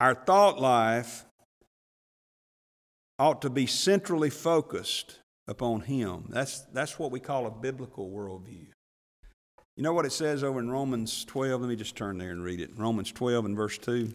Our 0.00 0.14
thought 0.14 0.60
life 0.60 1.24
ought 3.18 3.42
to 3.42 3.50
be 3.50 3.66
centrally 3.66 4.30
focused 4.30 5.20
upon 5.48 5.82
Him. 5.82 6.24
That's, 6.28 6.60
that's 6.72 6.98
what 6.98 7.10
we 7.10 7.20
call 7.20 7.46
a 7.46 7.50
biblical 7.50 8.10
worldview. 8.10 8.68
You 9.76 9.82
know 9.82 9.92
what 9.92 10.06
it 10.06 10.12
says 10.12 10.42
over 10.42 10.58
in 10.58 10.70
Romans 10.70 11.26
12? 11.26 11.60
Let 11.60 11.68
me 11.68 11.76
just 11.76 11.96
turn 11.96 12.16
there 12.16 12.30
and 12.30 12.42
read 12.42 12.60
it. 12.60 12.70
Romans 12.78 13.12
12 13.12 13.44
and 13.44 13.56
verse 13.56 13.76
2. 13.76 14.10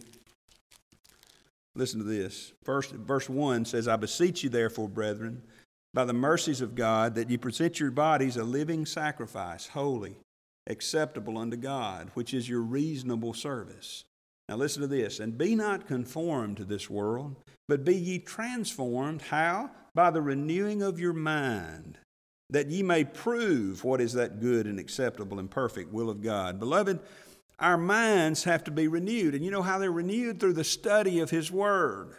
Listen 1.76 2.00
to 2.00 2.04
this. 2.04 2.52
First, 2.64 2.90
verse 2.90 3.28
1 3.28 3.64
says, 3.66 3.86
I 3.86 3.94
beseech 3.94 4.42
you, 4.42 4.50
therefore, 4.50 4.88
brethren, 4.88 5.40
by 5.94 6.04
the 6.04 6.12
mercies 6.12 6.60
of 6.60 6.74
God, 6.74 7.14
that 7.14 7.30
ye 7.30 7.36
present 7.36 7.78
your 7.78 7.92
bodies 7.92 8.36
a 8.36 8.42
living 8.42 8.84
sacrifice, 8.84 9.68
holy, 9.68 10.16
acceptable 10.66 11.38
unto 11.38 11.56
God, 11.56 12.10
which 12.14 12.34
is 12.34 12.48
your 12.48 12.60
reasonable 12.60 13.32
service. 13.32 14.04
Now 14.48 14.56
listen 14.56 14.82
to 14.82 14.88
this. 14.88 15.20
And 15.20 15.38
be 15.38 15.54
not 15.54 15.86
conformed 15.86 16.56
to 16.56 16.64
this 16.64 16.90
world, 16.90 17.36
but 17.68 17.84
be 17.84 17.94
ye 17.94 18.18
transformed. 18.18 19.22
How? 19.22 19.70
By 19.94 20.10
the 20.10 20.22
renewing 20.22 20.82
of 20.82 20.98
your 20.98 21.12
mind 21.12 21.98
that 22.52 22.70
ye 22.70 22.82
may 22.82 23.02
prove 23.02 23.82
what 23.82 24.00
is 24.00 24.12
that 24.12 24.40
good 24.40 24.66
and 24.66 24.78
acceptable 24.78 25.38
and 25.38 25.50
perfect 25.50 25.92
will 25.92 26.08
of 26.08 26.22
God. 26.22 26.60
Beloved, 26.60 27.00
our 27.58 27.78
minds 27.78 28.44
have 28.44 28.62
to 28.64 28.70
be 28.70 28.88
renewed. 28.88 29.34
And 29.34 29.44
you 29.44 29.50
know 29.50 29.62
how 29.62 29.78
they're 29.78 29.90
renewed? 29.90 30.38
Through 30.38 30.52
the 30.52 30.64
study 30.64 31.20
of 31.20 31.30
His 31.30 31.50
Word. 31.50 32.14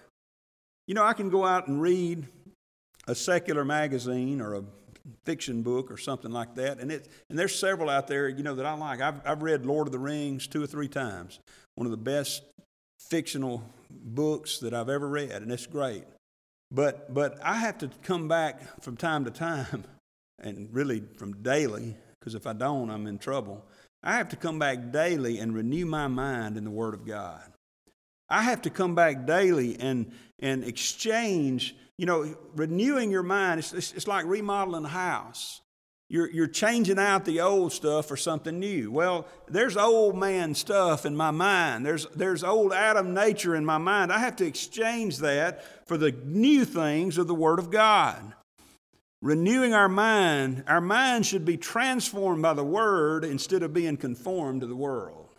You 0.87 0.95
know, 0.95 1.03
I 1.03 1.13
can 1.13 1.29
go 1.29 1.45
out 1.45 1.67
and 1.67 1.81
read 1.81 2.27
a 3.07 3.15
secular 3.15 3.63
magazine 3.63 4.41
or 4.41 4.55
a 4.55 4.63
fiction 5.25 5.61
book 5.61 5.91
or 5.91 5.97
something 5.97 6.31
like 6.31 6.55
that, 6.55 6.79
and, 6.79 6.89
it, 6.89 7.09
and 7.29 7.37
there's 7.37 7.53
several 7.53 7.89
out 7.89 8.07
there, 8.07 8.29
you 8.29 8.41
know, 8.41 8.55
that 8.55 8.65
I 8.65 8.73
like. 8.73 9.01
I've, 9.01 9.19
I've 9.25 9.43
read 9.43 9.65
Lord 9.65 9.87
of 9.87 9.91
the 9.91 9.99
Rings 9.99 10.47
two 10.47 10.63
or 10.63 10.67
three 10.67 10.87
times, 10.87 11.39
one 11.75 11.85
of 11.85 11.91
the 11.91 11.97
best 11.97 12.43
fictional 13.09 13.63
books 13.89 14.59
that 14.59 14.73
I've 14.73 14.87
ever 14.87 15.07
read, 15.07 15.31
and 15.31 15.51
it's 15.51 15.67
great. 15.67 16.05
But, 16.71 17.13
but 17.13 17.37
I 17.43 17.55
have 17.55 17.77
to 17.79 17.89
come 18.01 18.29
back 18.29 18.81
from 18.81 18.95
time 18.95 19.25
to 19.25 19.31
time 19.31 19.83
and 20.43 20.67
really 20.71 21.03
from 21.17 21.41
daily, 21.41 21.95
because 22.19 22.35
if 22.35 22.45
I 22.45 22.53
don't, 22.53 22.89
I'm 22.89 23.07
in 23.07 23.17
trouble. 23.17 23.63
I 24.03 24.17
have 24.17 24.29
to 24.29 24.35
come 24.35 24.59
back 24.59 24.91
daily 24.91 25.39
and 25.39 25.55
renew 25.55 25.85
my 25.85 26.07
mind 26.07 26.57
in 26.57 26.65
the 26.65 26.71
Word 26.71 26.93
of 26.93 27.05
God. 27.05 27.41
I 28.29 28.43
have 28.43 28.63
to 28.63 28.69
come 28.69 28.95
back 28.95 29.25
daily 29.25 29.79
and, 29.79 30.11
and 30.39 30.63
exchange, 30.63 31.75
you 31.97 32.05
know, 32.05 32.35
renewing 32.55 33.11
your 33.11 33.23
mind. 33.23 33.59
It's, 33.59 33.73
it's, 33.73 33.93
it's 33.93 34.07
like 34.07 34.25
remodeling 34.25 34.85
a 34.85 34.89
house. 34.89 35.61
You're, 36.09 36.29
you're 36.29 36.47
changing 36.47 36.99
out 36.99 37.25
the 37.25 37.41
old 37.41 37.71
stuff 37.71 38.07
for 38.07 38.17
something 38.17 38.59
new. 38.59 38.91
Well, 38.91 39.25
there's 39.47 39.77
old 39.77 40.17
man 40.17 40.53
stuff 40.53 41.05
in 41.05 41.15
my 41.15 41.31
mind. 41.31 41.85
There's, 41.85 42.05
there's 42.07 42.43
old 42.43 42.73
Adam 42.73 43.13
nature 43.13 43.55
in 43.55 43.65
my 43.65 43.77
mind. 43.77 44.11
I 44.11 44.19
have 44.19 44.35
to 44.37 44.45
exchange 44.45 45.19
that 45.19 45.87
for 45.87 45.97
the 45.97 46.11
new 46.11 46.65
things 46.65 47.17
of 47.17 47.27
the 47.27 47.33
Word 47.33 47.59
of 47.59 47.71
God 47.71 48.33
renewing 49.23 49.73
our 49.73 49.89
mind, 49.89 50.65
our 50.67 50.81
mind 50.81 51.25
should 51.25 51.45
be 51.45 51.57
transformed 51.57 52.43
by 52.43 52.53
the 52.53 52.63
Word 52.63 53.23
instead 53.23 53.63
of 53.63 53.73
being 53.73 53.97
conformed 53.97 54.61
to 54.61 54.67
the 54.67 54.75
world. 54.75 55.29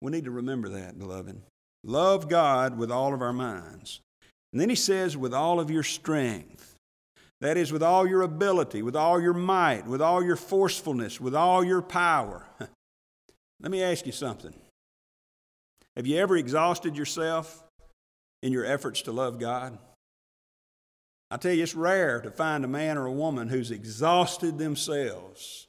We 0.00 0.12
need 0.12 0.24
to 0.24 0.30
remember 0.30 0.68
that, 0.70 0.98
beloved. 0.98 1.42
Love 1.84 2.28
God 2.28 2.78
with 2.78 2.90
all 2.90 3.12
of 3.12 3.20
our 3.20 3.32
minds. 3.32 4.00
And 4.52 4.60
then 4.60 4.68
he 4.68 4.76
says, 4.76 5.16
with 5.16 5.34
all 5.34 5.58
of 5.58 5.70
your 5.70 5.82
strength. 5.82 6.76
That 7.40 7.56
is, 7.56 7.72
with 7.72 7.82
all 7.82 8.06
your 8.06 8.22
ability, 8.22 8.82
with 8.82 8.94
all 8.94 9.20
your 9.20 9.32
might, 9.32 9.84
with 9.84 10.00
all 10.00 10.22
your 10.22 10.36
forcefulness, 10.36 11.20
with 11.20 11.34
all 11.34 11.64
your 11.64 11.82
power. 11.82 12.46
Let 13.60 13.72
me 13.72 13.82
ask 13.82 14.06
you 14.06 14.12
something. 14.12 14.54
Have 15.96 16.06
you 16.06 16.18
ever 16.18 16.36
exhausted 16.36 16.96
yourself 16.96 17.64
in 18.44 18.52
your 18.52 18.64
efforts 18.64 19.02
to 19.02 19.12
love 19.12 19.40
God? 19.40 19.76
I 21.32 21.38
tell 21.38 21.52
you, 21.52 21.62
it's 21.62 21.74
rare 21.74 22.20
to 22.20 22.30
find 22.30 22.62
a 22.62 22.68
man 22.68 22.98
or 22.98 23.06
a 23.06 23.12
woman 23.12 23.48
who's 23.48 23.70
exhausted 23.70 24.58
themselves 24.58 25.66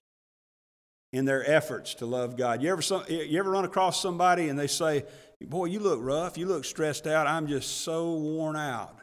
in 1.13 1.23
their 1.23 1.49
efforts 1.49 1.93
to 1.95 2.05
love 2.05 2.35
God. 2.35 2.61
You 2.61 2.69
ever, 2.71 2.81
you 3.09 3.39
ever 3.39 3.51
run 3.51 3.63
across 3.63 4.01
somebody 4.01 4.49
and 4.49 4.59
they 4.59 4.67
say, 4.67 5.05
Boy, 5.41 5.65
you 5.65 5.79
look 5.79 5.99
rough, 6.01 6.37
you 6.37 6.47
look 6.47 6.65
stressed 6.65 7.07
out. 7.07 7.27
I'm 7.27 7.47
just 7.47 7.81
so 7.81 8.13
worn 8.13 8.57
out 8.57 8.97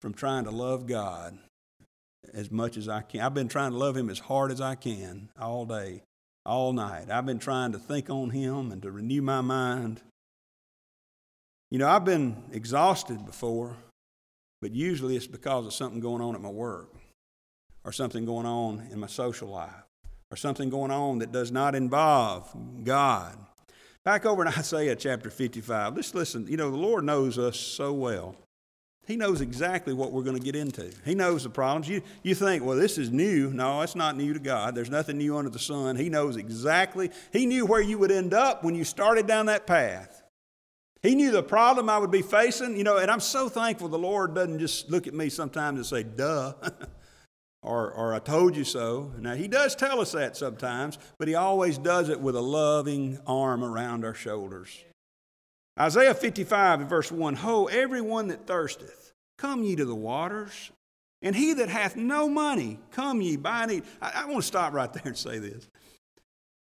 from 0.00 0.14
trying 0.14 0.44
to 0.44 0.50
love 0.50 0.86
God. 0.86 1.36
as 2.32 2.50
much 2.50 2.76
as 2.76 2.88
I 2.88 3.02
can. 3.02 3.20
I've 3.20 3.34
been 3.34 3.48
trying 3.48 3.72
to 3.72 3.78
love 3.78 3.96
him 3.96 4.10
as 4.10 4.18
hard 4.18 4.50
as 4.50 4.60
I 4.60 4.74
can 4.74 5.30
all 5.38 5.66
day, 5.66 6.02
all 6.46 6.72
night. 6.72 7.10
I've 7.10 7.26
been 7.26 7.38
trying 7.38 7.72
to 7.72 7.78
think 7.78 8.08
on 8.08 8.30
him 8.30 8.72
and 8.72 8.82
to 8.82 8.90
renew 8.90 9.22
my 9.22 9.40
mind. 9.40 10.00
You 11.70 11.78
know, 11.78 11.88
I've 11.88 12.04
been 12.04 12.36
exhausted 12.52 13.26
before, 13.26 13.76
but 14.64 14.74
usually 14.74 15.14
it's 15.14 15.26
because 15.26 15.66
of 15.66 15.74
something 15.74 16.00
going 16.00 16.22
on 16.22 16.34
at 16.34 16.40
my 16.40 16.48
work 16.48 16.94
or 17.84 17.92
something 17.92 18.24
going 18.24 18.46
on 18.46 18.88
in 18.90 18.98
my 18.98 19.06
social 19.06 19.46
life 19.46 19.84
or 20.30 20.38
something 20.38 20.70
going 20.70 20.90
on 20.90 21.18
that 21.18 21.32
does 21.32 21.52
not 21.52 21.74
involve 21.74 22.50
God. 22.82 23.36
Back 24.04 24.24
over 24.24 24.40
in 24.40 24.48
Isaiah 24.58 24.96
chapter 24.96 25.28
55, 25.28 25.96
let's 25.96 26.14
listen. 26.14 26.46
You 26.48 26.56
know, 26.56 26.70
the 26.70 26.78
Lord 26.78 27.04
knows 27.04 27.36
us 27.36 27.60
so 27.60 27.92
well. 27.92 28.36
He 29.06 29.16
knows 29.16 29.42
exactly 29.42 29.92
what 29.92 30.12
we're 30.12 30.22
going 30.22 30.38
to 30.38 30.42
get 30.42 30.56
into. 30.56 30.90
He 31.04 31.14
knows 31.14 31.42
the 31.42 31.50
problems. 31.50 31.86
You, 31.86 32.00
you 32.22 32.34
think, 32.34 32.64
well, 32.64 32.78
this 32.78 32.96
is 32.96 33.10
new. 33.10 33.50
No, 33.50 33.82
it's 33.82 33.94
not 33.94 34.16
new 34.16 34.32
to 34.32 34.40
God. 34.40 34.74
There's 34.74 34.88
nothing 34.88 35.18
new 35.18 35.36
under 35.36 35.50
the 35.50 35.58
sun. 35.58 35.96
He 35.96 36.08
knows 36.08 36.36
exactly. 36.38 37.10
He 37.34 37.44
knew 37.44 37.66
where 37.66 37.82
you 37.82 37.98
would 37.98 38.10
end 38.10 38.32
up 38.32 38.64
when 38.64 38.74
you 38.74 38.84
started 38.84 39.26
down 39.26 39.44
that 39.44 39.66
path. 39.66 40.23
He 41.04 41.14
knew 41.14 41.30
the 41.30 41.42
problem 41.42 41.90
I 41.90 41.98
would 41.98 42.10
be 42.10 42.22
facing, 42.22 42.78
you 42.78 42.82
know, 42.82 42.96
and 42.96 43.10
I'm 43.10 43.20
so 43.20 43.50
thankful 43.50 43.88
the 43.88 43.98
Lord 43.98 44.34
doesn't 44.34 44.58
just 44.58 44.90
look 44.90 45.06
at 45.06 45.12
me 45.12 45.28
sometimes 45.28 45.76
and 45.76 45.84
say, 45.84 46.02
duh, 46.02 46.54
or, 47.62 47.92
or 47.92 48.14
I 48.14 48.20
told 48.20 48.56
you 48.56 48.64
so. 48.64 49.12
Now, 49.18 49.34
He 49.34 49.46
does 49.46 49.76
tell 49.76 50.00
us 50.00 50.12
that 50.12 50.34
sometimes, 50.34 50.98
but 51.18 51.28
He 51.28 51.34
always 51.34 51.76
does 51.76 52.08
it 52.08 52.18
with 52.18 52.34
a 52.34 52.40
loving 52.40 53.18
arm 53.26 53.62
around 53.62 54.06
our 54.06 54.14
shoulders. 54.14 54.82
Isaiah 55.78 56.14
55 56.14 56.80
verse 56.88 57.12
1 57.12 57.34
Ho, 57.34 57.66
everyone 57.66 58.28
that 58.28 58.46
thirsteth, 58.46 59.12
come 59.36 59.62
ye 59.62 59.76
to 59.76 59.84
the 59.84 59.94
waters, 59.94 60.70
and 61.20 61.36
he 61.36 61.52
that 61.52 61.68
hath 61.68 61.96
no 61.96 62.30
money, 62.30 62.78
come 62.92 63.20
ye 63.20 63.36
buy 63.36 63.64
and 63.64 63.72
eat. 63.72 63.84
I, 64.00 64.22
I 64.22 64.24
want 64.24 64.38
to 64.38 64.46
stop 64.46 64.72
right 64.72 64.90
there 64.90 65.02
and 65.04 65.18
say 65.18 65.38
this. 65.38 65.68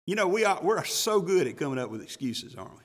You 0.05 0.15
know, 0.15 0.27
we 0.27 0.43
are, 0.43 0.59
we're 0.61 0.83
so 0.83 1.21
good 1.21 1.47
at 1.47 1.55
coming 1.55 1.79
up 1.79 1.89
with 1.89 2.01
excuses, 2.01 2.55
aren't 2.55 2.73
we? 2.73 2.83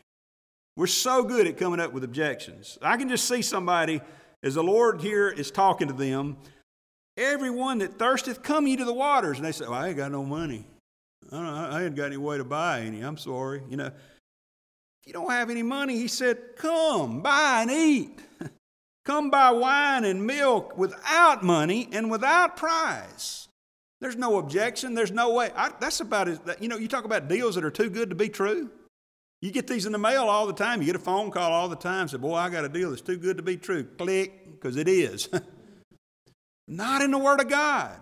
We're 0.78 0.86
so 0.86 1.24
good 1.24 1.48
at 1.48 1.56
coming 1.56 1.80
up 1.80 1.92
with 1.92 2.04
objections. 2.04 2.78
I 2.80 2.96
can 2.96 3.08
just 3.08 3.26
see 3.26 3.42
somebody, 3.42 4.00
as 4.44 4.54
the 4.54 4.62
Lord 4.62 5.00
here 5.00 5.28
is 5.28 5.50
talking 5.50 5.88
to 5.88 5.92
them, 5.92 6.36
everyone 7.16 7.78
that 7.78 7.98
thirsteth, 7.98 8.44
come 8.44 8.68
ye 8.68 8.76
to 8.76 8.84
the 8.84 8.94
waters. 8.94 9.38
And 9.38 9.44
they 9.44 9.50
say, 9.50 9.64
well, 9.64 9.74
I 9.74 9.88
ain't 9.88 9.96
got 9.96 10.12
no 10.12 10.24
money. 10.24 10.64
I, 11.32 11.78
I 11.78 11.82
ain't 11.82 11.96
got 11.96 12.04
any 12.04 12.16
way 12.16 12.38
to 12.38 12.44
buy 12.44 12.82
any. 12.82 13.00
I'm 13.00 13.16
sorry. 13.16 13.60
You 13.68 13.76
know, 13.76 13.86
if 13.86 13.92
you 15.04 15.12
don't 15.12 15.32
have 15.32 15.50
any 15.50 15.64
money, 15.64 15.96
he 15.96 16.06
said, 16.06 16.38
Come, 16.56 17.22
buy 17.22 17.62
and 17.62 17.72
eat. 17.72 18.20
Come 19.04 19.30
buy 19.30 19.50
wine 19.50 20.04
and 20.04 20.24
milk 20.24 20.78
without 20.78 21.42
money 21.42 21.88
and 21.90 22.08
without 22.08 22.56
price. 22.56 23.48
There's 24.00 24.14
no 24.14 24.38
objection. 24.38 24.94
There's 24.94 25.10
no 25.10 25.32
way. 25.32 25.50
I, 25.56 25.72
that's 25.80 25.98
about 25.98 26.28
it. 26.28 26.38
You 26.60 26.68
know, 26.68 26.76
you 26.76 26.86
talk 26.86 27.04
about 27.04 27.26
deals 27.26 27.56
that 27.56 27.64
are 27.64 27.70
too 27.72 27.90
good 27.90 28.10
to 28.10 28.14
be 28.14 28.28
true. 28.28 28.70
You 29.40 29.52
get 29.52 29.68
these 29.68 29.86
in 29.86 29.92
the 29.92 29.98
mail 29.98 30.24
all 30.24 30.46
the 30.46 30.52
time. 30.52 30.80
You 30.80 30.86
get 30.86 30.96
a 30.96 31.00
phone 31.00 31.30
call 31.30 31.52
all 31.52 31.68
the 31.68 31.76
time. 31.76 32.08
Say, 32.08 32.16
boy, 32.18 32.34
I 32.34 32.50
got 32.50 32.64
a 32.64 32.68
deal 32.68 32.90
that's 32.90 33.02
too 33.02 33.16
good 33.16 33.36
to 33.36 33.42
be 33.42 33.56
true. 33.56 33.84
Click, 33.84 34.60
because 34.60 34.76
it 34.76 34.88
is. 34.88 35.28
Not 36.68 37.02
in 37.02 37.12
the 37.12 37.18
Word 37.18 37.40
of 37.40 37.48
God. 37.48 38.00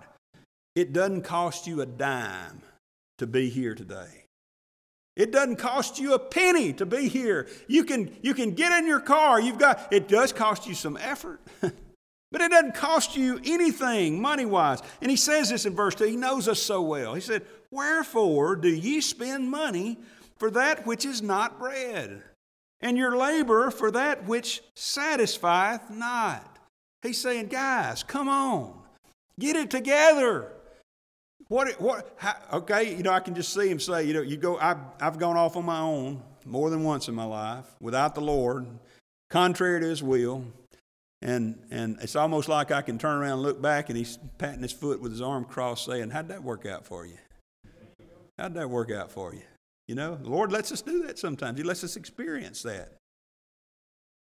It 0.75 0.93
doesn't 0.93 1.23
cost 1.23 1.67
you 1.67 1.83
a 1.83 1.87
dime 1.87 2.63
to 3.19 3.27
be 3.27 3.49
here 3.49 3.75
today. 3.75 4.25
It 5.15 5.33
doesn't 5.33 5.57
cost 5.57 5.99
you 5.99 6.15
a 6.15 6.19
penny 6.19 6.75
to 6.75 6.85
be 6.85 7.09
here. 7.09 7.49
You 7.67 7.85
can, 7.85 8.15
you 8.21 8.35
can 8.35 8.53
get 8.53 8.73
in 8.73 8.87
your 8.87 9.01
car. 9.01 9.41
You've 9.41 9.59
got, 9.59 9.91
it 9.91 10.09
does 10.09 10.33
cost 10.33 10.67
you 10.67 10.75
some 10.75 10.99
effort, 10.99 11.41
but 11.61 12.41
it 12.43 12.51
doesn't 12.51 12.75
cost 12.75 13.17
you 13.17 13.41
anything 13.45 14.21
money 14.21 14.45
wise. 14.45 14.83
And 15.01 15.11
he 15.11 15.17
says 15.17 15.49
this 15.49 15.65
in 15.65 15.75
verse 15.75 15.95
2. 15.95 16.05
He 16.05 16.17
knows 16.17 16.49
us 16.49 16.61
so 16.61 16.83
well. 16.83 17.15
He 17.15 17.23
said, 17.23 17.47
Wherefore 17.71 18.57
do 18.57 18.69
ye 18.69 19.01
spend 19.01 19.51
money 19.51 19.99
for 20.39 20.51
that 20.51 20.87
which 20.87 21.05
is 21.05 21.23
not 21.23 21.59
bread, 21.59 22.23
and 22.81 22.97
your 22.97 23.17
labor 23.17 23.71
for 23.71 23.91
that 23.91 24.27
which 24.27 24.63
satisfieth 24.75 25.91
not? 25.91 26.59
He's 27.03 27.21
saying, 27.21 27.49
Guys, 27.49 28.03
come 28.03 28.29
on, 28.29 28.75
get 29.39 29.57
it 29.57 29.71
together. 29.71 30.53
What, 31.49 31.81
what, 31.81 32.13
how, 32.17 32.35
okay, 32.55 32.97
you 32.97 33.05
know, 33.05 33.13
I 33.13 33.21
can 33.21 33.35
just 33.35 33.53
see 33.55 33.69
him 33.69 33.79
say, 33.79 34.05
you 34.05 34.15
know, 34.15 34.21
you 34.21 34.37
go, 34.37 34.59
I've, 34.59 34.79
I've 35.01 35.17
gone 35.17 35.37
off 35.37 35.57
on 35.57 35.65
my 35.65 35.79
own 35.79 36.21
more 36.45 36.71
than 36.71 36.83
once 36.83 37.07
in 37.09 37.15
my 37.15 37.25
life 37.25 37.67
without 37.81 38.17
the 38.17 38.21
Lord, 38.21 38.67
contrary 39.31 39.81
to 39.81 39.87
his 39.87 40.03
will. 40.03 40.45
And, 41.23 41.59
and 41.71 41.99
it's 42.03 42.17
almost 42.17 42.49
like 42.49 42.71
I 42.71 42.83
can 42.83 42.99
turn 42.99 43.19
around 43.19 43.33
and 43.33 43.43
look 43.43 43.63
back 43.63 43.89
and 43.89 43.97
he's 43.97 44.19
patting 44.39 44.63
his 44.63 44.73
foot 44.73 45.01
with 45.01 45.13
his 45.13 45.23
arm 45.23 45.45
crossed 45.45 45.87
saying, 45.87 46.11
How'd 46.11 46.29
that 46.29 46.43
work 46.43 46.67
out 46.67 46.85
for 46.85 47.07
you? 47.07 47.17
How'd 48.39 48.55
that 48.55 48.69
work 48.69 48.91
out 48.91 49.11
for 49.11 49.33
you? 49.33 49.43
You 49.89 49.95
know, 49.95 50.17
the 50.17 50.29
Lord 50.29 50.53
lets 50.53 50.73
us 50.73 50.83
do 50.83 51.07
that 51.07 51.19
sometimes. 51.19 51.59
He 51.59 51.65
lets 51.65 51.85
us 51.85 51.97
experience 51.97 52.63
that. 52.63 52.93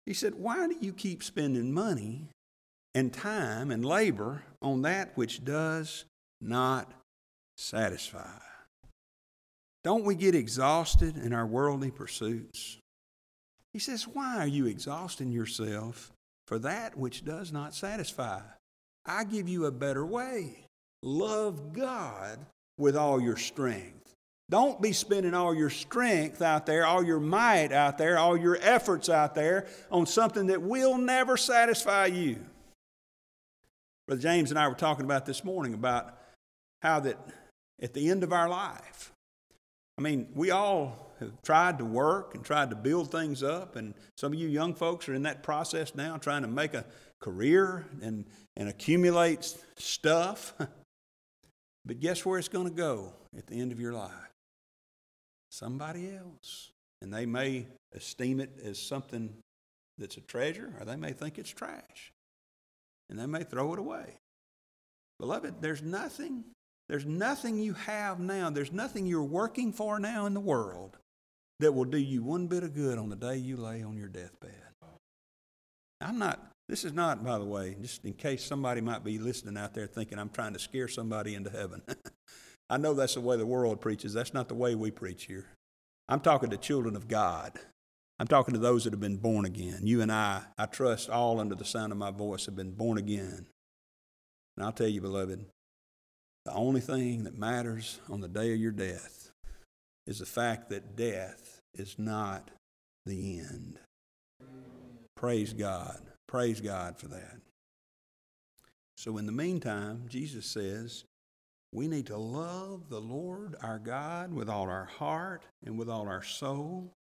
He 0.05 0.13
said, 0.13 0.35
Why 0.35 0.67
do 0.67 0.75
you 0.81 0.93
keep 0.93 1.23
spending 1.23 1.71
money 1.71 2.27
and 2.95 3.13
time 3.13 3.71
and 3.71 3.85
labor 3.85 4.43
on 4.61 4.83
that 4.83 5.15
which 5.15 5.43
does 5.43 6.05
not 6.41 6.91
satisfy. 7.57 8.39
Don't 9.83 10.05
we 10.05 10.15
get 10.15 10.35
exhausted 10.35 11.17
in 11.17 11.33
our 11.33 11.45
worldly 11.45 11.91
pursuits? 11.91 12.77
He 13.73 13.79
says, 13.79 14.07
Why 14.07 14.37
are 14.37 14.47
you 14.47 14.65
exhausting 14.65 15.31
yourself 15.31 16.11
for 16.47 16.59
that 16.59 16.97
which 16.97 17.25
does 17.25 17.51
not 17.51 17.73
satisfy? 17.73 18.41
I 19.05 19.23
give 19.25 19.49
you 19.49 19.65
a 19.65 19.71
better 19.71 20.05
way. 20.05 20.65
Love 21.01 21.73
God 21.73 22.39
with 22.77 22.95
all 22.95 23.21
your 23.21 23.35
strength. 23.35 24.02
Don't 24.53 24.79
be 24.79 24.91
spending 24.91 25.33
all 25.33 25.55
your 25.55 25.71
strength 25.71 26.39
out 26.43 26.67
there, 26.67 26.85
all 26.85 27.03
your 27.03 27.19
might 27.19 27.71
out 27.71 27.97
there, 27.97 28.19
all 28.19 28.37
your 28.37 28.55
efforts 28.61 29.09
out 29.09 29.33
there 29.33 29.65
on 29.89 30.05
something 30.05 30.45
that 30.45 30.61
will 30.61 30.95
never 30.99 31.37
satisfy 31.37 32.05
you. 32.05 32.37
Brother 34.07 34.21
James 34.21 34.51
and 34.51 34.59
I 34.59 34.67
were 34.67 34.75
talking 34.75 35.05
about 35.05 35.25
this 35.25 35.43
morning 35.43 35.73
about 35.73 36.19
how 36.83 36.99
that 36.99 37.17
at 37.81 37.95
the 37.95 38.11
end 38.11 38.23
of 38.23 38.31
our 38.31 38.47
life. 38.47 39.11
I 39.97 40.03
mean, 40.03 40.27
we 40.35 40.51
all 40.51 41.11
have 41.19 41.31
tried 41.41 41.79
to 41.79 41.85
work 41.85 42.35
and 42.35 42.45
tried 42.45 42.69
to 42.69 42.75
build 42.75 43.09
things 43.09 43.41
up, 43.41 43.75
and 43.75 43.95
some 44.17 44.33
of 44.33 44.39
you 44.39 44.47
young 44.47 44.75
folks 44.75 45.09
are 45.09 45.15
in 45.15 45.23
that 45.23 45.41
process 45.41 45.95
now, 45.95 46.17
trying 46.17 46.43
to 46.43 46.47
make 46.47 46.75
a 46.75 46.85
career 47.19 47.87
and, 48.03 48.25
and 48.55 48.69
accumulate 48.69 49.51
stuff. 49.77 50.53
but 51.85 51.99
guess 51.99 52.23
where 52.23 52.37
it's 52.37 52.49
going 52.49 52.67
to 52.69 52.75
go 52.75 53.13
at 53.35 53.47
the 53.47 53.59
end 53.59 53.71
of 53.71 53.79
your 53.79 53.93
life? 53.93 54.32
Somebody 55.53 56.15
else. 56.15 56.71
And 57.03 57.13
they 57.13 57.27
may 57.27 57.67
esteem 57.93 58.39
it 58.39 58.59
as 58.63 58.79
something 58.79 59.29
that's 59.99 60.17
a 60.17 60.21
treasure, 60.21 60.73
or 60.79 60.85
they 60.85 60.95
may 60.95 61.11
think 61.11 61.37
it's 61.37 61.51
trash. 61.51 62.11
And 63.07 63.19
they 63.19 63.27
may 63.27 63.43
throw 63.43 63.71
it 63.73 63.79
away. 63.79 64.17
Beloved, 65.19 65.61
there's 65.61 65.83
nothing 65.83 66.45
there's 66.89 67.05
nothing 67.05 67.59
you 67.59 67.73
have 67.73 68.19
now, 68.19 68.49
there's 68.49 68.71
nothing 68.71 69.05
you're 69.05 69.23
working 69.23 69.71
for 69.71 69.99
now 69.99 70.25
in 70.25 70.33
the 70.33 70.39
world 70.39 70.97
that 71.59 71.71
will 71.71 71.85
do 71.85 71.97
you 71.97 72.23
one 72.23 72.47
bit 72.47 72.63
of 72.63 72.73
good 72.73 72.97
on 72.97 73.09
the 73.09 73.15
day 73.15 73.37
you 73.37 73.55
lay 73.55 73.83
on 73.83 73.95
your 73.95 74.09
deathbed. 74.09 74.51
I'm 76.01 76.19
not, 76.19 76.51
this 76.67 76.83
is 76.83 76.91
not, 76.91 77.23
by 77.23 77.37
the 77.37 77.45
way, 77.45 77.77
just 77.79 78.03
in 78.03 78.13
case 78.13 78.43
somebody 78.43 78.81
might 78.81 79.03
be 79.03 79.17
listening 79.17 79.55
out 79.55 79.73
there 79.73 79.87
thinking 79.87 80.19
I'm 80.19 80.29
trying 80.29 80.53
to 80.53 80.59
scare 80.59 80.89
somebody 80.89 81.35
into 81.35 81.49
heaven. 81.49 81.81
I 82.69 82.77
know 82.77 82.93
that's 82.93 83.15
the 83.15 83.21
way 83.21 83.37
the 83.37 83.45
world 83.45 83.81
preaches. 83.81 84.13
That's 84.13 84.33
not 84.33 84.47
the 84.47 84.55
way 84.55 84.75
we 84.75 84.91
preach 84.91 85.25
here. 85.25 85.45
I'm 86.07 86.19
talking 86.19 86.49
to 86.49 86.57
children 86.57 86.95
of 86.95 87.07
God. 87.07 87.53
I'm 88.19 88.27
talking 88.27 88.53
to 88.53 88.59
those 88.59 88.83
that 88.83 88.93
have 88.93 88.99
been 88.99 89.17
born 89.17 89.45
again. 89.45 89.79
You 89.83 90.01
and 90.01 90.11
I, 90.11 90.43
I 90.57 90.65
trust 90.65 91.09
all 91.09 91.39
under 91.39 91.55
the 91.55 91.65
sound 91.65 91.91
of 91.91 91.97
my 91.97 92.11
voice, 92.11 92.45
have 92.45 92.55
been 92.55 92.73
born 92.73 92.97
again. 92.97 93.47
And 94.55 94.65
I'll 94.65 94.71
tell 94.71 94.87
you, 94.87 95.01
beloved, 95.01 95.45
the 96.45 96.53
only 96.53 96.81
thing 96.81 97.23
that 97.23 97.37
matters 97.37 97.99
on 98.09 98.21
the 98.21 98.27
day 98.27 98.53
of 98.53 98.59
your 98.59 98.71
death 98.71 99.31
is 100.05 100.19
the 100.19 100.25
fact 100.25 100.69
that 100.69 100.95
death 100.95 101.61
is 101.73 101.95
not 101.97 102.51
the 103.05 103.39
end. 103.39 103.79
Praise 105.15 105.53
God. 105.53 106.01
Praise 106.27 106.59
God 106.61 106.97
for 106.97 107.07
that. 107.07 107.37
So, 108.97 109.17
in 109.17 109.25
the 109.25 109.31
meantime, 109.31 110.03
Jesus 110.07 110.45
says, 110.45 111.05
we 111.73 111.87
need 111.87 112.05
to 112.07 112.17
love 112.17 112.89
the 112.89 113.01
Lord 113.01 113.55
our 113.61 113.79
God 113.79 114.31
with 114.31 114.47
all 114.47 114.69
our 114.69 114.85
heart 114.85 115.43
and 115.65 115.77
with 115.77 115.89
all 115.89 116.07
our 116.07 116.23
soul 116.23 116.93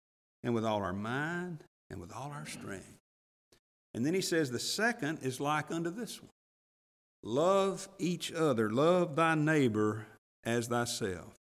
and 0.43 0.55
with 0.55 0.65
all 0.65 0.81
our 0.81 0.93
mind 0.93 1.63
and 1.89 1.99
with 1.99 2.13
all 2.13 2.31
our 2.31 2.45
strength. 2.45 2.97
And 3.93 4.05
then 4.05 4.13
he 4.13 4.21
says, 4.21 4.49
the 4.49 4.59
second 4.59 5.19
is 5.21 5.39
like 5.39 5.71
unto 5.71 5.89
this 5.89 6.21
one 6.21 6.31
Love 7.23 7.87
each 7.99 8.31
other, 8.31 8.71
love 8.71 9.15
thy 9.15 9.35
neighbor 9.35 10.07
as 10.43 10.67
thyself. 10.67 11.35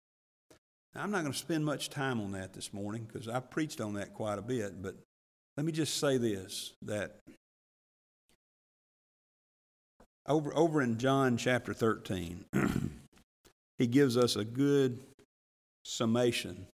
Now, 0.95 1.03
I'm 1.03 1.11
not 1.11 1.21
going 1.21 1.33
to 1.33 1.37
spend 1.37 1.63
much 1.63 1.91
time 1.91 2.19
on 2.19 2.31
that 2.31 2.53
this 2.53 2.73
morning 2.73 3.07
because 3.11 3.27
I've 3.27 3.51
preached 3.51 3.79
on 3.79 3.93
that 3.93 4.15
quite 4.15 4.39
a 4.39 4.41
bit, 4.41 4.81
but 4.81 4.95
let 5.55 5.65
me 5.65 5.71
just 5.71 5.99
say 5.99 6.17
this 6.17 6.73
that 6.83 7.17
over, 10.25 10.55
over 10.55 10.81
in 10.81 10.97
John 10.97 11.37
chapter 11.37 11.73
13, 11.73 12.45
he 13.77 13.87
gives 13.87 14.17
us 14.17 14.35
a 14.35 14.43
good 14.43 14.99
summation 15.85 16.67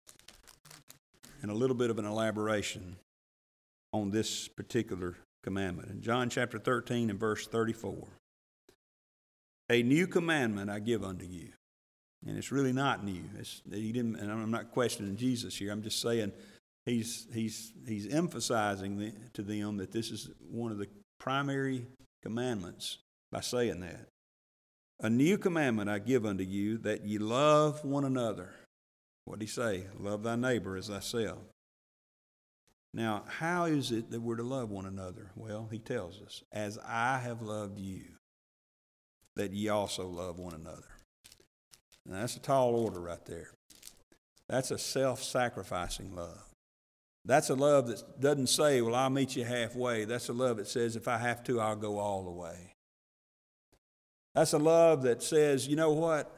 and 1.42 1.50
a 1.50 1.54
little 1.54 1.76
bit 1.76 1.90
of 1.90 1.98
an 1.98 2.04
elaboration 2.04 2.96
on 3.92 4.10
this 4.10 4.48
particular 4.48 5.16
commandment. 5.42 5.90
In 5.90 6.02
John 6.02 6.30
chapter 6.30 6.58
13 6.58 7.10
and 7.10 7.18
verse 7.18 7.46
34, 7.46 8.06
a 9.70 9.82
new 9.82 10.06
commandment 10.06 10.70
I 10.70 10.78
give 10.78 11.02
unto 11.02 11.24
you. 11.24 11.48
And 12.26 12.36
it's 12.36 12.52
really 12.52 12.72
not 12.72 13.04
new. 13.04 13.22
It's, 13.38 13.62
he 13.72 13.92
didn't, 13.92 14.16
and 14.16 14.30
I'm 14.30 14.50
not 14.50 14.72
questioning 14.72 15.16
Jesus 15.16 15.56
here. 15.56 15.72
I'm 15.72 15.82
just 15.82 16.02
saying 16.02 16.32
he's, 16.84 17.26
he's, 17.32 17.72
he's 17.86 18.12
emphasizing 18.12 18.98
the, 18.98 19.12
to 19.34 19.42
them 19.42 19.78
that 19.78 19.90
this 19.90 20.10
is 20.10 20.28
one 20.50 20.70
of 20.70 20.78
the 20.78 20.88
primary 21.18 21.86
commandments 22.22 22.98
by 23.32 23.40
saying 23.40 23.80
that. 23.80 24.06
A 25.02 25.08
new 25.08 25.38
commandment 25.38 25.88
I 25.88 25.98
give 25.98 26.26
unto 26.26 26.44
you 26.44 26.76
that 26.78 27.06
ye 27.06 27.18
love 27.18 27.84
one 27.84 28.04
another. 28.04 28.50
What 29.24 29.38
did 29.38 29.46
he 29.46 29.50
say? 29.50 29.84
Love 29.98 30.22
thy 30.22 30.36
neighbor 30.36 30.76
as 30.76 30.88
thyself. 30.88 31.38
Now, 32.92 33.24
how 33.26 33.64
is 33.64 33.92
it 33.92 34.10
that 34.10 34.20
we're 34.20 34.36
to 34.36 34.42
love 34.42 34.70
one 34.70 34.84
another? 34.84 35.30
Well, 35.36 35.68
he 35.70 35.78
tells 35.78 36.20
us, 36.20 36.42
as 36.52 36.78
I 36.86 37.18
have 37.18 37.40
loved 37.40 37.78
you, 37.78 38.02
that 39.36 39.52
ye 39.52 39.68
also 39.68 40.06
love 40.06 40.38
one 40.38 40.54
another. 40.54 40.88
That's 42.04 42.36
a 42.36 42.40
tall 42.40 42.74
order 42.74 43.00
right 43.00 43.24
there. 43.26 43.52
That's 44.48 44.70
a 44.70 44.78
self 44.78 45.22
sacrificing 45.22 46.14
love. 46.14 46.42
That's 47.24 47.50
a 47.50 47.54
love 47.54 47.86
that 47.86 48.20
doesn't 48.20 48.48
say, 48.48 48.80
Well, 48.80 48.94
I'll 48.94 49.10
meet 49.10 49.36
you 49.36 49.44
halfway. 49.44 50.04
That's 50.04 50.28
a 50.28 50.32
love 50.32 50.56
that 50.56 50.66
says, 50.66 50.96
If 50.96 51.06
I 51.06 51.18
have 51.18 51.44
to, 51.44 51.60
I'll 51.60 51.76
go 51.76 51.98
all 51.98 52.24
the 52.24 52.30
way. 52.30 52.69
That's 54.34 54.52
a 54.52 54.58
love 54.58 55.02
that 55.02 55.22
says, 55.22 55.66
You 55.66 55.76
know 55.76 55.92
what? 55.92 56.34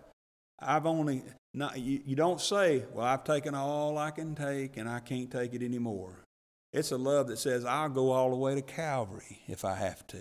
I've 0.61 0.87
only, 0.87 1.22
not, 1.55 1.78
you, 1.78 2.00
you 2.05 2.16
don't 2.16 2.40
say, 2.40 2.85
Well, 2.92 3.07
I've 3.07 3.24
taken 3.24 3.55
all 3.55 3.98
I 3.98 4.11
can 4.11 4.35
take 4.35 4.76
and 4.76 4.88
I 4.88 5.00
can't 5.00 5.31
take 5.31 5.55
it 5.55 5.62
anymore. 5.62 6.24
It's 6.72 6.90
a 6.90 6.96
love 6.96 7.28
that 7.28 7.38
says, 7.38 7.64
I'll 7.64 7.90
go 7.90 8.12
all 8.12 8.31
the 8.31 8.37
way 8.37 8.55
to 8.55 8.62
Calvary 8.62 9.40
if 9.46 9.64
I 9.64 9.74
have 9.74 10.07
to. 10.09 10.20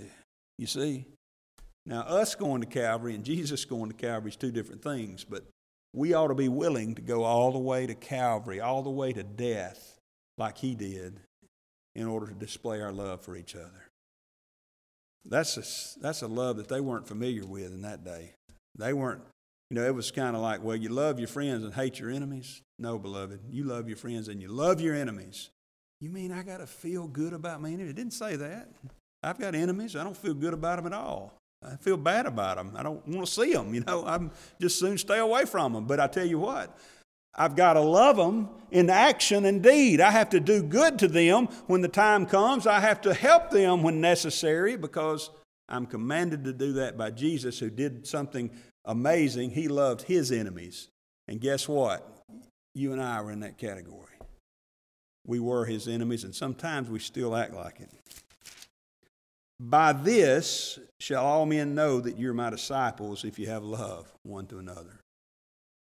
You 0.58 0.68
see? 0.68 1.06
Now, 1.86 2.02
us 2.02 2.36
going 2.36 2.62
to 2.62 2.68
Calvary 2.68 3.16
and 3.16 3.24
Jesus 3.24 3.66
going 3.66 3.90
to 3.90 3.96
Calvary 3.96 4.30
is 4.32 4.36
two 4.36 4.52
different 4.52 4.84
things, 4.84 5.24
but 5.24 5.46
we 5.94 6.14
ought 6.14 6.28
to 6.28 6.36
be 6.36 6.50
willing 6.50 6.96
to 6.96 7.02
go 7.02 7.24
all 7.24 7.52
the 7.52 7.60
way 7.60 7.88
to 7.88 7.96
Calvary, 7.96 8.60
all 8.60 8.84
the 8.84 8.90
way 8.90 9.14
to 9.14 9.24
death, 9.24 9.98
like 10.38 10.58
He 10.58 10.76
did, 10.76 11.20
in 11.96 12.08
order 12.08 12.28
to 12.28 12.34
display 12.34 12.82
our 12.82 12.92
love 12.92 13.22
for 13.22 13.36
each 13.36 13.56
other. 13.56 13.88
That's 15.26 15.58
a, 15.58 16.00
that's 16.00 16.22
a 16.22 16.28
love 16.28 16.58
that 16.58 16.68
they 16.68 16.82
weren't 16.82 17.08
familiar 17.08 17.46
with 17.46 17.72
in 17.72 17.82
that 17.84 18.04
day. 18.04 18.34
They 18.78 18.94
weren't, 18.94 19.22
you 19.70 19.76
know, 19.76 19.86
it 19.86 19.94
was 19.94 20.12
kind 20.12 20.36
of 20.36 20.42
like, 20.42 20.64
well, 20.64 20.76
you 20.76 20.90
love 20.90 21.20
your 21.20 21.28
friends 21.28 21.64
and 21.64 21.74
hate 21.74 22.00
your 22.00 22.10
enemies. 22.10 22.62
No, 22.80 22.98
beloved, 22.98 23.42
you 23.50 23.64
love 23.64 23.88
your 23.88 23.98
friends 23.98 24.28
and 24.28 24.42
you 24.42 24.48
love 24.48 24.82
your 24.82 24.96
enemies. 24.96 25.50
You 26.00 26.10
mean 26.10 26.32
I 26.32 26.42
got 26.42 26.58
to 26.58 26.68
feel 26.68 27.08
good 27.08 27.34
about 27.34 27.62
my 27.62 27.70
enemies? 27.70 27.92
It 27.92 27.96
didn't 27.96 28.14
say 28.14 28.36
that. 28.36 28.70
I've 29.22 29.40
got 29.40 29.54
enemies. 29.54 29.96
I 29.96 30.04
don't 30.04 30.18
feel 30.18 30.34
good 30.34 30.54
about 30.54 30.78
them 30.78 30.88
at 30.88 30.94
all. 30.94 31.38
I 31.64 31.76
feel 31.76 31.98
bad 31.98 32.26
about 32.26 32.58
them. 32.58 32.74
I 32.76 32.82
don't 32.82 33.08
want 33.08 33.26
to 33.28 33.32
see 33.32 33.54
them. 33.54 33.74
You 33.76 33.82
know, 33.82 34.04
I'm 34.06 34.32
just 34.60 34.80
soon 34.80 34.98
stay 34.98 35.20
away 35.20 35.46
from 35.46 35.74
them. 35.74 35.86
But 35.86 36.00
I 36.00 36.08
tell 36.08 36.26
you 36.26 36.40
what, 36.40 36.76
I've 37.36 37.56
got 37.56 37.74
to 37.74 37.82
love 37.82 38.18
them 38.18 38.50
in 38.72 38.90
action 38.90 39.46
and 39.46 39.64
deed. 39.64 40.02
I 40.02 40.12
have 40.12 40.30
to 40.30 40.40
do 40.40 40.62
good 40.64 41.00
to 41.00 41.08
them 41.08 41.48
when 41.68 41.82
the 41.82 41.88
time 41.88 42.26
comes. 42.26 42.68
I 42.68 42.80
have 42.80 43.02
to 43.02 43.14
help 43.14 43.52
them 43.52 43.84
when 43.84 44.02
necessary 44.02 44.76
because 44.76 45.30
I'm 45.70 45.86
commanded 45.86 46.44
to 46.44 46.54
do 46.54 46.74
that 46.74 46.98
by 46.98 47.12
Jesus, 47.12 47.60
who 47.60 47.70
did 47.70 48.06
something 48.06 48.52
amazing. 48.86 49.52
He 49.52 49.68
loved 49.68 50.04
his 50.04 50.32
enemies. 50.32 50.90
And 51.28 51.40
guess 51.40 51.68
what? 51.68 52.06
You 52.76 52.92
and 52.94 53.02
I 53.02 53.22
were 53.22 53.32
in 53.32 53.42
that 53.42 53.58
category. 53.58 54.08
We 55.26 55.40
were 55.40 55.66
his 55.66 55.88
enemies, 55.88 56.24
and 56.24 56.34
sometimes 56.34 56.90
we 56.90 57.00
still 57.00 57.36
act 57.36 57.54
like 57.54 57.80
it. 57.80 57.90
By 59.60 59.94
this 59.94 60.80
shall 61.00 61.24
all 61.24 61.46
men 61.46 61.76
know 61.76 62.02
that 62.02 62.18
you're 62.18 62.34
my 62.34 62.50
disciples 62.50 63.24
if 63.24 63.38
you 63.38 63.48
have 63.48 63.64
love 63.64 64.12
one 64.24 64.48
to 64.48 64.58
another. 64.58 65.01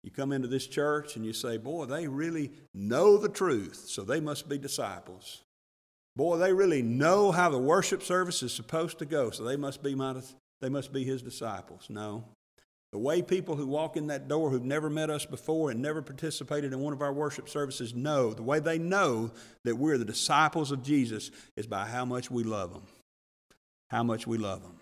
You 0.04 0.12
come 0.12 0.32
into 0.32 0.48
this 0.48 0.68
church 0.68 1.16
and 1.16 1.26
you 1.26 1.34
say, 1.34 1.58
Boy, 1.58 1.86
they 1.86 2.08
really 2.08 2.52
know 2.74 3.18
the 3.18 3.30
truth, 3.30 3.86
so 3.88 4.04
they 4.04 4.20
must 4.20 4.48
be 4.48 4.58
disciples. 4.58 5.44
Boy, 6.16 6.38
they 6.38 6.54
really 6.54 6.82
know 6.82 7.32
how 7.32 7.50
the 7.50 7.58
worship 7.58 8.04
service 8.04 8.42
is 8.44 8.54
supposed 8.54 9.00
to 9.00 9.06
go, 9.06 9.30
so 9.30 9.44
they 9.44 9.56
must 9.56 9.84
be, 9.84 9.96
my, 9.96 10.16
they 10.62 10.70
must 10.70 10.92
be 10.92 11.04
his 11.04 11.22
disciples. 11.22 11.88
No. 11.90 12.24
The 12.92 12.98
way 12.98 13.22
people 13.22 13.56
who 13.56 13.68
walk 13.68 13.98
in 13.98 14.08
that 14.08 14.28
door 14.28 14.50
who've 14.50 14.66
never 14.66 14.90
met 14.90 15.12
us 15.12 15.26
before 15.26 15.70
and 15.70 15.82
never 15.82 16.02
participated 16.02 16.74
in 16.74 16.80
one 16.80 16.94
of 16.94 17.02
our 17.02 17.14
worship 17.14 17.48
services 17.48 17.94
know, 17.94 18.34
the 18.34 18.42
way 18.42 18.60
they 18.60 18.80
know 18.80 19.32
that 19.64 19.78
we're 19.78 19.98
the 19.98 20.06
disciples 20.06 20.72
of 20.72 20.82
Jesus 20.82 21.30
is 21.56 21.68
by 21.68 21.86
how 21.86 22.04
much 22.04 22.32
we 22.32 22.44
love 22.44 22.74
them. 22.74 22.84
How 23.92 24.02
much 24.02 24.26
we 24.26 24.38
love 24.38 24.64
them. 24.64 24.78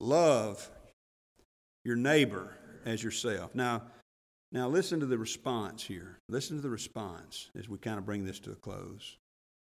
Love 0.00 0.70
your 1.84 1.96
neighbor 1.96 2.54
as 2.86 3.02
yourself. 3.02 3.54
Now, 3.54 3.82
now 4.52 4.68
listen 4.68 5.00
to 5.00 5.06
the 5.06 5.18
response 5.18 5.84
here. 5.84 6.18
Listen 6.28 6.56
to 6.56 6.62
the 6.62 6.70
response 6.70 7.50
as 7.58 7.68
we 7.68 7.76
kind 7.76 7.98
of 7.98 8.06
bring 8.06 8.24
this 8.24 8.40
to 8.40 8.52
a 8.52 8.56
close. 8.56 9.18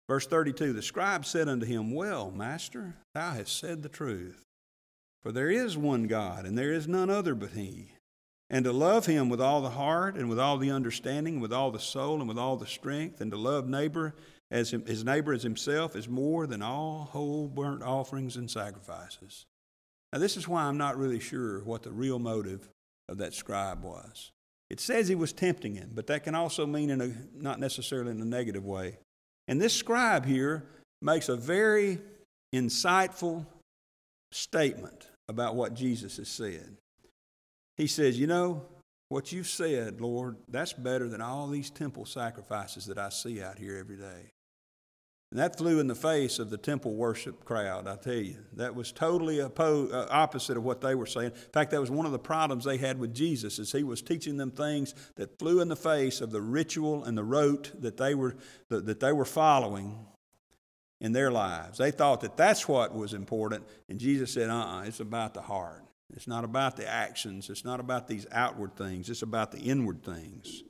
Verse 0.07 0.27
32 0.27 0.73
The 0.73 0.81
scribe 0.83 1.25
said 1.25 1.49
unto 1.49 1.65
him, 1.65 1.91
Well, 1.91 2.29
master, 2.29 2.95
thou 3.15 3.31
hast 3.31 3.57
said 3.57 3.81
the 3.81 3.89
truth. 3.89 4.43
For 5.23 5.31
there 5.31 5.49
is 5.49 5.77
one 5.77 6.03
God, 6.07 6.45
and 6.45 6.57
there 6.57 6.71
is 6.71 6.87
none 6.87 7.09
other 7.09 7.33
but 7.33 7.51
He. 7.51 7.93
And 8.49 8.63
to 8.63 8.71
love 8.71 9.07
Him 9.07 9.27
with 9.27 9.41
all 9.41 9.61
the 9.61 9.71
heart, 9.71 10.15
and 10.15 10.29
with 10.29 10.39
all 10.39 10.57
the 10.57 10.71
understanding, 10.71 11.41
with 11.41 11.51
all 11.51 11.71
the 11.71 11.79
soul, 11.79 12.19
and 12.19 12.29
with 12.29 12.37
all 12.37 12.55
the 12.55 12.67
strength, 12.67 13.19
and 13.19 13.31
to 13.31 13.37
love 13.37 13.67
neighbor 13.67 14.13
as 14.49 14.71
his 14.71 15.03
neighbor 15.03 15.33
as 15.33 15.43
himself 15.43 15.95
is 15.95 16.07
more 16.07 16.47
than 16.47 16.61
all 16.61 17.09
whole 17.11 17.47
burnt 17.47 17.83
offerings 17.83 18.37
and 18.37 18.49
sacrifices. 18.49 19.45
Now, 20.13 20.19
this 20.19 20.37
is 20.37 20.47
why 20.47 20.63
I'm 20.63 20.77
not 20.77 20.97
really 20.97 21.19
sure 21.19 21.59
what 21.63 21.83
the 21.83 21.91
real 21.91 22.19
motive 22.19 22.69
of 23.09 23.17
that 23.19 23.33
scribe 23.33 23.83
was. 23.83 24.31
It 24.69 24.79
says 24.79 25.07
he 25.07 25.15
was 25.15 25.31
tempting 25.31 25.75
him, 25.75 25.91
but 25.93 26.07
that 26.07 26.23
can 26.23 26.35
also 26.35 26.65
mean 26.65 26.89
in 26.89 27.01
a, 27.01 27.11
not 27.33 27.59
necessarily 27.59 28.11
in 28.11 28.21
a 28.21 28.25
negative 28.25 28.65
way. 28.65 28.97
And 29.47 29.61
this 29.61 29.73
scribe 29.73 30.25
here 30.25 30.65
makes 31.01 31.29
a 31.29 31.37
very 31.37 31.99
insightful 32.53 33.45
statement 34.31 35.07
about 35.29 35.55
what 35.55 35.73
Jesus 35.73 36.17
has 36.17 36.27
said. 36.27 36.77
He 37.77 37.87
says, 37.87 38.19
You 38.19 38.27
know, 38.27 38.65
what 39.09 39.31
you've 39.31 39.47
said, 39.47 40.01
Lord, 40.01 40.35
that's 40.49 40.73
better 40.73 41.07
than 41.07 41.21
all 41.21 41.47
these 41.47 41.69
temple 41.69 42.05
sacrifices 42.05 42.87
that 42.87 42.97
I 42.97 43.09
see 43.09 43.41
out 43.41 43.57
here 43.57 43.77
every 43.77 43.95
day. 43.95 44.31
And 45.31 45.39
that 45.41 45.57
flew 45.57 45.79
in 45.79 45.87
the 45.87 45.95
face 45.95 46.39
of 46.39 46.49
the 46.49 46.57
temple 46.57 46.95
worship 46.95 47.43
crowd, 47.43 47.85
I 47.85 47.97
tell 47.97 48.13
you. 48.13 48.37
That 48.53 48.75
was 48.75 48.93
totally 48.93 49.41
uh, 49.41 49.49
opposite 49.59 50.55
of 50.55 50.63
what 50.63 50.79
they 50.79 50.95
were 50.95 51.05
saying. 51.05 51.31
In 51.31 51.51
fact, 51.51 51.71
that 51.71 51.81
was 51.81 51.91
one 51.91 52.05
of 52.05 52.13
the 52.13 52.19
problems 52.19 52.63
they 52.63 52.77
had 52.77 52.97
with 52.97 53.13
Jesus, 53.13 53.59
is 53.59 53.73
he 53.73 53.83
was 53.83 54.01
teaching 54.01 54.37
them 54.37 54.51
things 54.51 54.95
that 55.15 55.37
flew 55.37 55.59
in 55.59 55.67
the 55.67 55.75
face 55.75 56.21
of 56.21 56.31
the 56.31 56.41
ritual 56.41 57.03
and 57.03 57.17
the 57.17 57.25
rote 57.25 57.73
that 57.81 57.97
they 57.97 58.15
were, 58.15 58.37
that, 58.69 58.85
that 58.85 59.01
they 59.01 59.11
were 59.11 59.25
following 59.25 60.05
in 61.01 61.11
their 61.11 61.29
lives. 61.29 61.77
They 61.77 61.91
thought 61.91 62.21
that 62.21 62.37
that's 62.37 62.67
what 62.67 62.95
was 62.95 63.13
important, 63.13 63.65
and 63.89 63.99
Jesus 63.99 64.33
said, 64.33 64.49
uh 64.49 64.55
uh-uh, 64.55 64.79
uh 64.79 64.83
it's 64.83 65.01
about 65.01 65.33
the 65.33 65.41
heart. 65.41 65.83
It's 66.15 66.27
not 66.27 66.45
about 66.45 66.77
the 66.77 66.87
actions, 66.87 67.49
it's 67.49 67.65
not 67.65 67.81
about 67.81 68.07
these 68.07 68.25
outward 68.31 68.77
things, 68.77 69.09
it's 69.09 69.23
about 69.23 69.51
the 69.51 69.59
inward 69.59 70.03
things. 70.03 70.63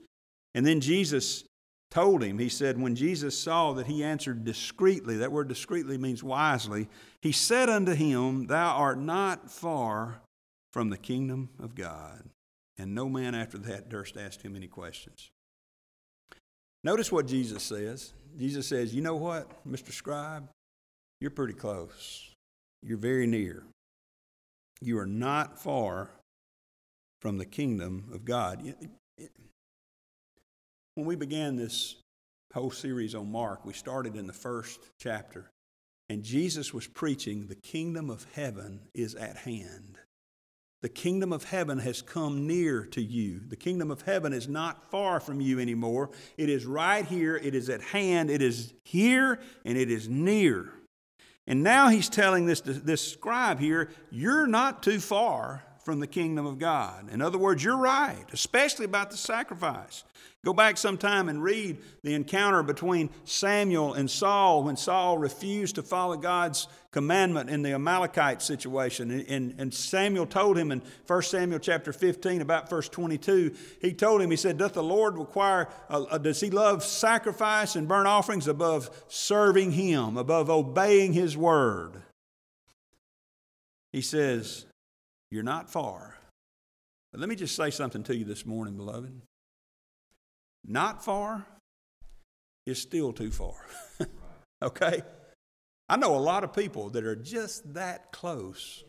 And 0.56 0.66
then 0.66 0.82
Jesus 0.82 1.44
told 1.90 2.24
him, 2.24 2.40
he 2.40 2.50
said, 2.50 2.80
when 2.80 2.96
Jesus 2.96 3.38
saw 3.40 3.74
that 3.74 3.88
he 3.88 4.04
answered 4.04 4.44
discreetly, 4.44 5.18
that 5.18 5.32
word 5.32 5.48
discreetly 5.48 5.98
means 5.98 6.24
wisely, 6.24 6.88
he 7.22 7.32
said 7.32 7.70
unto 7.70 7.94
him, 7.94 8.48
Thou 8.48 8.76
art 8.76 9.00
not 9.00 9.50
far 9.50 10.22
from 10.74 10.90
the 10.90 10.98
kingdom 10.98 11.50
of 11.60 11.76
God. 11.76 12.30
And 12.78 12.94
no 12.94 13.10
man 13.10 13.34
after 13.34 13.58
that 13.60 13.90
durst 13.90 14.18
ask 14.18 14.42
him 14.42 14.56
any 14.56 14.68
questions. 14.68 15.32
Notice 16.84 17.12
what 17.12 17.26
Jesus 17.26 17.64
says. 17.64 18.14
Jesus 18.38 18.68
says, 18.68 18.94
You 18.94 19.02
know 19.02 19.16
what, 19.16 19.50
Mr. 19.68 19.92
Scribe? 19.92 20.48
You're 21.20 21.32
pretty 21.32 21.54
close. 21.54 22.36
You're 22.84 22.98
very 22.98 23.26
near. 23.26 23.64
You 24.82 25.00
are 25.00 25.08
not 25.08 25.60
far 25.60 26.12
from 27.22 27.40
the 27.40 27.46
kingdom 27.46 28.10
of 28.14 28.24
God. 28.24 28.76
When 30.98 31.06
we 31.06 31.16
began 31.16 31.58
this 31.58 31.98
whole 32.56 32.72
series 32.72 33.14
on 33.14 33.32
Mark, 33.32 33.64
we 33.64 33.74
started 33.74 34.16
in 34.16 34.26
the 34.26 34.34
first 34.34 34.80
chapter, 34.98 35.52
and 36.10 36.24
Jesus 36.24 36.74
was 36.74 36.88
preaching, 36.88 37.46
The 37.46 37.54
kingdom 37.54 38.10
of 38.10 38.26
heaven 38.34 38.80
is 38.96 39.14
at 39.14 39.38
hand. 39.38 40.00
The 40.82 40.90
kingdom 40.90 41.32
of 41.32 41.44
heaven 41.44 41.78
has 41.78 42.02
come 42.02 42.48
near 42.48 42.84
to 42.88 43.02
you. 43.04 43.42
The 43.48 43.56
kingdom 43.56 43.92
of 43.92 44.02
heaven 44.02 44.34
is 44.34 44.48
not 44.48 44.90
far 44.90 45.20
from 45.20 45.40
you 45.40 45.60
anymore. 45.60 46.10
It 46.36 46.50
is 46.50 46.66
right 46.66 47.06
here, 47.06 47.38
it 47.38 47.54
is 47.54 47.70
at 47.70 47.82
hand, 47.82 48.32
it 48.32 48.42
is 48.42 48.74
here, 48.84 49.40
and 49.66 49.78
it 49.78 49.92
is 49.92 50.10
near. 50.10 50.74
And 51.46 51.62
now 51.62 51.90
he's 51.90 52.10
telling 52.10 52.48
this, 52.48 52.62
this 52.62 53.08
scribe 53.08 53.60
here, 53.60 53.92
you're 54.10 54.48
not 54.48 54.82
too 54.82 55.00
far 55.00 55.64
from 55.88 56.02
the 56.02 56.06
kingdom 56.06 56.46
of 56.46 56.60
God. 56.60 57.10
In 57.14 57.22
other 57.22 57.38
words, 57.38 57.64
you're 57.64 57.78
right, 57.78 58.26
especially 58.34 58.84
about 58.84 59.10
the 59.10 59.16
sacrifice. 59.16 60.04
Go 60.44 60.52
back 60.52 60.76
sometime 60.76 61.30
and 61.30 61.42
read 61.42 61.78
the 62.04 62.14
encounter 62.14 62.62
between 62.62 63.10
Samuel 63.24 63.94
and 63.94 64.12
Saul 64.12 64.66
when 64.66 64.76
Saul 64.76 65.18
refused 65.18 65.76
to 65.76 65.84
follow 65.84 66.18
God's 66.18 66.68
commandment 66.92 67.50
in 67.50 67.62
the 67.62 67.72
Amalekite 67.72 68.42
situation. 68.42 69.12
And, 69.30 69.56
and, 69.58 69.74
Samuel 69.74 70.26
told 70.26 70.58
him 70.58 70.74
in 70.74 70.82
1 71.08 71.22
Samuel 71.22 71.60
chapter 71.60 71.94
15, 71.94 72.42
about 72.42 72.70
verse 72.70 72.90
22, 72.90 73.56
he 73.80 73.94
told 73.94 74.22
him, 74.22 74.30
he 74.30 74.36
said, 74.36 74.58
Doth 74.58 74.74
the 74.74 74.84
Lord 74.84 75.18
require, 75.18 75.70
uh, 75.90 76.04
uh, 76.04 76.18
does 76.18 76.42
he 76.42 76.50
love 76.50 76.84
sacrifice 76.84 77.78
and 77.78 77.88
burnt 77.88 78.10
offerings 78.10 78.50
above 78.50 78.90
serving 79.08 79.72
him, 79.72 80.18
above 80.18 80.50
obeying 80.50 81.14
his 81.14 81.38
word? 81.38 82.04
He 83.94 84.02
says, 84.02 84.67
You're 85.32 85.44
not 85.44 85.70
far. 85.70 86.18
But 87.12 87.20
let 87.20 87.30
me 87.30 87.36
just 87.36 87.56
say 87.56 87.70
something 87.70 88.04
to 88.04 88.16
you 88.16 88.26
this 88.26 88.46
morning, 88.46 88.76
beloved. 88.76 89.22
Not 90.66 91.04
far 91.04 91.46
is 92.66 92.82
still 92.82 93.14
too 93.14 93.32
far. 93.32 93.56
okay? 94.62 95.02
I 95.90 95.96
know 95.96 96.16
a 96.16 96.18
lot 96.18 96.44
of 96.44 96.54
people 96.54 96.90
that 96.92 97.06
are 97.06 97.16
just 97.16 97.74
that 97.74 98.12
close 98.12 98.84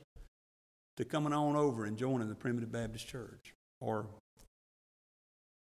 to 0.97 1.05
coming 1.05 1.33
on 1.33 1.55
over 1.55 1.85
and 1.85 1.97
joining 1.97 2.29
the 2.29 2.35
Primitive 2.35 2.73
Baptist 2.73 3.07
Church 3.07 3.55
or 3.81 4.07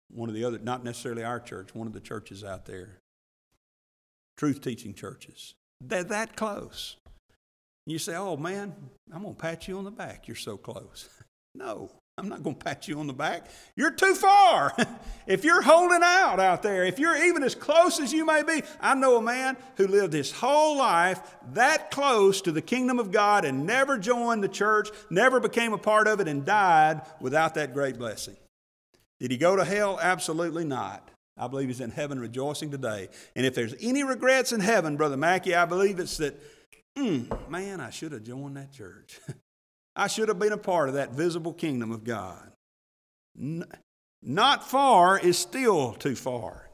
one 0.09 0.29
of 0.29 0.35
the 0.35 0.43
other, 0.43 0.57
not 0.57 0.83
necessarily 0.83 1.23
our 1.23 1.39
church, 1.39 1.75
one 1.75 1.87
of 1.87 1.93
the 1.93 1.99
churches 1.99 2.43
out 2.43 2.65
there, 2.65 2.97
truth 4.35 4.61
teaching 4.61 4.95
churches. 4.95 5.53
They're 5.79 6.03
that 6.05 6.35
close. 6.35 6.97
You 7.91 7.99
say, 7.99 8.15
oh 8.15 8.37
man, 8.37 8.73
I'm 9.13 9.23
going 9.23 9.35
to 9.35 9.41
pat 9.41 9.67
you 9.67 9.77
on 9.77 9.83
the 9.83 9.91
back. 9.91 10.27
You're 10.27 10.35
so 10.37 10.55
close. 10.55 11.09
no. 11.55 11.91
I'm 12.17 12.29
not 12.29 12.43
going 12.43 12.55
to 12.55 12.63
pat 12.63 12.87
you 12.87 12.99
on 12.99 13.07
the 13.07 13.13
back. 13.13 13.47
You're 13.75 13.91
too 13.91 14.13
far. 14.13 14.75
if 15.27 15.43
you're 15.43 15.61
holding 15.61 16.01
out 16.03 16.39
out 16.39 16.61
there, 16.61 16.83
if 16.83 16.99
you're 16.99 17.17
even 17.17 17.41
as 17.41 17.55
close 17.55 17.99
as 17.99 18.13
you 18.13 18.25
may 18.25 18.43
be, 18.43 18.61
I 18.79 18.95
know 18.95 19.17
a 19.17 19.21
man 19.21 19.57
who 19.75 19.87
lived 19.87 20.13
his 20.13 20.31
whole 20.31 20.77
life 20.77 21.19
that 21.53 21.89
close 21.89 22.41
to 22.41 22.51
the 22.51 22.61
kingdom 22.61 22.99
of 22.99 23.11
God 23.11 23.43
and 23.43 23.65
never 23.65 23.97
joined 23.97 24.43
the 24.43 24.49
church, 24.49 24.89
never 25.09 25.39
became 25.39 25.73
a 25.73 25.77
part 25.77 26.07
of 26.07 26.19
it, 26.19 26.27
and 26.27 26.45
died 26.45 27.01
without 27.19 27.55
that 27.55 27.73
great 27.73 27.97
blessing. 27.97 28.35
Did 29.19 29.31
he 29.31 29.37
go 29.37 29.55
to 29.55 29.65
hell? 29.65 29.99
Absolutely 30.01 30.65
not. 30.65 31.09
I 31.37 31.47
believe 31.47 31.69
he's 31.69 31.81
in 31.81 31.91
heaven 31.91 32.19
rejoicing 32.19 32.71
today. 32.71 33.07
And 33.35 33.45
if 33.45 33.55
there's 33.55 33.73
any 33.81 34.03
regrets 34.03 34.51
in 34.51 34.59
heaven, 34.59 34.95
Brother 34.95 35.17
Mackey, 35.17 35.55
I 35.55 35.65
believe 35.65 35.99
it's 35.99 36.17
that, 36.17 36.39
mm, 36.97 37.49
man, 37.49 37.79
I 37.79 37.89
should 37.89 38.11
have 38.11 38.23
joined 38.23 38.57
that 38.57 38.71
church. 38.71 39.19
I 39.95 40.07
should 40.07 40.29
have 40.29 40.39
been 40.39 40.53
a 40.53 40.57
part 40.57 40.89
of 40.89 40.95
that 40.95 41.11
visible 41.11 41.53
kingdom 41.53 41.91
of 41.91 42.03
God. 42.03 42.51
Not 44.21 44.69
far 44.69 45.19
is 45.19 45.37
still 45.37 45.93
too 45.93 46.15
far. 46.15 46.69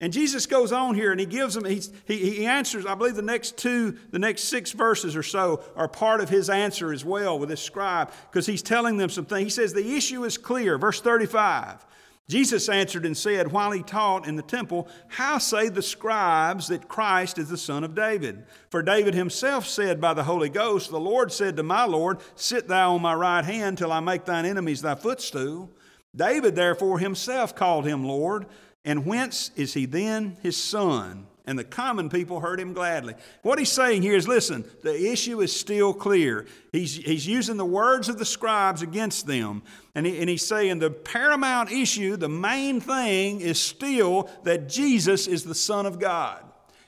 And 0.00 0.12
Jesus 0.12 0.44
goes 0.44 0.72
on 0.72 0.94
here 0.94 1.10
and 1.10 1.18
he 1.18 1.24
gives 1.24 1.54
them, 1.54 1.64
he, 1.64 1.80
he 2.06 2.44
answers, 2.44 2.84
I 2.84 2.94
believe 2.94 3.14
the 3.14 3.22
next 3.22 3.56
two, 3.56 3.96
the 4.10 4.18
next 4.18 4.44
six 4.44 4.72
verses 4.72 5.16
or 5.16 5.22
so 5.22 5.62
are 5.74 5.88
part 5.88 6.20
of 6.20 6.28
his 6.28 6.50
answer 6.50 6.92
as 6.92 7.02
well 7.02 7.38
with 7.38 7.48
this 7.48 7.62
scribe 7.62 8.10
because 8.30 8.46
he's 8.46 8.62
telling 8.62 8.98
them 8.98 9.08
something. 9.08 9.42
He 9.42 9.48
says, 9.48 9.72
The 9.72 9.96
issue 9.96 10.24
is 10.24 10.36
clear. 10.36 10.76
Verse 10.76 11.00
35 11.00 11.84
Jesus 12.28 12.68
answered 12.68 13.06
and 13.06 13.16
said, 13.16 13.52
while 13.52 13.70
he 13.70 13.82
taught 13.82 14.26
in 14.26 14.34
the 14.34 14.42
temple, 14.42 14.88
How 15.06 15.38
say 15.38 15.68
the 15.68 15.82
scribes 15.82 16.66
that 16.68 16.88
Christ 16.88 17.38
is 17.38 17.48
the 17.48 17.56
son 17.56 17.84
of 17.84 17.94
David? 17.94 18.44
For 18.68 18.82
David 18.82 19.14
himself 19.14 19.64
said 19.64 20.00
by 20.00 20.12
the 20.12 20.24
Holy 20.24 20.48
Ghost, 20.48 20.90
The 20.90 20.98
Lord 20.98 21.30
said 21.30 21.56
to 21.56 21.62
my 21.62 21.84
Lord, 21.84 22.18
Sit 22.34 22.66
thou 22.66 22.94
on 22.94 23.02
my 23.02 23.14
right 23.14 23.44
hand 23.44 23.78
till 23.78 23.92
I 23.92 24.00
make 24.00 24.24
thine 24.24 24.44
enemies 24.44 24.82
thy 24.82 24.96
footstool. 24.96 25.70
David 26.16 26.56
therefore 26.56 26.98
himself 26.98 27.54
called 27.54 27.86
him 27.86 28.04
Lord. 28.04 28.46
And 28.84 29.06
whence 29.06 29.52
is 29.54 29.74
he 29.74 29.86
then 29.86 30.36
his 30.42 30.56
son? 30.56 31.28
And 31.46 31.58
the 31.58 31.64
common 31.64 32.08
people 32.08 32.40
heard 32.40 32.58
him 32.58 32.72
gladly. 32.72 33.14
What 33.42 33.58
he's 33.58 33.70
saying 33.70 34.02
here 34.02 34.16
is 34.16 34.26
listen, 34.26 34.64
the 34.82 35.10
issue 35.10 35.40
is 35.40 35.58
still 35.58 35.94
clear. 35.94 36.46
He's, 36.72 36.96
he's 36.96 37.26
using 37.26 37.56
the 37.56 37.64
words 37.64 38.08
of 38.08 38.18
the 38.18 38.24
scribes 38.24 38.82
against 38.82 39.26
them, 39.26 39.62
and, 39.94 40.04
he, 40.04 40.18
and 40.18 40.28
he's 40.28 40.46
saying 40.46 40.80
the 40.80 40.90
paramount 40.90 41.70
issue, 41.70 42.16
the 42.16 42.28
main 42.28 42.80
thing, 42.80 43.40
is 43.40 43.60
still 43.60 44.28
that 44.42 44.68
Jesus 44.68 45.26
is 45.26 45.44
the 45.44 45.54
Son 45.54 45.86
of 45.86 45.98
God. 45.98 46.42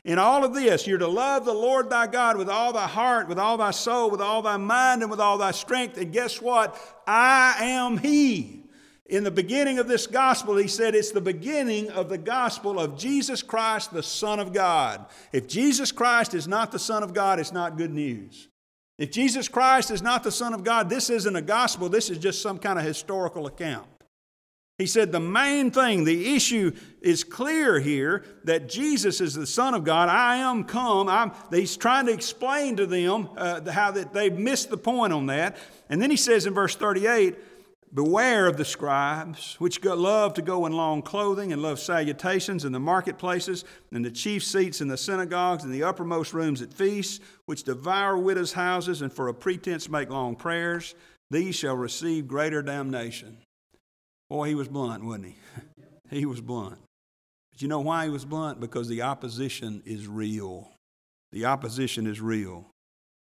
In 0.04 0.18
all 0.18 0.44
of 0.44 0.54
this, 0.54 0.86
you're 0.86 0.98
to 0.98 1.08
love 1.08 1.44
the 1.44 1.52
Lord 1.52 1.90
thy 1.90 2.06
God 2.06 2.36
with 2.36 2.48
all 2.48 2.72
thy 2.72 2.86
heart, 2.86 3.28
with 3.28 3.38
all 3.38 3.58
thy 3.58 3.72
soul, 3.72 4.10
with 4.10 4.20
all 4.20 4.42
thy 4.42 4.56
mind, 4.56 5.02
and 5.02 5.10
with 5.10 5.20
all 5.20 5.38
thy 5.38 5.50
strength. 5.50 5.98
And 5.98 6.12
guess 6.12 6.40
what? 6.40 6.80
I 7.06 7.56
am 7.60 7.98
He. 7.98 8.67
In 9.08 9.24
the 9.24 9.30
beginning 9.30 9.78
of 9.78 9.88
this 9.88 10.06
gospel, 10.06 10.56
he 10.56 10.68
said 10.68 10.94
it's 10.94 11.12
the 11.12 11.20
beginning 11.20 11.90
of 11.90 12.10
the 12.10 12.18
gospel 12.18 12.78
of 12.78 12.98
Jesus 12.98 13.42
Christ, 13.42 13.90
the 13.90 14.02
Son 14.02 14.38
of 14.38 14.52
God. 14.52 15.06
If 15.32 15.48
Jesus 15.48 15.92
Christ 15.92 16.34
is 16.34 16.46
not 16.46 16.72
the 16.72 16.78
Son 16.78 17.02
of 17.02 17.14
God, 17.14 17.40
it's 17.40 17.52
not 17.52 17.78
good 17.78 17.92
news. 17.92 18.48
If 18.98 19.10
Jesus 19.10 19.48
Christ 19.48 19.90
is 19.90 20.02
not 20.02 20.24
the 20.24 20.30
Son 20.30 20.52
of 20.52 20.62
God, 20.62 20.90
this 20.90 21.08
isn't 21.08 21.36
a 21.36 21.40
gospel, 21.40 21.88
this 21.88 22.10
is 22.10 22.18
just 22.18 22.42
some 22.42 22.58
kind 22.58 22.78
of 22.78 22.84
historical 22.84 23.46
account. 23.46 23.86
He 24.76 24.86
said 24.86 25.10
the 25.10 25.20
main 25.20 25.70
thing, 25.70 26.04
the 26.04 26.36
issue 26.36 26.72
is 27.00 27.24
clear 27.24 27.80
here 27.80 28.24
that 28.44 28.68
Jesus 28.68 29.20
is 29.20 29.34
the 29.34 29.46
Son 29.46 29.74
of 29.74 29.84
God. 29.84 30.08
I 30.08 30.36
am 30.36 30.64
come. 30.64 31.08
I'm, 31.08 31.32
he's 31.50 31.76
trying 31.76 32.06
to 32.06 32.12
explain 32.12 32.76
to 32.76 32.86
them 32.86 33.28
uh, 33.36 33.68
how 33.70 33.90
that 33.92 34.12
they've 34.12 34.36
missed 34.36 34.70
the 34.70 34.76
point 34.76 35.12
on 35.12 35.26
that. 35.26 35.56
And 35.88 36.00
then 36.00 36.10
he 36.10 36.16
says 36.16 36.46
in 36.46 36.54
verse 36.54 36.76
38, 36.76 37.36
Beware 37.94 38.46
of 38.46 38.58
the 38.58 38.66
scribes, 38.66 39.56
which 39.58 39.82
love 39.82 40.34
to 40.34 40.42
go 40.42 40.66
in 40.66 40.72
long 40.72 41.00
clothing 41.00 41.52
and 41.52 41.62
love 41.62 41.78
salutations 41.78 42.66
in 42.66 42.72
the 42.72 42.80
marketplaces 42.80 43.64
and 43.92 44.04
the 44.04 44.10
chief 44.10 44.44
seats 44.44 44.82
in 44.82 44.88
the 44.88 44.96
synagogues 44.96 45.64
and 45.64 45.72
the 45.72 45.82
uppermost 45.82 46.34
rooms 46.34 46.60
at 46.60 46.74
feasts, 46.74 47.20
which 47.46 47.62
devour 47.62 48.18
widows' 48.18 48.52
houses 48.52 49.00
and 49.00 49.12
for 49.12 49.28
a 49.28 49.34
pretense 49.34 49.88
make 49.88 50.10
long 50.10 50.36
prayers. 50.36 50.94
These 51.30 51.56
shall 51.56 51.76
receive 51.76 52.28
greater 52.28 52.62
damnation. 52.62 53.38
Boy, 54.28 54.48
he 54.48 54.54
was 54.54 54.68
blunt, 54.68 55.02
wasn't 55.02 55.26
he? 55.26 55.36
he 56.10 56.26
was 56.26 56.42
blunt. 56.42 56.78
But 57.52 57.62
you 57.62 57.68
know 57.68 57.80
why 57.80 58.04
he 58.04 58.10
was 58.10 58.26
blunt? 58.26 58.60
Because 58.60 58.88
the 58.88 59.02
opposition 59.02 59.82
is 59.86 60.06
real. 60.06 60.70
The 61.32 61.46
opposition 61.46 62.06
is 62.06 62.20
real. 62.20 62.66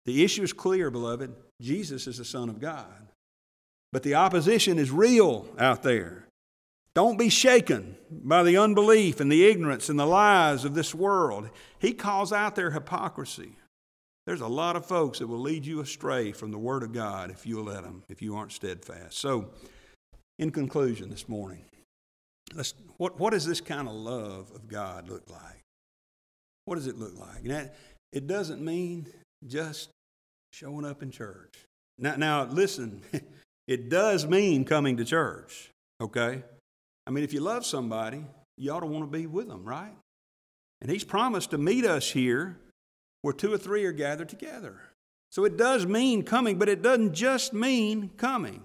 The 0.06 0.24
issue 0.24 0.42
is 0.42 0.54
clear, 0.54 0.90
beloved. 0.90 1.34
Jesus 1.60 2.06
is 2.06 2.16
the 2.16 2.24
Son 2.24 2.48
of 2.48 2.60
God. 2.60 3.08
But 3.92 4.02
the 4.02 4.14
opposition 4.14 4.78
is 4.78 4.90
real 4.90 5.48
out 5.58 5.82
there. 5.82 6.26
Don't 6.94 7.18
be 7.18 7.28
shaken 7.28 7.96
by 8.10 8.42
the 8.42 8.56
unbelief 8.56 9.20
and 9.20 9.30
the 9.30 9.46
ignorance 9.46 9.88
and 9.88 9.98
the 9.98 10.06
lies 10.06 10.64
of 10.64 10.74
this 10.74 10.94
world. 10.94 11.48
He 11.78 11.92
calls 11.92 12.32
out 12.32 12.56
their 12.56 12.72
hypocrisy. 12.72 13.52
There's 14.26 14.40
a 14.40 14.48
lot 14.48 14.76
of 14.76 14.84
folks 14.84 15.20
that 15.20 15.26
will 15.26 15.38
lead 15.38 15.64
you 15.64 15.80
astray 15.80 16.32
from 16.32 16.50
the 16.50 16.58
Word 16.58 16.82
of 16.82 16.92
God 16.92 17.30
if 17.30 17.46
you'll 17.46 17.64
let 17.64 17.84
them, 17.84 18.02
if 18.08 18.20
you 18.20 18.36
aren't 18.36 18.52
steadfast. 18.52 19.16
So, 19.16 19.50
in 20.38 20.50
conclusion 20.50 21.08
this 21.08 21.28
morning, 21.28 21.64
what, 22.96 23.18
what 23.18 23.30
does 23.30 23.46
this 23.46 23.60
kind 23.60 23.88
of 23.88 23.94
love 23.94 24.50
of 24.54 24.68
God 24.68 25.08
look 25.08 25.30
like? 25.30 25.62
What 26.64 26.74
does 26.74 26.86
it 26.86 26.98
look 26.98 27.18
like? 27.18 27.70
It 28.12 28.26
doesn't 28.26 28.62
mean 28.62 29.06
just 29.46 29.88
showing 30.52 30.84
up 30.84 31.02
in 31.02 31.10
church. 31.10 31.54
Now, 31.98 32.16
now 32.16 32.44
listen, 32.44 33.02
It 33.68 33.90
does 33.90 34.26
mean 34.26 34.64
coming 34.64 34.96
to 34.96 35.04
church, 35.04 35.70
okay? 36.00 36.42
I 37.06 37.10
mean, 37.10 37.22
if 37.22 37.34
you 37.34 37.40
love 37.40 37.66
somebody, 37.66 38.24
you 38.56 38.72
ought 38.72 38.80
to 38.80 38.86
want 38.86 39.04
to 39.04 39.18
be 39.18 39.26
with 39.26 39.46
them, 39.46 39.64
right? 39.64 39.94
And 40.80 40.90
He's 40.90 41.04
promised 41.04 41.50
to 41.50 41.58
meet 41.58 41.84
us 41.84 42.10
here 42.10 42.56
where 43.22 43.34
two 43.34 43.52
or 43.52 43.58
three 43.58 43.84
are 43.84 43.92
gathered 43.92 44.30
together. 44.30 44.80
So 45.30 45.44
it 45.44 45.58
does 45.58 45.86
mean 45.86 46.22
coming, 46.22 46.58
but 46.58 46.70
it 46.70 46.80
doesn't 46.80 47.12
just 47.12 47.52
mean 47.52 48.10
coming. 48.16 48.62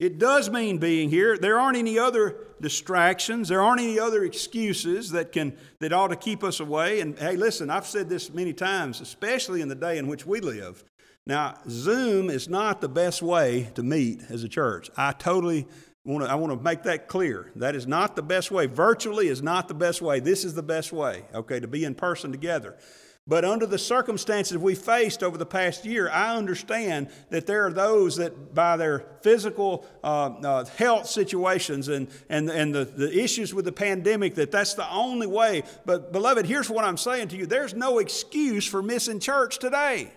It 0.00 0.18
does 0.18 0.50
mean 0.50 0.78
being 0.78 1.10
here. 1.10 1.36
There 1.36 1.58
aren't 1.58 1.76
any 1.76 1.98
other 1.98 2.36
distractions. 2.60 3.48
There 3.48 3.62
aren't 3.62 3.80
any 3.80 3.98
other 3.98 4.24
excuses 4.24 5.10
that 5.10 5.30
can 5.30 5.56
that 5.80 5.92
ought 5.92 6.08
to 6.08 6.16
keep 6.16 6.42
us 6.42 6.58
away. 6.58 7.00
And 7.00 7.16
hey, 7.18 7.36
listen, 7.36 7.70
I've 7.70 7.86
said 7.86 8.08
this 8.08 8.32
many 8.32 8.52
times, 8.52 9.00
especially 9.00 9.60
in 9.60 9.68
the 9.68 9.74
day 9.74 9.98
in 9.98 10.08
which 10.08 10.26
we 10.26 10.40
live. 10.40 10.84
Now, 11.28 11.56
Zoom 11.68 12.30
is 12.30 12.48
not 12.48 12.80
the 12.80 12.88
best 12.88 13.20
way 13.20 13.70
to 13.74 13.82
meet 13.82 14.22
as 14.30 14.44
a 14.44 14.48
church. 14.48 14.90
I 14.96 15.12
totally 15.12 15.68
want 16.02 16.24
to, 16.24 16.30
I 16.30 16.36
want 16.36 16.58
to 16.58 16.64
make 16.64 16.84
that 16.84 17.06
clear. 17.06 17.52
That 17.56 17.76
is 17.76 17.86
not 17.86 18.16
the 18.16 18.22
best 18.22 18.50
way. 18.50 18.64
Virtually 18.64 19.28
is 19.28 19.42
not 19.42 19.68
the 19.68 19.74
best 19.74 20.00
way. 20.00 20.20
This 20.20 20.42
is 20.42 20.54
the 20.54 20.62
best 20.62 20.90
way, 20.90 21.26
okay, 21.34 21.60
to 21.60 21.68
be 21.68 21.84
in 21.84 21.94
person 21.94 22.32
together. 22.32 22.78
But 23.26 23.44
under 23.44 23.66
the 23.66 23.76
circumstances 23.76 24.56
we 24.56 24.74
faced 24.74 25.22
over 25.22 25.36
the 25.36 25.44
past 25.44 25.84
year, 25.84 26.08
I 26.08 26.34
understand 26.34 27.10
that 27.28 27.46
there 27.46 27.66
are 27.66 27.72
those 27.74 28.16
that, 28.16 28.54
by 28.54 28.78
their 28.78 29.04
physical 29.20 29.84
uh, 30.02 30.30
uh, 30.42 30.64
health 30.64 31.08
situations 31.08 31.88
and, 31.88 32.08
and, 32.30 32.48
and 32.48 32.74
the, 32.74 32.86
the 32.86 33.22
issues 33.22 33.52
with 33.52 33.66
the 33.66 33.72
pandemic, 33.72 34.36
that 34.36 34.50
that's 34.50 34.72
the 34.72 34.90
only 34.90 35.26
way. 35.26 35.64
But, 35.84 36.10
beloved, 36.10 36.46
here's 36.46 36.70
what 36.70 36.86
I'm 36.86 36.96
saying 36.96 37.28
to 37.28 37.36
you 37.36 37.44
there's 37.44 37.74
no 37.74 37.98
excuse 37.98 38.66
for 38.66 38.82
missing 38.82 39.20
church 39.20 39.58
today. 39.58 40.10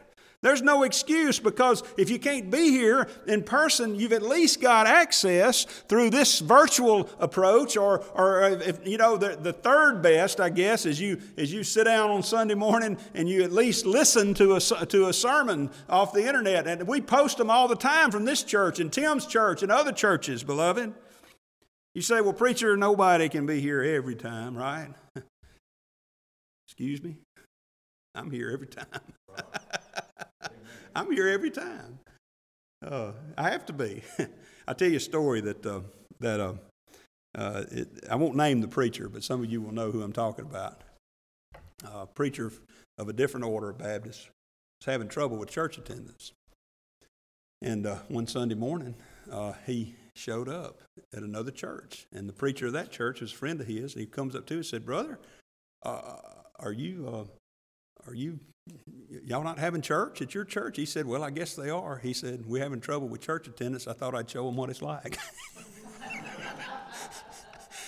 There's 0.44 0.64
no 0.64 0.82
excuse 0.82 1.38
because 1.38 1.84
if 1.98 2.10
you 2.10 2.18
can't 2.18 2.50
be 2.50 2.72
here 2.72 3.08
in 3.28 3.44
person, 3.44 3.96
you've 3.96 4.12
at 4.12 4.24
least 4.24 4.60
got 4.60 4.88
access 4.88 5.66
through 5.66 6.10
this 6.10 6.40
virtual 6.40 7.08
approach, 7.20 7.78
or, 7.78 8.00
or 8.16 8.44
uh, 8.44 8.50
if, 8.50 8.86
you 8.88 8.98
know, 8.98 9.18
the, 9.18 9.36
the 9.36 9.54
third 9.54 10.02
best, 10.02 10.40
I 10.40 10.50
guess, 10.50 10.88
is 10.88 11.00
you, 11.00 11.20
is 11.38 11.54
you 11.54 11.64
sit 11.64 11.84
down 11.84 12.10
on 12.10 12.24
Sunday 12.24 12.56
morning 12.56 12.98
and 13.14 13.30
you 13.30 13.44
at 13.44 13.52
least 13.52 13.86
listen 13.86 14.34
to 14.36 14.56
a, 14.56 14.60
to 14.60 15.10
a 15.10 15.14
sermon 15.14 15.70
off 15.88 16.12
the 16.12 16.28
internet. 16.28 16.66
And 16.66 16.88
we 16.88 17.02
post 17.02 17.38
them 17.38 17.52
all 17.52 17.68
the 17.68 17.76
time 17.76 18.10
from 18.10 18.26
this 18.26 18.42
church 18.42 18.80
and 18.80 18.92
Tim's 18.92 19.28
church 19.28 19.62
and 19.62 19.72
other 19.72 19.92
churches, 19.92 20.44
beloved. 20.44 20.92
You 21.94 22.02
say, 22.02 22.20
well, 22.22 22.34
preacher, 22.34 22.76
nobody 22.76 23.30
can 23.30 23.46
be 23.46 23.60
here 23.60 23.84
every 23.84 24.16
time, 24.16 24.58
right? 24.58 24.90
Excuse 26.68 27.04
me? 27.04 27.18
I'm 28.16 28.32
here 28.32 28.50
every 28.50 28.68
time. 28.68 28.88
I'm 30.96 31.12
here 31.12 31.30
every 31.30 31.52
time. 31.52 32.00
Uh, 32.86 33.12
I 33.38 33.50
have 33.50 33.66
to 33.68 33.74
be. 33.74 34.04
I'll 34.68 34.76
tell 34.76 34.90
you 34.90 34.98
a 34.98 35.02
story 35.02 35.42
that, 35.42 35.66
uh, 35.66 35.82
that 36.20 36.40
uh, 36.40 36.54
uh, 37.36 37.64
it, 37.72 37.88
I 38.10 38.16
won't 38.16 38.36
name 38.36 38.62
the 38.62 38.68
preacher, 38.68 39.08
but 39.08 39.24
some 39.24 39.44
of 39.44 39.50
you 39.50 39.62
will 39.62 39.74
know 39.74 39.92
who 39.92 40.02
I'm 40.02 40.14
talking 40.14 40.46
about. 40.46 40.84
A 41.84 42.06
preacher 42.06 42.52
of 42.98 43.10
a 43.10 43.14
different 43.14 43.46
order 43.46 43.70
of 43.70 43.78
Baptists 43.78 44.26
was 44.80 44.86
having 44.86 45.08
trouble 45.08 45.38
with 45.38 45.50
church 45.50 45.78
attendance. 45.78 46.32
And 47.62 47.86
uh, 47.86 47.98
one 48.08 48.28
Sunday 48.28 48.56
morning, 48.56 48.96
uh, 49.32 49.54
he 49.66 49.96
showed 50.16 50.50
up 50.50 50.82
at 51.16 51.24
another 51.24 51.52
church. 51.52 52.08
And 52.12 52.28
the 52.28 52.34
preacher 52.34 52.68
of 52.68 52.74
that 52.74 52.92
church 52.92 53.22
is 53.22 53.32
a 53.32 53.36
friend 53.36 53.62
of 53.62 53.68
his. 53.68 53.94
And 53.94 54.02
he 54.02 54.08
comes 54.08 54.36
up 54.36 54.46
to 54.48 54.56
him 54.56 54.60
and 54.60 54.66
said, 54.66 54.86
Brother, 54.86 55.20
are 55.84 56.72
you 56.72 57.28
are 58.08 58.16
you 58.16 58.40
y'all 59.26 59.44
not 59.44 59.60
having 59.60 59.82
church 59.82 60.22
at 60.22 60.34
your 60.34 60.46
church? 60.46 60.78
He 60.78 60.86
said, 60.86 61.06
Well, 61.06 61.24
I 61.24 61.30
guess 61.30 61.56
they 61.56 61.70
are. 61.70 61.98
He 61.98 62.14
said, 62.14 62.46
We're 62.46 62.64
having 62.64 62.80
trouble 62.80 63.08
with 63.08 63.22
church 63.22 63.48
attendance. 63.48 63.88
I 63.88 63.94
thought 63.94 64.16
I'd 64.16 64.30
show 64.30 64.46
them 64.46 64.56
what 64.56 64.70
it's 64.70 64.82
like. 64.82 65.18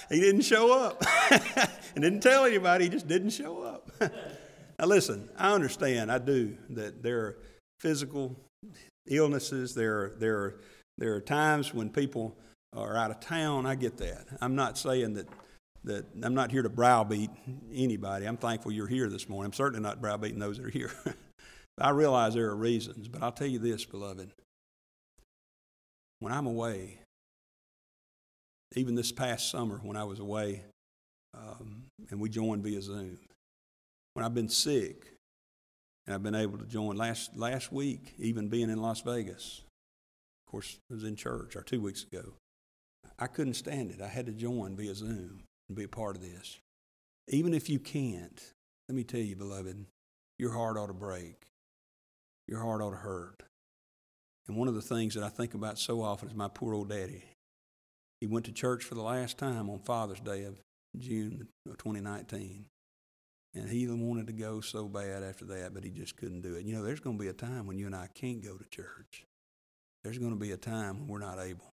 he 0.09 0.19
didn't 0.19 0.41
show 0.41 0.77
up 0.77 1.03
and 1.31 1.69
didn't 2.03 2.21
tell 2.21 2.45
anybody. 2.45 2.85
He 2.85 2.89
just 2.89 3.07
didn't 3.07 3.31
show 3.31 3.61
up. 3.61 3.89
now, 4.79 4.85
listen, 4.85 5.29
I 5.37 5.53
understand, 5.53 6.11
I 6.11 6.17
do, 6.17 6.57
that 6.71 7.03
there 7.03 7.19
are 7.19 7.37
physical 7.79 8.35
illnesses, 9.07 9.73
there 9.75 9.97
are, 9.97 10.15
there 10.17 10.37
are, 10.37 10.59
there 10.97 11.13
are 11.15 11.21
times 11.21 11.73
when 11.73 11.89
people 11.89 12.37
are 12.75 12.95
out 12.95 13.11
of 13.11 13.19
town. 13.19 13.65
I 13.65 13.75
get 13.75 13.97
that. 13.97 14.25
I'm 14.41 14.55
not 14.55 14.77
saying 14.77 15.13
that 15.15 15.27
that 15.85 16.05
I'm 16.21 16.33
not 16.33 16.51
here 16.51 16.61
to 16.61 16.69
browbeat 16.69 17.29
anybody. 17.73 18.25
I'm 18.25 18.37
thankful 18.37 18.71
you're 18.71 18.87
here 18.87 19.09
this 19.09 19.27
morning. 19.27 19.47
I'm 19.47 19.53
certainly 19.53 19.81
not 19.81 20.01
browbeating 20.01 20.39
those 20.39 20.57
that 20.57 20.65
are 20.65 20.69
here. 20.69 20.91
I 21.77 21.89
realize 21.89 22.33
there 22.33 22.49
are 22.49 22.55
reasons, 22.55 23.07
but 23.07 23.23
I'll 23.23 23.31
tell 23.31 23.47
you 23.47 23.59
this, 23.59 23.83
beloved. 23.83 24.31
When 26.19 26.31
I'm 26.31 26.45
away, 26.45 26.99
even 28.75 28.95
this 28.95 29.11
past 29.11 29.49
summer 29.51 29.79
when 29.83 29.97
I 29.97 30.03
was 30.03 30.19
away 30.19 30.63
um, 31.35 31.85
and 32.09 32.19
we 32.19 32.29
joined 32.29 32.63
via 32.63 32.81
Zoom, 32.81 33.17
when 34.13 34.25
I've 34.25 34.33
been 34.33 34.49
sick 34.49 35.15
and 36.05 36.13
I've 36.13 36.23
been 36.23 36.35
able 36.35 36.59
to 36.59 36.65
join 36.65 36.95
last, 36.95 37.35
last 37.35 37.71
week, 37.71 38.13
even 38.17 38.47
being 38.47 38.69
in 38.69 38.81
Las 38.81 39.01
Vegas, 39.01 39.63
of 40.45 40.51
course, 40.51 40.77
I 40.89 40.93
was 40.93 41.03
in 41.03 41.15
church 41.15 41.55
or 41.55 41.63
two 41.63 41.81
weeks 41.81 42.03
ago. 42.03 42.33
I 43.19 43.27
couldn't 43.27 43.55
stand 43.55 43.91
it. 43.91 44.01
I 44.01 44.07
had 44.07 44.27
to 44.27 44.31
join 44.31 44.75
via 44.75 44.95
Zoom 44.95 45.43
be 45.75 45.83
a 45.83 45.89
part 45.89 46.15
of 46.15 46.21
this. 46.21 46.59
Even 47.27 47.53
if 47.53 47.69
you 47.69 47.79
can't, 47.79 48.41
let 48.87 48.95
me 48.95 49.03
tell 49.03 49.21
you, 49.21 49.35
beloved, 49.35 49.85
your 50.37 50.51
heart 50.51 50.77
ought 50.77 50.87
to 50.87 50.93
break. 50.93 51.35
Your 52.47 52.59
heart 52.59 52.81
ought 52.81 52.91
to 52.91 52.97
hurt. 52.97 53.43
And 54.47 54.57
one 54.57 54.67
of 54.67 54.75
the 54.75 54.81
things 54.81 55.13
that 55.15 55.23
I 55.23 55.29
think 55.29 55.53
about 55.53 55.79
so 55.79 56.01
often 56.01 56.29
is 56.29 56.35
my 56.35 56.49
poor 56.49 56.73
old 56.73 56.89
daddy. 56.89 57.23
He 58.19 58.27
went 58.27 58.45
to 58.45 58.51
church 58.51 58.83
for 58.83 58.95
the 58.95 59.01
last 59.01 59.37
time 59.37 59.69
on 59.69 59.79
Father's 59.79 60.19
Day 60.19 60.43
of 60.43 60.59
June 60.97 61.47
of 61.65 61.77
2019. 61.77 62.65
And 63.55 63.69
he 63.69 63.87
wanted 63.87 64.27
to 64.27 64.33
go 64.33 64.61
so 64.61 64.87
bad 64.87 65.23
after 65.23 65.45
that, 65.45 65.73
but 65.73 65.83
he 65.83 65.91
just 65.91 66.17
couldn't 66.17 66.41
do 66.41 66.55
it. 66.55 66.65
You 66.65 66.75
know, 66.75 66.83
there's 66.83 66.99
going 66.99 67.17
to 67.17 67.23
be 67.23 67.29
a 67.29 67.33
time 67.33 67.67
when 67.67 67.77
you 67.77 67.85
and 67.85 67.95
I 67.95 68.07
can't 68.13 68.43
go 68.43 68.57
to 68.57 68.65
church. 68.69 69.25
There's 70.03 70.17
going 70.17 70.31
to 70.31 70.39
be 70.39 70.51
a 70.51 70.57
time 70.57 70.99
when 70.99 71.07
we're 71.07 71.19
not 71.19 71.39
able. 71.39 71.72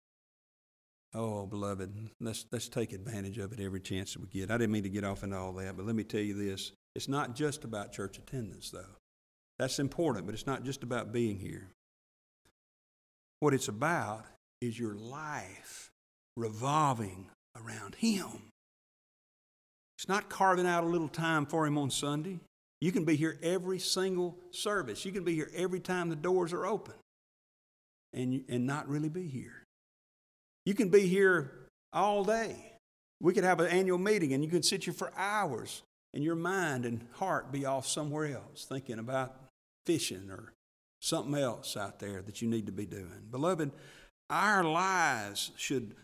Oh, 1.19 1.47
beloved, 1.47 2.11
let's, 2.21 2.45
let's 2.53 2.69
take 2.69 2.93
advantage 2.93 3.39
of 3.39 3.51
it 3.51 3.59
every 3.59 3.81
chance 3.81 4.13
that 4.13 4.21
we 4.21 4.29
get. 4.29 4.51
I 4.51 4.59
didn't 4.59 4.73
mean 4.73 4.83
to 4.83 4.91
get 4.91 5.03
off 5.03 5.25
into 5.25 5.39
all 5.39 5.53
that, 5.55 5.75
but 5.75 5.87
let 5.87 5.97
me 5.97 6.05
tell 6.05 6.21
you 6.21 6.35
this. 6.35 6.73
It's 6.95 7.09
not 7.09 7.35
just 7.35 7.65
about 7.65 7.91
church 7.91 8.19
attendance, 8.19 8.71
though. 8.71 8.85
That's 9.59 9.79
important, 9.79 10.27
but 10.27 10.35
it's 10.35 10.47
not 10.47 10.63
just 10.63 10.83
about 10.83 11.13
being 11.13 11.39
here. 11.39 11.69
What 13.41 13.55
it's 13.55 13.69
about 13.69 14.27
is 14.61 14.79
your 14.79 14.95
life 14.95 15.91
revolving 16.37 17.31
around 17.57 17.95
Him. 17.95 18.51
It's 19.97 20.09
not 20.09 20.29
carving 20.29 20.67
out 20.67 20.85
a 20.85 20.89
little 20.89 21.09
time 21.09 21.47
for 21.47 21.67
Him 21.67 21.79
on 21.79 21.91
Sunday. 21.91 22.41
You 22.83 22.93
can 22.93 23.07
be 23.07 23.17
here 23.17 23.39
every 23.43 23.79
single 23.79 24.37
service. 24.51 25.07
You 25.07 25.13
can 25.13 25.25
be 25.25 25.35
here 25.35 25.51
every 25.57 25.81
time 25.81 26.11
the 26.11 26.17
doors 26.17 26.53
are 26.53 26.67
open 26.67 26.95
and, 28.13 28.45
and 28.51 28.67
not 28.67 28.87
really 28.87 29.09
be 29.09 29.27
here. 29.27 29.66
You 30.67 30.75
can 30.75 30.91
be 30.91 31.07
here 31.07 31.51
all 31.93 32.25
day. 32.25 32.73
We 33.21 33.33
could 33.33 33.45
have 33.45 33.61
an 33.61 33.69
annual 33.69 33.99
meeting 33.99 34.35
and 34.35 34.45
you 34.45 34.51
could 34.51 34.65
sit 34.65 34.85
here 34.85 34.93
for 34.93 35.13
hours 35.17 35.83
and 36.13 36.23
your 36.23 36.35
mind 36.35 36.85
and 36.85 37.07
heart 37.13 37.51
be 37.51 37.65
off 37.65 37.87
somewhere 37.87 38.35
else 38.35 38.67
thinking 38.69 38.99
about 38.99 39.35
fishing 39.87 40.29
or 40.29 40.53
something 41.01 41.35
else 41.37 41.77
out 41.77 42.01
there 42.01 42.21
that 42.21 42.43
you 42.43 42.49
need 42.49 42.67
to 42.67 42.73
be 42.73 42.85
doing. 42.85 43.29
Beloved, 43.31 43.71
our 44.29 44.65
lives 44.65 45.53
should 45.57 45.95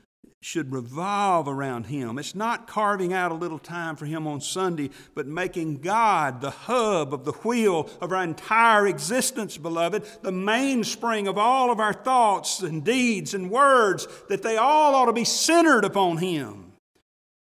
should 0.43 0.73
revolve 0.73 1.47
around 1.47 1.87
Him. 1.87 2.19
It's 2.19 2.35
not 2.35 2.67
carving 2.67 3.13
out 3.13 3.31
a 3.31 3.37
little 3.37 3.61
time 3.61 3.95
for 3.95 4.07
Him 4.07 4.27
on 4.27 4.41
Sunday, 4.41 4.91
but 5.15 5.27
making 5.27 5.79
God 5.79 6.41
the 6.41 6.51
hub 6.51 7.15
of 7.15 7.25
the 7.25 7.33
wheel 7.33 7.89
of 8.01 8.13
our 8.13 8.25
entire 8.25 8.89
existence, 8.89 9.57
beloved, 9.57 10.05
the 10.23 10.33
mainspring 10.33 11.29
of 11.29 11.39
all 11.39 11.71
of 11.71 11.79
our 11.79 11.93
thoughts 11.93 12.61
and 12.61 12.85
deeds 12.85 13.35
and 13.35 13.51
words, 13.51 14.09
that 14.29 14.43
they 14.43 14.57
all 14.57 14.97
ought 14.97 15.07
to 15.07 15.13
be 15.13 15.25
centered 15.25 15.85
upon 15.85 16.19
Him. 16.19 16.72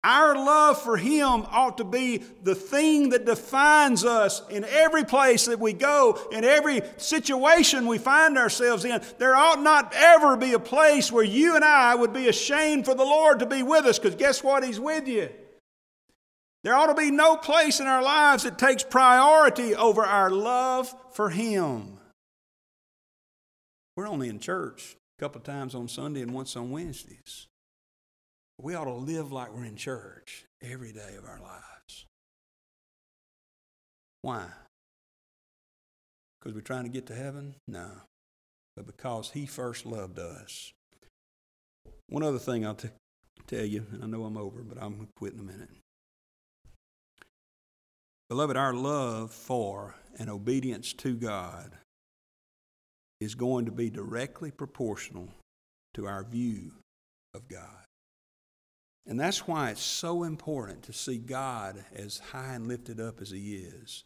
Our 0.08 0.36
love 0.36 0.82
for 0.82 0.96
Him 0.96 1.46
ought 1.52 1.80
to 1.80 1.84
be 1.84 2.20
the 2.42 2.56
thing 2.56 3.10
that 3.10 3.26
defines 3.26 4.06
us 4.06 4.42
in 4.50 4.64
every 4.64 5.04
place 5.04 5.48
that 5.48 5.60
we 5.60 5.74
go, 5.74 6.18
in 6.32 6.46
every 6.46 6.82
situation 6.96 7.88
we 7.88 7.98
find 7.98 8.38
ourselves 8.38 8.86
in. 8.86 9.02
There 9.18 9.36
ought 9.36 9.62
not 9.62 9.92
ever 9.94 10.38
be 10.38 10.54
a 10.54 10.60
place 10.60 11.12
where 11.12 11.26
you 11.26 11.58
and 11.58 11.66
I 11.66 11.94
would 11.94 12.14
be 12.14 12.30
ashamed 12.30 12.86
for 12.86 12.96
the 12.96 13.04
Lord 13.04 13.40
to 13.40 13.46
be 13.46 13.64
with 13.64 13.84
us, 13.84 14.00
because 14.00 14.16
guess 14.16 14.42
what? 14.42 14.64
He's 14.64 14.80
with 14.80 15.10
you. 15.10 15.28
There 16.64 16.74
ought 16.74 16.88
to 16.88 16.94
be 16.96 17.12
no 17.12 17.36
place 17.36 17.82
in 17.82 17.88
our 17.88 18.02
lives 18.02 18.44
that 18.44 18.58
takes 18.58 18.84
priority 18.84 19.76
over 19.76 20.06
our 20.06 20.30
love 20.30 20.96
for 21.12 21.32
Him. 21.32 21.98
We're 23.98 24.08
only 24.08 24.30
in 24.30 24.40
church 24.40 24.96
a 25.20 25.22
couple 25.22 25.40
of 25.40 25.44
times 25.44 25.76
on 25.76 25.90
Sunday 25.90 26.22
and 26.22 26.34
once 26.34 26.56
on 26.56 26.72
Wednesdays. 26.72 27.47
We 28.60 28.74
ought 28.74 28.86
to 28.86 28.94
live 28.94 29.32
like 29.32 29.54
we're 29.54 29.66
in 29.66 29.76
church 29.76 30.46
every 30.62 30.92
day 30.92 31.16
of 31.18 31.26
our 31.26 31.40
lives. 31.40 32.06
Why? 34.24 34.48
Because 36.40 36.56
we're 36.56 36.62
trying 36.62 36.84
to 36.84 36.90
get 36.90 37.06
to 37.08 37.16
heaven? 37.16 37.56
No. 37.68 37.90
But 38.76 38.88
because 38.88 39.32
He 39.32 39.46
first 39.46 39.86
loved 39.86 40.18
us. 40.18 40.74
One 42.10 42.24
other 42.24 42.40
thing 42.40 42.66
I'll 42.66 42.76
t- 42.76 42.90
tell 43.48 43.66
you, 43.66 43.86
and 43.92 44.04
I 44.04 44.08
know 44.08 44.24
I'm 44.24 44.38
over, 44.38 44.64
but 44.64 44.82
I'm 44.82 44.96
going 44.96 45.08
to 45.08 45.14
quit 45.16 45.34
in 45.34 45.40
a 45.40 45.44
minute. 45.44 45.70
Beloved, 48.30 48.58
our 48.58 48.74
love 48.74 49.32
for 49.32 49.96
and 50.20 50.30
obedience 50.30 50.94
to 50.94 51.16
God 51.16 51.72
is 53.20 53.36
going 53.36 53.66
to 53.66 53.72
be 53.72 53.90
directly 53.90 54.52
proportional 54.52 55.30
to 55.94 56.06
our 56.06 56.24
view 56.24 56.72
of 57.34 57.48
God. 57.48 57.87
And 59.08 59.20
that's 59.20 59.48
why 59.48 59.70
it's 59.70 59.82
so 59.82 60.24
important 60.24 60.84
to 60.84 60.94
see 60.94 61.18
God 61.18 61.84
as 61.96 62.20
high 62.20 62.54
and 62.54 62.68
lifted 62.68 63.00
up 63.00 63.22
as 63.22 63.32
He 63.32 63.56
is, 63.56 64.04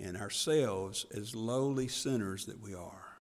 and 0.00 0.16
ourselves 0.16 1.06
as 1.14 1.36
lowly 1.36 1.86
sinners 1.86 2.46
that 2.46 2.60
we 2.60 2.74
are. 2.74 3.18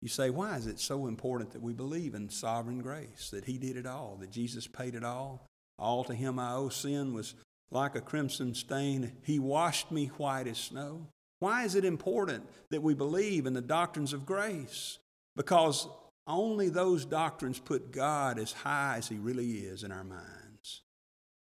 You 0.00 0.08
say, 0.08 0.30
why 0.30 0.56
is 0.56 0.68
it 0.68 0.78
so 0.78 1.08
important 1.08 1.50
that 1.52 1.62
we 1.62 1.72
believe 1.72 2.14
in 2.14 2.28
sovereign 2.28 2.80
grace, 2.80 3.30
that 3.32 3.46
He 3.46 3.58
did 3.58 3.76
it 3.76 3.86
all, 3.86 4.16
that 4.20 4.30
Jesus 4.30 4.68
paid 4.68 4.94
it 4.94 5.02
all? 5.02 5.46
All 5.78 6.04
to 6.04 6.14
Him 6.14 6.38
I 6.38 6.52
owe 6.52 6.68
sin 6.68 7.12
was 7.12 7.34
like 7.72 7.96
a 7.96 8.00
crimson 8.00 8.54
stain. 8.54 9.12
He 9.22 9.40
washed 9.40 9.90
me 9.90 10.06
white 10.18 10.46
as 10.46 10.58
snow. 10.58 11.08
Why 11.40 11.64
is 11.64 11.74
it 11.74 11.84
important 11.84 12.48
that 12.70 12.82
we 12.82 12.94
believe 12.94 13.44
in 13.44 13.54
the 13.54 13.60
doctrines 13.60 14.12
of 14.12 14.24
grace? 14.24 14.98
Because 15.34 15.88
only 16.26 16.68
those 16.68 17.04
doctrines 17.04 17.58
put 17.58 17.92
God 17.92 18.38
as 18.38 18.52
high 18.52 18.96
as 18.98 19.08
He 19.08 19.16
really 19.16 19.50
is 19.52 19.84
in 19.84 19.92
our 19.92 20.04
minds. 20.04 20.82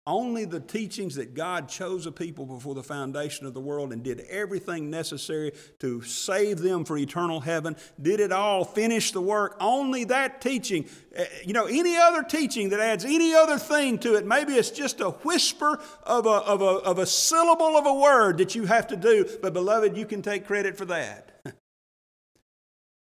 Only 0.08 0.46
the 0.46 0.60
teachings 0.60 1.16
that 1.16 1.34
God 1.34 1.68
chose 1.68 2.06
a 2.06 2.12
people 2.12 2.46
before 2.46 2.76
the 2.76 2.84
foundation 2.84 3.48
of 3.48 3.56
the 3.56 3.60
world 3.60 3.92
and 3.92 4.04
did 4.04 4.20
everything 4.30 4.92
necessary 4.92 5.52
to 5.80 6.04
save 6.04 6.60
them 6.60 6.86
for 6.86 6.96
eternal 6.96 7.40
heaven, 7.40 7.76
did 8.00 8.20
it 8.20 8.32
all, 8.32 8.64
finished 8.66 9.14
the 9.14 9.22
work. 9.22 9.58
Only 9.60 10.04
that 10.04 10.42
teaching, 10.42 10.86
eh, 11.16 11.26
you 11.44 11.54
know, 11.54 11.66
any 11.66 11.98
other 11.98 12.22
teaching 12.22 12.70
that 12.70 12.80
adds 12.80 13.04
any 13.04 13.34
other 13.34 13.58
thing 13.58 13.98
to 14.00 14.14
it, 14.14 14.28
maybe 14.28 14.54
it's 14.54 14.70
just 14.70 15.02
a 15.02 15.10
whisper 15.10 15.80
of 16.04 16.28
a, 16.28 16.30
of 16.30 16.62
a, 16.62 16.66
of 16.66 17.00
a 17.00 17.08
syllable 17.08 17.76
of 17.76 17.88
a 17.88 17.94
word 17.96 18.38
that 18.38 18.54
you 18.54 18.66
have 18.66 18.86
to 18.90 18.96
do, 18.96 19.28
but 19.42 19.54
beloved, 19.54 19.98
you 19.98 20.06
can 20.06 20.22
take 20.22 20.46
credit 20.46 20.78
for 20.78 20.86
that. 20.86 21.35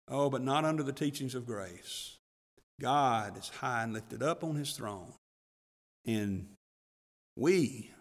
Oh, 0.07 0.29
but 0.29 0.41
not 0.41 0.65
under 0.65 0.83
the 0.83 0.93
teachings 0.93 1.35
of 1.35 1.45
grace. 1.45 2.17
God 2.79 3.37
is 3.37 3.49
high 3.49 3.83
and 3.83 3.93
lifted 3.93 4.21
up 4.21 4.43
on 4.43 4.55
his 4.55 4.73
throne. 4.73 5.13
And 6.05 6.47
we 7.35 7.91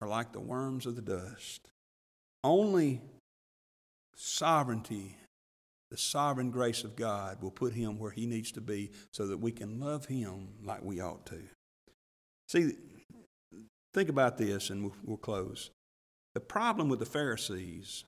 are 0.00 0.08
like 0.08 0.32
the 0.32 0.40
worms 0.40 0.86
of 0.86 0.96
the 0.96 1.02
dust. 1.02 1.68
Only 2.44 3.00
sovereignty, 4.14 5.16
the 5.90 5.96
sovereign 5.96 6.50
grace 6.50 6.84
of 6.84 6.96
God, 6.96 7.42
will 7.42 7.50
put 7.50 7.74
him 7.74 7.98
where 7.98 8.10
he 8.10 8.26
needs 8.26 8.52
to 8.52 8.60
be 8.60 8.90
so 9.12 9.26
that 9.26 9.38
we 9.38 9.52
can 9.52 9.80
love 9.80 10.06
him 10.06 10.48
like 10.64 10.82
we 10.82 11.00
ought 11.00 11.26
to. 11.26 11.40
See, 12.48 12.72
think 13.94 14.08
about 14.08 14.38
this 14.38 14.70
and 14.70 14.82
we'll, 14.82 14.94
we'll 15.04 15.16
close. 15.16 15.70
The 16.34 16.40
problem 16.40 16.88
with 16.88 16.98
the 16.98 17.06
Pharisees 17.06 18.04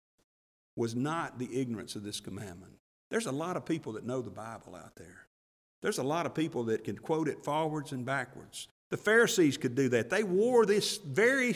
was 0.76 0.94
not 0.94 1.38
the 1.38 1.60
ignorance 1.60 1.94
of 1.94 2.02
this 2.02 2.20
commandment. 2.20 2.74
There's 3.14 3.26
a 3.26 3.30
lot 3.30 3.56
of 3.56 3.64
people 3.64 3.92
that 3.92 4.04
know 4.04 4.20
the 4.20 4.28
Bible 4.28 4.74
out 4.74 4.96
there. 4.96 5.28
There's 5.82 5.98
a 5.98 6.02
lot 6.02 6.26
of 6.26 6.34
people 6.34 6.64
that 6.64 6.82
can 6.82 6.98
quote 6.98 7.28
it 7.28 7.44
forwards 7.44 7.92
and 7.92 8.04
backwards. 8.04 8.66
The 8.90 8.96
Pharisees 8.96 9.56
could 9.56 9.76
do 9.76 9.88
that. 9.90 10.10
They 10.10 10.24
wore 10.24 10.66
this 10.66 10.96
very, 10.96 11.54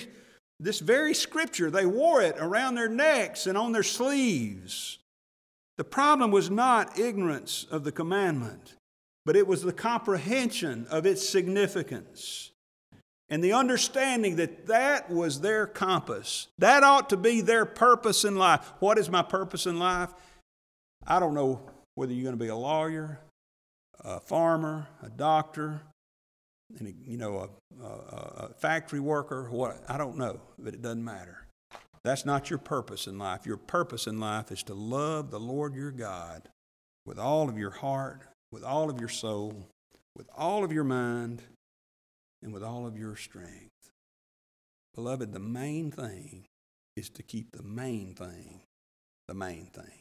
this 0.61 0.79
very 0.79 1.15
scripture, 1.15 1.69
they 1.69 1.85
wore 1.85 2.23
it 2.23 2.37
around 2.39 2.77
their 2.77 2.89
necks 2.89 3.49
and 3.49 3.59
on 3.59 3.73
their 3.73 3.83
sleeves. 3.83 5.01
The 5.79 5.83
problem 5.83 6.31
was 6.31 6.49
not 6.49 6.97
ignorance 6.97 7.67
of 7.73 7.83
the 7.83 7.91
commandment, 7.91 8.77
but 9.27 9.35
it 9.35 9.49
was 9.49 9.65
the 9.65 9.73
comprehension 9.73 10.87
of 10.93 11.07
its 11.07 11.29
significance 11.29 12.53
and 13.29 13.43
the 13.43 13.55
understanding 13.55 14.37
that 14.37 14.67
that 14.67 15.11
was 15.11 15.41
their 15.41 15.67
compass. 15.67 16.47
That 16.59 16.85
ought 16.85 17.11
to 17.11 17.17
be 17.17 17.41
their 17.41 17.67
purpose 17.67 18.25
in 18.25 18.37
life. 18.37 18.73
What 18.79 18.97
is 18.97 19.11
my 19.11 19.23
purpose 19.23 19.67
in 19.67 19.81
life? 19.81 20.11
I 21.09 21.19
don't 21.19 21.35
know 21.35 21.61
whether 21.95 22.13
you're 22.13 22.23
going 22.23 22.39
to 22.39 22.45
be 22.45 22.51
a 22.51 22.57
lawyer, 22.57 23.19
a 24.05 24.21
farmer, 24.21 24.87
a 25.03 25.09
doctor, 25.09 25.81
and 26.79 26.95
you 27.07 27.17
know, 27.17 27.49
a, 27.81 27.83
a, 27.83 27.89
a 27.89 28.55
factory 28.59 29.01
worker, 29.01 29.49
what 29.51 29.83
I 29.89 29.97
don't 29.97 30.19
know, 30.19 30.41
but 30.59 30.75
it 30.75 30.83
doesn't 30.83 31.05
matter. 31.05 31.47
That's 32.05 32.27
not 32.27 32.51
your 32.51 32.59
purpose 32.59 33.07
in 33.07 33.19
life. 33.19 33.47
Your 33.47 33.57
purpose 33.57 34.07
in 34.07 34.21
life 34.21 34.53
is 34.53 34.63
to 34.65 34.75
love 34.75 35.31
the 35.31 35.41
Lord 35.41 35.75
your 35.75 35.91
God 35.91 36.49
with 37.07 37.19
all 37.19 37.49
of 37.49 37.59
your 37.59 37.71
heart, 37.71 38.23
with 38.53 38.63
all 38.63 38.91
of 38.91 39.01
your 39.01 39.09
soul, 39.09 39.67
with 40.15 40.29
all 40.37 40.63
of 40.63 40.73
your 40.73 40.85
mind, 40.85 41.43
and 42.43 42.53
with 42.53 42.63
all 42.63 42.87
of 42.87 42.99
your 42.99 43.17
strength. 43.17 43.71
Beloved, 44.95 45.33
the 45.33 45.39
main 45.39 45.91
thing 45.91 46.45
is 46.97 47.09
to 47.11 47.23
keep 47.23 47.53
the 47.53 47.63
main 47.63 48.15
thing 48.15 48.61
the 49.29 49.35
main 49.35 49.67
thing. 49.67 49.98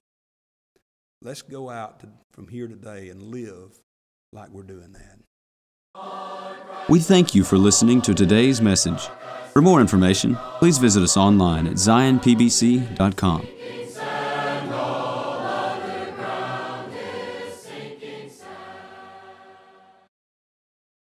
Let's 1.22 1.42
go 1.42 1.70
out 1.70 2.00
to, 2.02 2.10
from 2.32 2.48
here 2.48 2.68
today 2.68 3.10
and 3.10 3.24
live 3.24 3.80
like 4.32 4.50
we're 4.50 4.64
doing 4.64 4.94
that. 4.94 5.20
We 6.90 7.00
thank 7.00 7.34
you 7.34 7.44
for 7.44 7.58
listening 7.58 8.02
to 8.04 8.14
today's 8.14 8.62
message. 8.62 9.10
For 9.52 9.62
more 9.62 9.82
information, 9.82 10.38
please 10.60 10.78
visit 10.78 11.02
us 11.02 11.18
online 11.18 11.66
at 11.66 11.74
zionpbc.com. 11.74 13.48